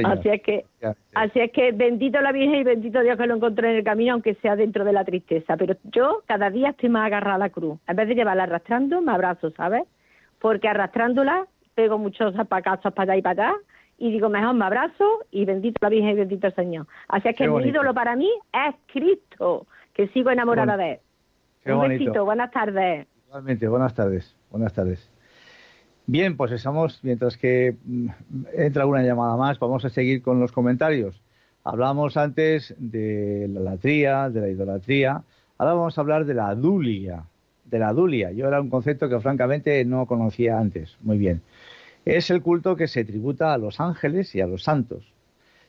Así 0.04 0.28
es 0.28 0.42
que, 0.42 0.64
así 1.14 1.40
es 1.40 1.52
que 1.52 1.72
bendito 1.72 2.20
la 2.20 2.32
Virgen 2.32 2.60
y 2.60 2.64
bendito 2.64 3.00
Dios 3.00 3.16
que 3.16 3.26
lo 3.26 3.36
encontré 3.36 3.70
en 3.70 3.76
el 3.76 3.84
camino, 3.84 4.12
aunque 4.12 4.34
sea 4.36 4.56
dentro 4.56 4.84
de 4.84 4.92
la 4.92 5.04
tristeza. 5.04 5.56
Pero 5.56 5.76
yo 5.84 6.22
cada 6.26 6.50
día 6.50 6.70
estoy 6.70 6.88
más 6.88 7.06
agarrada 7.06 7.36
a 7.36 7.38
la 7.38 7.50
cruz. 7.50 7.78
En 7.86 7.96
vez 7.96 8.08
de 8.08 8.14
llevarla 8.14 8.44
arrastrando, 8.44 9.00
me 9.00 9.12
abrazo, 9.12 9.50
¿sabes? 9.50 9.82
Porque 10.40 10.68
arrastrándola 10.68 11.46
pego 11.74 11.98
muchos 11.98 12.34
zapacazos 12.34 12.92
para 12.92 13.12
allá 13.12 13.18
y 13.18 13.22
para 13.22 13.48
allá 13.48 13.56
y 14.02 14.10
digo, 14.10 14.28
mejor 14.28 14.52
me 14.54 14.64
abrazo 14.64 15.20
y 15.30 15.44
bendito 15.44 15.78
la 15.80 15.88
Virgen 15.88 16.10
y 16.10 16.14
bendito 16.14 16.48
el 16.48 16.54
Señor. 16.56 16.88
Así 17.06 17.28
es 17.28 17.36
que 17.36 17.44
el 17.44 17.64
ídolo 17.64 17.94
para 17.94 18.16
mí 18.16 18.28
es 18.52 18.74
Cristo, 18.92 19.68
que 19.94 20.08
sigo 20.08 20.30
enamorada 20.30 20.76
de 20.76 21.00
él. 21.64 21.72
Un 21.72 21.88
besito, 21.88 22.24
buenas 22.24 22.50
tardes. 22.50 23.06
Igualmente, 23.28 23.68
buenas 23.68 23.94
tardes, 23.94 24.34
buenas 24.50 24.72
tardes. 24.72 25.08
Bien, 26.06 26.36
pues 26.36 26.50
estamos, 26.50 26.98
mientras 27.04 27.36
que 27.36 27.76
mm, 27.84 28.08
entra 28.56 28.82
alguna 28.82 29.04
llamada 29.04 29.36
más, 29.36 29.60
vamos 29.60 29.84
a 29.84 29.88
seguir 29.88 30.20
con 30.20 30.40
los 30.40 30.50
comentarios. 30.50 31.22
Hablamos 31.62 32.16
antes 32.16 32.74
de 32.78 33.46
la 33.52 33.60
latría, 33.60 34.30
de 34.30 34.40
la 34.40 34.48
idolatría, 34.48 35.22
ahora 35.58 35.74
vamos 35.74 35.96
a 35.96 36.00
hablar 36.00 36.24
de 36.24 36.34
la 36.34 36.48
adulia, 36.48 37.22
de 37.66 37.78
la 37.78 37.90
adulia. 37.90 38.32
Yo 38.32 38.48
era 38.48 38.60
un 38.60 38.68
concepto 38.68 39.08
que 39.08 39.20
francamente 39.20 39.84
no 39.84 40.06
conocía 40.06 40.58
antes. 40.58 40.96
Muy 41.02 41.18
bien 41.18 41.40
es 42.04 42.30
el 42.30 42.42
culto 42.42 42.76
que 42.76 42.88
se 42.88 43.04
tributa 43.04 43.52
a 43.52 43.58
los 43.58 43.80
ángeles 43.80 44.34
y 44.34 44.40
a 44.40 44.46
los 44.46 44.64
santos. 44.64 45.12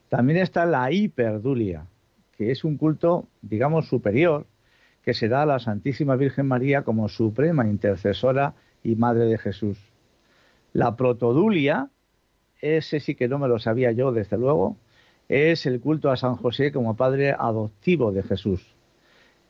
También 0.09 0.39
está 0.39 0.65
la 0.65 0.91
hiperdulia, 0.91 1.85
que 2.37 2.51
es 2.51 2.63
un 2.63 2.77
culto, 2.77 3.27
digamos, 3.41 3.87
superior, 3.87 4.45
que 5.03 5.13
se 5.13 5.27
da 5.27 5.43
a 5.43 5.45
la 5.45 5.59
Santísima 5.59 6.15
Virgen 6.15 6.47
María 6.47 6.83
como 6.83 7.09
suprema 7.09 7.67
intercesora 7.67 8.55
y 8.83 8.95
madre 8.95 9.25
de 9.25 9.37
Jesús. 9.37 9.77
La 10.71 10.95
protodulia, 10.95 11.89
ese 12.61 12.99
sí 12.99 13.15
que 13.15 13.27
no 13.27 13.37
me 13.37 13.47
lo 13.47 13.59
sabía 13.59 13.91
yo, 13.91 14.11
desde 14.11 14.37
luego, 14.37 14.77
es 15.29 15.65
el 15.65 15.79
culto 15.79 16.09
a 16.09 16.17
San 16.17 16.35
José 16.35 16.71
como 16.71 16.95
padre 16.95 17.31
adoptivo 17.31 18.11
de 18.11 18.23
Jesús. 18.23 18.75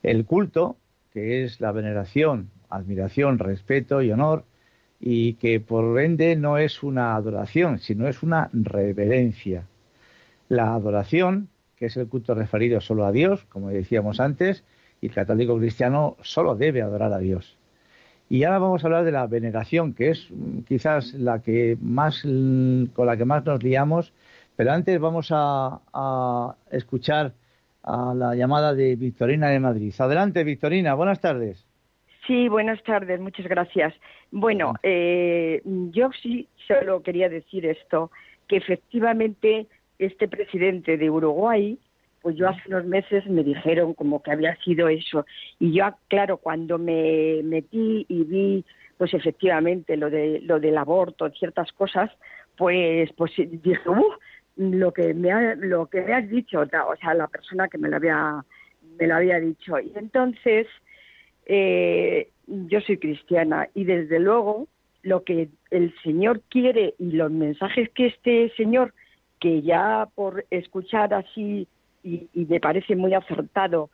El 0.01 0.25
culto, 0.25 0.77
que 1.11 1.43
es 1.43 1.61
la 1.61 1.71
veneración, 1.71 2.49
admiración, 2.69 3.39
respeto 3.39 4.01
y 4.01 4.11
honor 4.11 4.45
y 5.05 5.33
que 5.33 5.59
por 5.59 5.99
ende 5.99 6.37
no 6.37 6.57
es 6.57 6.81
una 6.81 7.15
adoración, 7.15 7.79
sino 7.79 8.07
es 8.07 8.23
una 8.23 8.49
reverencia. 8.53 9.65
La 10.47 10.73
adoración, 10.73 11.49
que 11.75 11.87
es 11.87 11.97
el 11.97 12.07
culto 12.07 12.33
referido 12.35 12.79
solo 12.79 13.05
a 13.05 13.11
Dios, 13.11 13.43
como 13.49 13.67
decíamos 13.67 14.21
antes, 14.21 14.63
y 15.01 15.07
el 15.07 15.13
católico 15.13 15.57
cristiano 15.57 16.15
solo 16.21 16.55
debe 16.55 16.81
adorar 16.81 17.11
a 17.11 17.17
Dios. 17.17 17.57
Y 18.29 18.45
ahora 18.45 18.59
vamos 18.59 18.81
a 18.81 18.87
hablar 18.87 19.03
de 19.03 19.11
la 19.11 19.27
veneración, 19.27 19.93
que 19.93 20.11
es 20.11 20.29
mm, 20.31 20.59
quizás 20.59 21.13
la 21.15 21.41
que 21.41 21.77
más 21.81 22.21
con 22.21 23.05
la 23.05 23.17
que 23.17 23.25
más 23.25 23.43
nos 23.43 23.61
liamos, 23.61 24.13
pero 24.55 24.71
antes 24.71 24.97
vamos 25.01 25.31
a 25.33 26.55
escuchar 26.71 27.33
a 27.83 28.13
la 28.15 28.35
llamada 28.35 28.73
de 28.73 28.95
Victorina 28.95 29.49
de 29.49 29.59
Madrid. 29.59 29.93
Adelante, 29.99 30.45
Victorina, 30.45 30.93
buenas 30.93 31.19
tardes. 31.19 31.67
Sí, 32.25 32.47
buenas 32.47 32.81
tardes, 32.83 33.19
muchas 33.19 33.45
gracias. 33.47 33.93
Bueno, 34.35 34.73
eh, 34.81 35.61
yo 35.91 36.09
sí 36.19 36.47
solo 36.67 37.03
quería 37.03 37.29
decir 37.29 37.67
esto, 37.67 38.09
que 38.47 38.57
efectivamente 38.57 39.67
este 39.99 40.27
presidente 40.27 40.97
de 40.97 41.07
Uruguay, 41.11 41.77
pues 42.19 42.35
yo 42.35 42.49
hace 42.49 42.67
unos 42.67 42.83
meses 42.85 43.27
me 43.27 43.43
dijeron 43.43 43.93
como 43.93 44.23
que 44.23 44.31
había 44.31 44.55
sido 44.63 44.87
eso. 44.87 45.27
Y 45.59 45.73
yo, 45.73 45.85
claro, 46.07 46.37
cuando 46.37 46.79
me 46.79 47.41
metí 47.43 48.07
y 48.09 48.23
vi, 48.23 48.65
pues 48.97 49.13
efectivamente 49.13 49.97
lo, 49.97 50.09
de, 50.09 50.41
lo 50.41 50.59
del 50.59 50.79
aborto, 50.79 51.29
ciertas 51.29 51.71
cosas, 51.71 52.09
pues, 52.57 53.11
pues 53.15 53.33
dije, 53.37 53.81
lo 54.57 54.93
que 54.93 55.13
me 55.13 55.55
lo 55.57 55.85
que 55.85 56.01
me 56.01 56.11
has 56.11 56.27
dicho, 56.27 56.61
o 56.61 56.95
sea, 56.95 57.13
la 57.13 57.27
persona 57.27 57.67
que 57.67 57.77
me 57.77 57.87
lo 57.87 57.97
había, 57.97 58.43
me 58.97 59.05
lo 59.05 59.13
había 59.13 59.39
dicho. 59.39 59.79
Y 59.79 59.91
entonces 59.95 60.65
eh, 61.45 62.29
yo 62.47 62.81
soy 62.81 62.97
cristiana 62.97 63.69
y 63.73 63.85
desde 63.85 64.19
luego 64.19 64.67
lo 65.01 65.23
que 65.23 65.49
el 65.69 65.93
Señor 66.03 66.41
quiere 66.49 66.95
y 66.97 67.11
los 67.11 67.31
mensajes 67.31 67.89
que 67.89 68.07
este 68.07 68.51
Señor, 68.55 68.93
que 69.39 69.61
ya 69.61 70.07
por 70.15 70.45
escuchar 70.49 71.13
así 71.13 71.67
y, 72.03 72.29
me 72.33 72.59
parece 72.59 72.95
muy 72.95 73.13
acertado, 73.13 73.89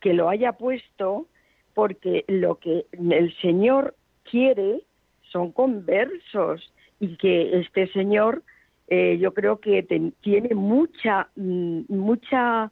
que 0.00 0.14
lo 0.14 0.28
haya 0.28 0.52
puesto, 0.52 1.26
porque 1.74 2.24
lo 2.28 2.56
que 2.56 2.86
el 2.92 3.34
Señor 3.40 3.94
quiere 4.30 4.82
son 5.30 5.52
conversos 5.52 6.72
y 7.00 7.16
que 7.16 7.58
este 7.60 7.88
Señor 7.88 8.42
eh, 8.88 9.18
yo 9.18 9.32
creo 9.32 9.58
que 9.58 9.82
tiene 10.20 10.54
mucha, 10.54 11.28
mm, 11.36 11.82
mucha 11.88 12.70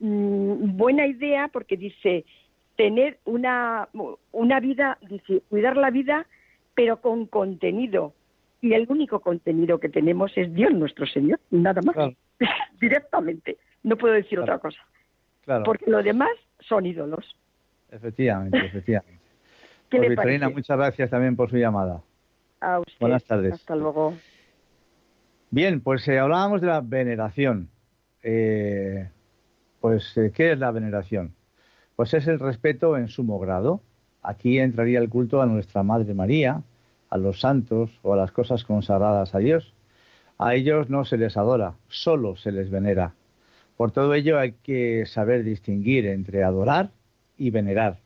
mm, 0.00 0.76
buena 0.76 1.06
idea 1.06 1.48
porque 1.48 1.76
dice 1.76 2.24
tener 2.76 3.18
una, 3.24 3.88
una 4.32 4.60
vida, 4.60 4.98
dice 5.08 5.42
cuidar 5.48 5.76
la 5.76 5.90
vida, 5.90 6.26
pero 6.74 7.00
con 7.00 7.26
contenido. 7.26 8.14
Y 8.60 8.74
el 8.74 8.86
único 8.88 9.20
contenido 9.20 9.80
que 9.80 9.88
tenemos 9.88 10.32
es 10.36 10.52
Dios 10.54 10.72
nuestro 10.72 11.06
Señor, 11.06 11.40
nada 11.50 11.80
más. 11.82 12.14
Directamente. 12.80 13.58
No 13.82 13.96
puedo 13.96 14.14
decir 14.14 14.38
otra 14.38 14.58
cosa. 14.58 14.78
Porque 15.64 15.90
lo 15.90 16.02
demás 16.02 16.30
son 16.60 16.86
ídolos. 16.86 17.36
Efectivamente, 17.90 18.58
efectivamente. 18.66 19.20
Pues, 19.90 20.08
Victorina, 20.08 20.48
muchas 20.48 20.76
gracias 20.78 21.10
también 21.10 21.36
por 21.36 21.50
su 21.50 21.56
llamada. 21.56 22.02
A 22.60 22.80
usted. 22.80 22.94
Buenas 23.00 23.24
tardes. 23.24 23.54
Hasta 23.54 23.76
luego. 23.76 24.14
Bien, 25.50 25.80
pues 25.80 26.06
eh, 26.08 26.18
hablábamos 26.18 26.60
de 26.62 26.68
la 26.68 26.80
veneración. 26.80 27.68
Eh, 28.22 29.08
pues, 29.80 30.16
eh, 30.16 30.32
¿qué 30.34 30.52
es 30.52 30.58
la 30.58 30.70
veneración? 30.70 31.34
Pues 32.02 32.14
es 32.14 32.26
el 32.26 32.40
respeto 32.40 32.96
en 32.96 33.06
sumo 33.06 33.38
grado. 33.38 33.80
Aquí 34.24 34.58
entraría 34.58 34.98
el 34.98 35.08
culto 35.08 35.40
a 35.40 35.46
nuestra 35.46 35.84
Madre 35.84 36.14
María, 36.14 36.64
a 37.08 37.16
los 37.16 37.38
santos 37.38 37.96
o 38.02 38.12
a 38.12 38.16
las 38.16 38.32
cosas 38.32 38.64
consagradas 38.64 39.36
a 39.36 39.38
Dios. 39.38 39.72
A 40.36 40.56
ellos 40.56 40.90
no 40.90 41.04
se 41.04 41.16
les 41.16 41.36
adora, 41.36 41.74
solo 41.86 42.34
se 42.34 42.50
les 42.50 42.70
venera. 42.70 43.14
Por 43.76 43.92
todo 43.92 44.14
ello 44.14 44.40
hay 44.40 44.54
que 44.64 45.06
saber 45.06 45.44
distinguir 45.44 46.06
entre 46.06 46.42
adorar 46.42 46.90
y 47.38 47.50
venerar, 47.50 48.00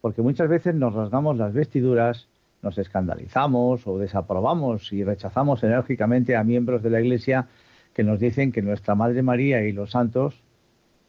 porque 0.00 0.22
muchas 0.22 0.48
veces 0.48 0.74
nos 0.74 0.94
rasgamos 0.94 1.36
las 1.36 1.52
vestiduras 1.52 2.26
nos 2.62 2.78
escandalizamos 2.78 3.86
o 3.86 3.96
desaprobamos 3.96 4.92
y 4.92 5.04
rechazamos 5.04 5.62
enérgicamente 5.62 6.34
a 6.34 6.42
miembros 6.42 6.82
de 6.82 6.90
la 6.90 7.00
Iglesia 7.00 7.46
que 7.94 8.02
nos 8.02 8.18
dicen 8.18 8.50
que 8.50 8.60
nuestra 8.60 8.96
Madre 8.96 9.22
María 9.22 9.62
y 9.62 9.70
los 9.70 9.92
santos 9.92 10.42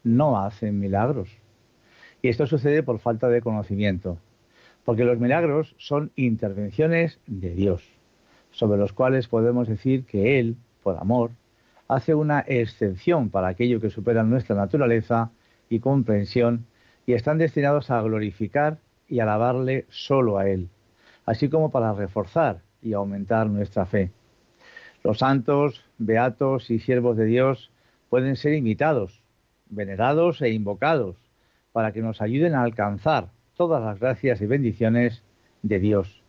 no 0.04 0.38
hacen 0.38 0.78
milagros. 0.78 1.37
Y 2.22 2.28
esto 2.28 2.46
sucede 2.46 2.82
por 2.82 2.98
falta 2.98 3.28
de 3.28 3.40
conocimiento, 3.40 4.18
porque 4.84 5.04
los 5.04 5.18
milagros 5.18 5.74
son 5.78 6.10
intervenciones 6.16 7.20
de 7.26 7.54
Dios, 7.54 7.82
sobre 8.50 8.78
los 8.78 8.92
cuales 8.92 9.28
podemos 9.28 9.68
decir 9.68 10.04
que 10.04 10.38
Él, 10.40 10.56
por 10.82 10.96
amor, 10.98 11.30
hace 11.86 12.14
una 12.14 12.44
excepción 12.46 13.30
para 13.30 13.48
aquello 13.48 13.80
que 13.80 13.90
supera 13.90 14.22
nuestra 14.22 14.56
naturaleza 14.56 15.30
y 15.70 15.80
comprensión 15.80 16.66
y 17.06 17.12
están 17.14 17.38
destinados 17.38 17.90
a 17.90 18.02
glorificar 18.02 18.78
y 19.08 19.20
alabarle 19.20 19.86
solo 19.88 20.38
a 20.38 20.48
Él 20.48 20.68
así 21.28 21.50
como 21.50 21.70
para 21.70 21.92
reforzar 21.92 22.62
y 22.80 22.94
aumentar 22.94 23.50
nuestra 23.50 23.84
fe. 23.84 24.10
Los 25.04 25.18
santos, 25.18 25.84
beatos 25.98 26.70
y 26.70 26.78
siervos 26.78 27.18
de 27.18 27.26
Dios 27.26 27.70
pueden 28.08 28.34
ser 28.36 28.54
imitados, 28.54 29.20
venerados 29.68 30.40
e 30.40 30.48
invocados, 30.48 31.16
para 31.72 31.92
que 31.92 32.02
nos 32.02 32.20
ayuden 32.20 32.54
a 32.54 32.62
alcanzar 32.62 33.28
todas 33.56 33.82
las 33.82 33.98
gracias 33.98 34.40
y 34.40 34.46
bendiciones 34.46 35.22
de 35.62 35.78
Dios, 35.78 36.22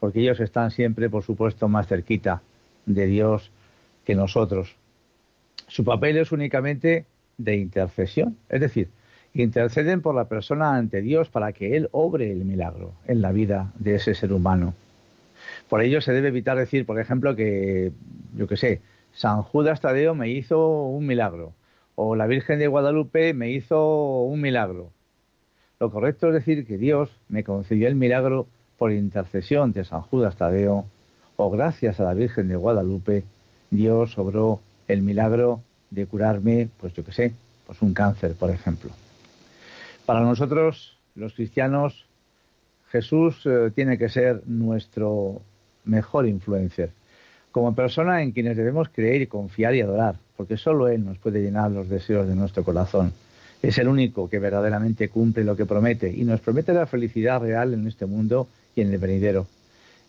porque 0.00 0.20
ellos 0.20 0.40
están 0.40 0.70
siempre, 0.70 1.10
por 1.10 1.22
supuesto, 1.22 1.68
más 1.68 1.86
cerquita 1.86 2.42
de 2.86 3.06
Dios 3.06 3.50
que 4.04 4.14
nosotros. 4.14 4.76
Su 5.68 5.84
papel 5.84 6.16
es 6.16 6.32
únicamente 6.32 7.06
de 7.38 7.56
intercesión, 7.56 8.36
es 8.48 8.60
decir, 8.60 8.88
interceden 9.34 10.02
por 10.02 10.14
la 10.14 10.28
persona 10.28 10.74
ante 10.74 11.00
Dios 11.00 11.28
para 11.28 11.52
que 11.52 11.76
Él 11.76 11.88
obre 11.92 12.30
el 12.32 12.44
milagro 12.44 12.92
en 13.06 13.22
la 13.22 13.32
vida 13.32 13.72
de 13.78 13.94
ese 13.96 14.14
ser 14.14 14.32
humano. 14.32 14.74
Por 15.68 15.82
ello 15.82 16.00
se 16.00 16.12
debe 16.12 16.28
evitar 16.28 16.56
decir, 16.56 16.86
por 16.86 17.00
ejemplo, 17.00 17.34
que, 17.34 17.92
yo 18.36 18.46
qué 18.46 18.56
sé, 18.56 18.80
San 19.12 19.42
Judas 19.42 19.80
Tadeo 19.80 20.14
me 20.14 20.28
hizo 20.28 20.86
un 20.86 21.06
milagro 21.06 21.52
o 21.94 22.16
la 22.16 22.26
Virgen 22.26 22.58
de 22.58 22.66
Guadalupe 22.66 23.34
me 23.34 23.50
hizo 23.50 24.22
un 24.22 24.40
milagro. 24.40 24.90
Lo 25.78 25.90
correcto 25.90 26.28
es 26.28 26.34
decir 26.34 26.66
que 26.66 26.78
Dios 26.78 27.10
me 27.28 27.44
concedió 27.44 27.88
el 27.88 27.96
milagro 27.96 28.46
por 28.78 28.92
intercesión 28.92 29.72
de 29.72 29.84
San 29.84 30.02
Judas 30.02 30.36
Tadeo 30.36 30.86
o 31.36 31.50
gracias 31.50 32.00
a 32.00 32.04
la 32.04 32.14
Virgen 32.14 32.48
de 32.48 32.56
Guadalupe, 32.56 33.24
Dios 33.70 34.18
obró 34.18 34.60
el 34.88 35.02
milagro 35.02 35.60
de 35.90 36.06
curarme, 36.06 36.68
pues 36.78 36.92
yo 36.94 37.04
qué 37.04 37.12
sé, 37.12 37.32
pues 37.66 37.82
un 37.82 37.94
cáncer, 37.94 38.34
por 38.34 38.50
ejemplo. 38.50 38.90
Para 40.06 40.20
nosotros, 40.20 40.96
los 41.14 41.34
cristianos, 41.34 42.06
Jesús 42.90 43.42
eh, 43.46 43.70
tiene 43.74 43.98
que 43.98 44.08
ser 44.08 44.42
nuestro 44.46 45.40
mejor 45.84 46.26
influencer, 46.26 46.90
como 47.52 47.74
persona 47.74 48.22
en 48.22 48.32
quienes 48.32 48.56
debemos 48.56 48.88
creer 48.88 49.28
confiar 49.28 49.74
y 49.74 49.82
adorar, 49.82 50.16
porque 50.36 50.56
solo 50.56 50.88
Él 50.88 51.04
nos 51.04 51.18
puede 51.18 51.42
llenar 51.42 51.70
los 51.70 51.88
deseos 51.88 52.26
de 52.26 52.34
nuestro 52.34 52.64
corazón. 52.64 53.12
Es 53.62 53.78
el 53.78 53.86
único 53.86 54.28
que 54.28 54.40
verdaderamente 54.40 55.08
cumple 55.08 55.44
lo 55.44 55.54
que 55.54 55.66
promete 55.66 56.10
y 56.10 56.24
nos 56.24 56.40
promete 56.40 56.72
la 56.72 56.86
felicidad 56.86 57.40
real 57.40 57.74
en 57.74 57.86
este 57.86 58.06
mundo 58.06 58.48
y 58.74 58.80
en 58.80 58.90
el 58.90 58.98
venidero. 58.98 59.46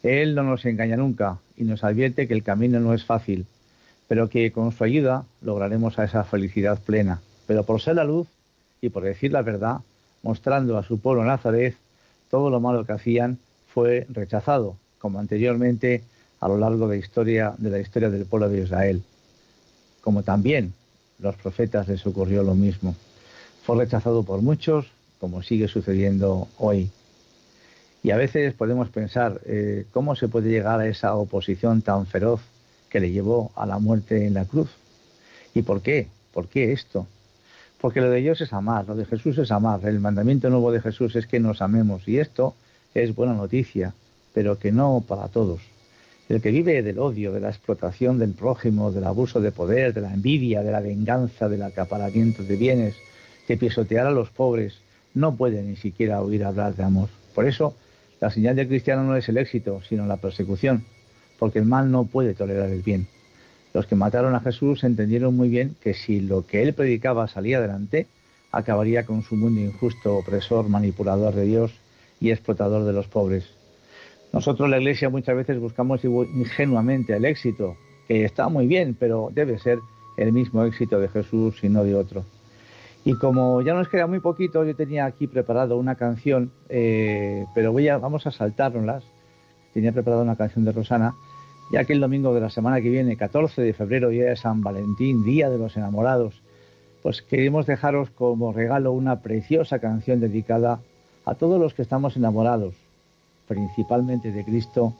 Él 0.01 0.33
no 0.33 0.43
nos 0.43 0.65
engaña 0.65 0.97
nunca 0.97 1.37
y 1.55 1.63
nos 1.63 1.83
advierte 1.83 2.27
que 2.27 2.33
el 2.33 2.43
camino 2.43 2.79
no 2.79 2.93
es 2.93 3.05
fácil, 3.05 3.45
pero 4.07 4.29
que 4.29 4.51
con 4.51 4.71
su 4.71 4.83
ayuda 4.83 5.25
lograremos 5.41 5.99
esa 5.99 6.23
felicidad 6.23 6.79
plena. 6.79 7.21
Pero 7.45 7.63
por 7.63 7.81
ser 7.81 7.95
la 7.95 8.03
luz, 8.03 8.27
y 8.81 8.89
por 8.89 9.03
decir 9.03 9.31
la 9.31 9.41
verdad, 9.41 9.77
mostrando 10.23 10.77
a 10.77 10.83
su 10.83 10.99
pueblo 10.99 11.23
Nazaret 11.23 11.75
todo 12.29 12.49
lo 12.49 12.59
malo 12.59 12.85
que 12.85 12.93
hacían, 12.93 13.37
fue 13.67 14.05
rechazado, 14.09 14.75
como 14.99 15.19
anteriormente 15.19 16.03
a 16.43 16.49
lo 16.49 16.57
largo 16.57 16.89
de, 16.89 16.97
historia, 16.97 17.53
de 17.57 17.69
la 17.69 17.79
historia 17.79 18.09
del 18.09 18.25
pueblo 18.25 18.49
de 18.49 18.61
Israel. 18.61 19.01
Como 20.01 20.23
también 20.23 20.73
los 21.19 21.35
profetas 21.35 21.87
les 21.87 22.05
ocurrió 22.05 22.43
lo 22.43 22.53
mismo. 22.53 22.95
Fue 23.65 23.77
rechazado 23.77 24.23
por 24.23 24.41
muchos, 24.41 24.87
como 25.21 25.41
sigue 25.41 25.69
sucediendo 25.69 26.49
hoy. 26.57 26.91
Y 28.03 28.11
a 28.11 28.17
veces 28.17 28.53
podemos 28.55 28.89
pensar 28.89 29.39
eh, 29.45 29.85
cómo 29.93 30.17
se 30.17 30.27
puede 30.27 30.49
llegar 30.49 30.81
a 30.81 30.87
esa 30.87 31.15
oposición 31.15 31.81
tan 31.81 32.05
feroz 32.07 32.41
que 32.89 32.99
le 32.99 33.11
llevó 33.11 33.53
a 33.55 33.65
la 33.65 33.79
muerte 33.79 34.25
en 34.27 34.33
la 34.33 34.43
cruz. 34.43 34.69
¿Y 35.53 35.61
por 35.61 35.81
qué? 35.81 36.09
¿Por 36.33 36.49
qué 36.49 36.73
esto? 36.73 37.07
Porque 37.79 38.01
lo 38.01 38.09
de 38.09 38.19
Dios 38.19 38.41
es 38.41 38.51
amar, 38.51 38.85
lo 38.85 38.95
de 38.95 39.05
Jesús 39.05 39.37
es 39.37 39.49
amar. 39.49 39.79
El 39.85 40.01
mandamiento 40.01 40.49
nuevo 40.49 40.73
de 40.73 40.81
Jesús 40.81 41.15
es 41.15 41.25
que 41.25 41.39
nos 41.39 41.61
amemos. 41.61 42.05
Y 42.05 42.19
esto 42.19 42.53
es 42.93 43.15
buena 43.15 43.33
noticia, 43.33 43.93
pero 44.33 44.59
que 44.59 44.73
no 44.73 45.01
para 45.07 45.29
todos. 45.29 45.72
El 46.29 46.41
que 46.41 46.51
vive 46.51 46.81
del 46.81 46.99
odio, 46.99 47.33
de 47.33 47.41
la 47.41 47.49
explotación 47.49 48.17
del 48.17 48.31
prójimo, 48.31 48.91
del 48.91 49.03
abuso 49.03 49.41
de 49.41 49.51
poder, 49.51 49.93
de 49.93 50.01
la 50.01 50.13
envidia, 50.13 50.63
de 50.63 50.71
la 50.71 50.79
venganza, 50.79 51.49
del 51.49 51.63
acaparamiento 51.63 52.43
de 52.43 52.55
bienes, 52.55 52.95
de 53.47 53.57
pisotear 53.57 54.07
a 54.07 54.11
los 54.11 54.29
pobres, 54.29 54.75
no 55.13 55.35
puede 55.35 55.61
ni 55.61 55.75
siquiera 55.75 56.21
oír 56.21 56.43
hablar 56.45 56.75
de 56.75 56.83
amor. 56.83 57.09
Por 57.35 57.45
eso, 57.45 57.75
la 58.21 58.29
señal 58.29 58.55
del 58.55 58.69
cristiano 58.69 59.03
no 59.03 59.17
es 59.17 59.27
el 59.27 59.37
éxito, 59.37 59.81
sino 59.87 60.05
la 60.05 60.17
persecución, 60.17 60.85
porque 61.39 61.59
el 61.59 61.65
mal 61.65 61.91
no 61.91 62.05
puede 62.05 62.33
tolerar 62.33 62.69
el 62.69 62.81
bien. 62.81 63.07
Los 63.73 63.85
que 63.85 63.95
mataron 63.95 64.33
a 64.33 64.39
Jesús 64.39 64.83
entendieron 64.83 65.35
muy 65.35 65.49
bien 65.49 65.75
que 65.81 65.93
si 65.93 66.21
lo 66.21 66.45
que 66.45 66.63
él 66.63 66.73
predicaba 66.73 67.27
salía 67.27 67.57
adelante, 67.57 68.07
acabaría 68.51 69.05
con 69.05 69.23
su 69.23 69.35
mundo 69.35 69.59
injusto, 69.59 70.15
opresor, 70.15 70.69
manipulador 70.69 71.35
de 71.35 71.45
Dios 71.45 71.73
y 72.21 72.31
explotador 72.31 72.85
de 72.85 72.93
los 72.93 73.07
pobres. 73.07 73.45
Nosotros 74.33 74.69
la 74.69 74.79
Iglesia 74.79 75.09
muchas 75.09 75.35
veces 75.35 75.59
buscamos 75.59 76.03
ingenuamente 76.03 77.15
el 77.15 77.23
éxito, 77.23 77.77
que 78.07 78.25
está 78.25 78.49
muy 78.49 78.67
bien, 78.67 78.97
pero 78.99 79.29
debe 79.31 79.59
ser 79.59 79.79
el 80.17 80.33
mismo 80.33 80.63
éxito 80.63 80.99
de 80.99 81.07
Jesús 81.07 81.63
y 81.63 81.69
no 81.69 81.83
de 81.83 81.95
otro. 81.95 82.25
Y 83.05 83.13
como 83.13 83.61
ya 83.61 83.73
nos 83.73 83.89
queda 83.89 84.07
muy 84.07 84.19
poquito, 84.19 84.65
yo 84.65 84.75
tenía 84.75 85.05
aquí 85.05 85.27
preparado 85.27 85.77
una 85.77 85.95
canción, 85.95 86.51
eh, 86.69 87.45
pero 87.53 87.71
voy 87.71 87.87
a, 87.87 87.97
vamos 87.97 88.25
a 88.27 88.31
saltárnoslas. 88.31 89.03
Tenía 89.73 89.91
preparado 89.91 90.23
una 90.23 90.35
canción 90.35 90.65
de 90.65 90.71
Rosana 90.71 91.13
ya 91.71 91.85
que 91.85 91.93
el 91.93 91.99
domingo 91.99 92.33
de 92.33 92.41
la 92.41 92.49
semana 92.49 92.81
que 92.81 92.89
viene, 92.89 93.17
14 93.17 93.61
de 93.61 93.73
febrero, 93.73 94.09
día 94.09 94.25
de 94.25 94.35
San 94.35 94.61
Valentín, 94.61 95.23
Día 95.23 95.49
de 95.49 95.57
los 95.57 95.75
Enamorados, 95.77 96.41
pues 97.01 97.21
queremos 97.21 97.65
dejaros 97.65 98.09
como 98.11 98.53
regalo 98.53 98.91
una 98.91 99.21
preciosa 99.21 99.79
canción 99.79 100.19
dedicada 100.19 100.81
a 101.25 101.35
todos 101.35 101.59
los 101.59 101.73
que 101.73 101.81
estamos 101.81 102.15
enamorados, 102.15 102.75
principalmente 103.47 104.31
de 104.31 104.43
Cristo, 104.43 104.93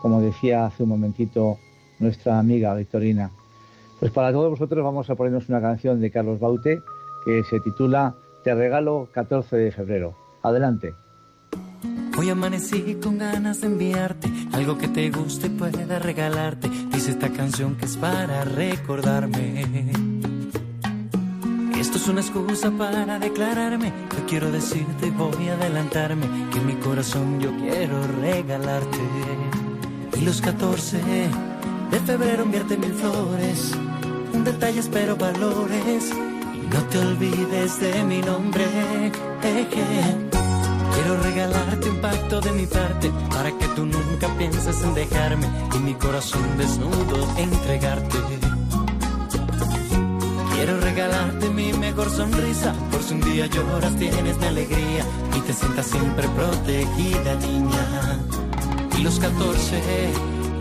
como 0.00 0.20
decía 0.20 0.66
hace 0.66 0.82
un 0.82 0.90
momentito 0.90 1.58
nuestra 1.98 2.38
amiga 2.38 2.74
Victorina. 2.74 3.30
Pues 3.98 4.12
para 4.12 4.32
todos 4.32 4.50
vosotros 4.50 4.84
vamos 4.84 5.10
a 5.10 5.14
ponernos 5.14 5.48
una 5.48 5.60
canción 5.60 6.00
de 6.00 6.10
Carlos 6.10 6.38
Baute 6.38 6.80
que 7.24 7.42
se 7.44 7.60
titula 7.60 8.14
Te 8.44 8.54
regalo 8.54 9.08
14 9.12 9.56
de 9.56 9.72
febrero. 9.72 10.14
Adelante. 10.42 10.94
Hoy 12.16 12.30
amanecí 12.30 12.96
con 12.96 13.18
ganas 13.18 13.60
de 13.60 13.68
enviarte 13.68 14.28
algo 14.52 14.76
que 14.76 14.88
te 14.88 15.08
guste 15.10 15.46
y 15.46 15.50
pueda 15.50 15.98
regalarte. 15.98 16.68
Dice 16.92 17.12
esta 17.12 17.28
canción 17.30 17.76
que 17.76 17.84
es 17.86 17.96
para 17.96 18.44
recordarme. 18.44 20.17
Esto 21.78 21.96
es 21.96 22.08
una 22.08 22.20
excusa 22.20 22.72
para 22.72 23.20
declararme. 23.20 23.92
Yo 24.16 24.26
quiero 24.26 24.50
decirte 24.50 25.06
y 25.06 25.10
voy 25.10 25.48
a 25.48 25.54
adelantarme 25.54 26.26
que 26.50 26.58
en 26.58 26.66
mi 26.66 26.74
corazón 26.74 27.38
yo 27.38 27.56
quiero 27.56 28.04
regalarte. 28.20 28.98
Y 30.16 30.22
los 30.22 30.40
14 30.40 30.98
de 30.98 32.00
febrero 32.00 32.42
enviarte 32.42 32.76
mil 32.76 32.92
flores. 32.92 33.72
Un 34.34 34.42
detalle 34.42 34.80
espero 34.80 35.16
valores. 35.16 36.10
Y 36.10 36.66
no 36.66 36.82
te 36.90 36.98
olvides 36.98 37.78
de 37.78 38.02
mi 38.02 38.22
nombre. 38.22 38.64
Quiero 39.40 41.22
regalarte 41.22 41.90
un 41.90 42.00
pacto 42.00 42.40
de 42.40 42.52
mi 42.52 42.66
parte 42.66 43.12
para 43.30 43.56
que 43.56 43.68
tú 43.76 43.86
nunca 43.86 44.26
pienses 44.36 44.82
en 44.82 44.94
dejarme 44.94 45.46
y 45.76 45.78
mi 45.78 45.94
corazón 45.94 46.42
desnudo 46.58 47.28
entregarte. 47.36 48.37
Regalarte 50.98 51.48
mi 51.50 51.72
mejor 51.74 52.10
sonrisa, 52.10 52.74
por 52.90 53.00
si 53.04 53.14
un 53.14 53.20
día 53.20 53.46
lloras 53.46 53.94
tienes 53.94 54.36
mi 54.36 54.46
alegría 54.46 55.04
y 55.36 55.40
te 55.42 55.52
sientas 55.52 55.86
siempre 55.86 56.26
protegida, 56.30 57.36
niña. 57.36 58.18
Y 58.98 59.02
los 59.02 59.20
14 59.20 59.80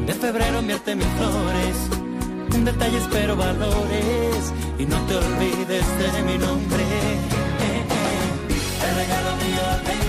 de 0.06 0.14
febrero 0.14 0.60
enviarte 0.60 0.96
mis 0.96 1.08
flores, 1.08 1.78
un 2.54 2.66
detalle 2.66 3.00
espero 3.00 3.36
valores 3.36 4.54
y 4.78 4.86
no 4.86 5.02
te 5.08 5.16
olvides 5.16 5.88
de 6.14 6.22
mi 6.22 6.38
nombre. 6.38 6.84
Eh, 6.84 7.82
eh. 7.90 8.80
Te 8.80 8.94
regalo 8.94 9.36
mi 9.38 10.07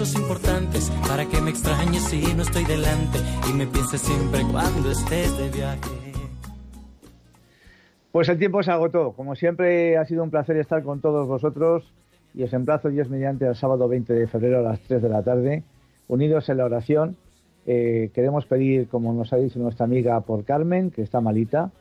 importantes 0.00 0.90
para 1.06 1.26
que 1.26 1.42
me 1.42 1.50
extrañes 1.50 2.02
si 2.04 2.22
no 2.34 2.42
estoy 2.42 2.64
delante 2.64 3.18
y 3.50 3.52
me 3.52 3.66
pienses 3.66 4.00
siempre 4.00 4.40
cuando 4.50 4.90
estés 4.90 5.36
de 5.36 5.50
viaje. 5.50 5.90
Pues 8.10 8.28
el 8.30 8.38
tiempo 8.38 8.62
se 8.62 8.70
agotó. 8.70 9.12
Como 9.12 9.34
siempre, 9.34 9.98
ha 9.98 10.06
sido 10.06 10.22
un 10.22 10.30
placer 10.30 10.56
estar 10.56 10.82
con 10.82 11.02
todos 11.02 11.28
vosotros 11.28 11.92
y 12.34 12.42
os 12.42 12.52
emplazo 12.54 12.88
Dios 12.88 13.10
mediante 13.10 13.46
el 13.46 13.54
sábado 13.54 13.88
20 13.88 14.14
de 14.14 14.26
febrero 14.26 14.60
a 14.60 14.62
las 14.62 14.80
3 14.80 15.02
de 15.02 15.08
la 15.10 15.22
tarde, 15.22 15.64
unidos 16.08 16.48
en 16.48 16.56
la 16.56 16.64
oración. 16.64 17.16
Eh, 17.66 18.10
queremos 18.14 18.46
pedir, 18.46 18.88
como 18.88 19.12
nos 19.12 19.34
ha 19.34 19.36
dicho 19.36 19.58
nuestra 19.58 19.84
amiga, 19.84 20.18
por 20.22 20.44
Carmen, 20.44 20.90
que 20.90 21.02
está 21.02 21.20
malita, 21.20 21.72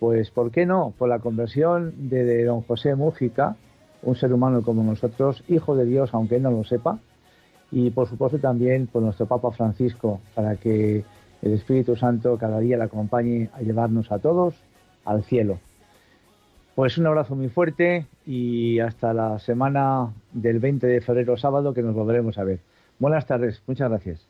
pues, 0.00 0.32
¿por 0.32 0.50
qué 0.50 0.66
no? 0.66 0.92
Por 0.98 1.08
la 1.08 1.20
conversión 1.20 2.08
de, 2.08 2.44
don 2.44 2.62
José 2.62 2.96
Mújica, 2.96 3.54
un 4.02 4.16
ser 4.16 4.32
humano 4.32 4.62
como 4.62 4.82
nosotros, 4.82 5.44
hijo 5.46 5.76
de 5.76 5.84
Dios, 5.84 6.10
aunque 6.14 6.40
no 6.40 6.50
lo 6.50 6.64
sepa, 6.64 6.98
y 7.70 7.90
por 7.90 8.08
supuesto 8.08 8.38
también 8.38 8.86
por 8.86 9.02
nuestro 9.02 9.26
Papa 9.26 9.50
Francisco, 9.52 10.20
para 10.34 10.56
que 10.56 11.04
el 11.42 11.52
Espíritu 11.52 11.96
Santo 11.96 12.36
cada 12.38 12.58
día 12.60 12.76
le 12.76 12.84
acompañe 12.84 13.50
a 13.54 13.60
llevarnos 13.60 14.10
a 14.12 14.18
todos 14.18 14.54
al 15.04 15.24
cielo. 15.24 15.58
Pues 16.74 16.98
un 16.98 17.06
abrazo 17.06 17.34
muy 17.34 17.48
fuerte 17.48 18.06
y 18.26 18.78
hasta 18.80 19.12
la 19.12 19.38
semana 19.38 20.12
del 20.32 20.60
20 20.60 20.86
de 20.86 21.00
febrero 21.00 21.36
sábado 21.36 21.74
que 21.74 21.82
nos 21.82 21.94
volveremos 21.94 22.38
a 22.38 22.44
ver. 22.44 22.60
Buenas 22.98 23.26
tardes, 23.26 23.62
muchas 23.66 23.88
gracias. 23.88 24.29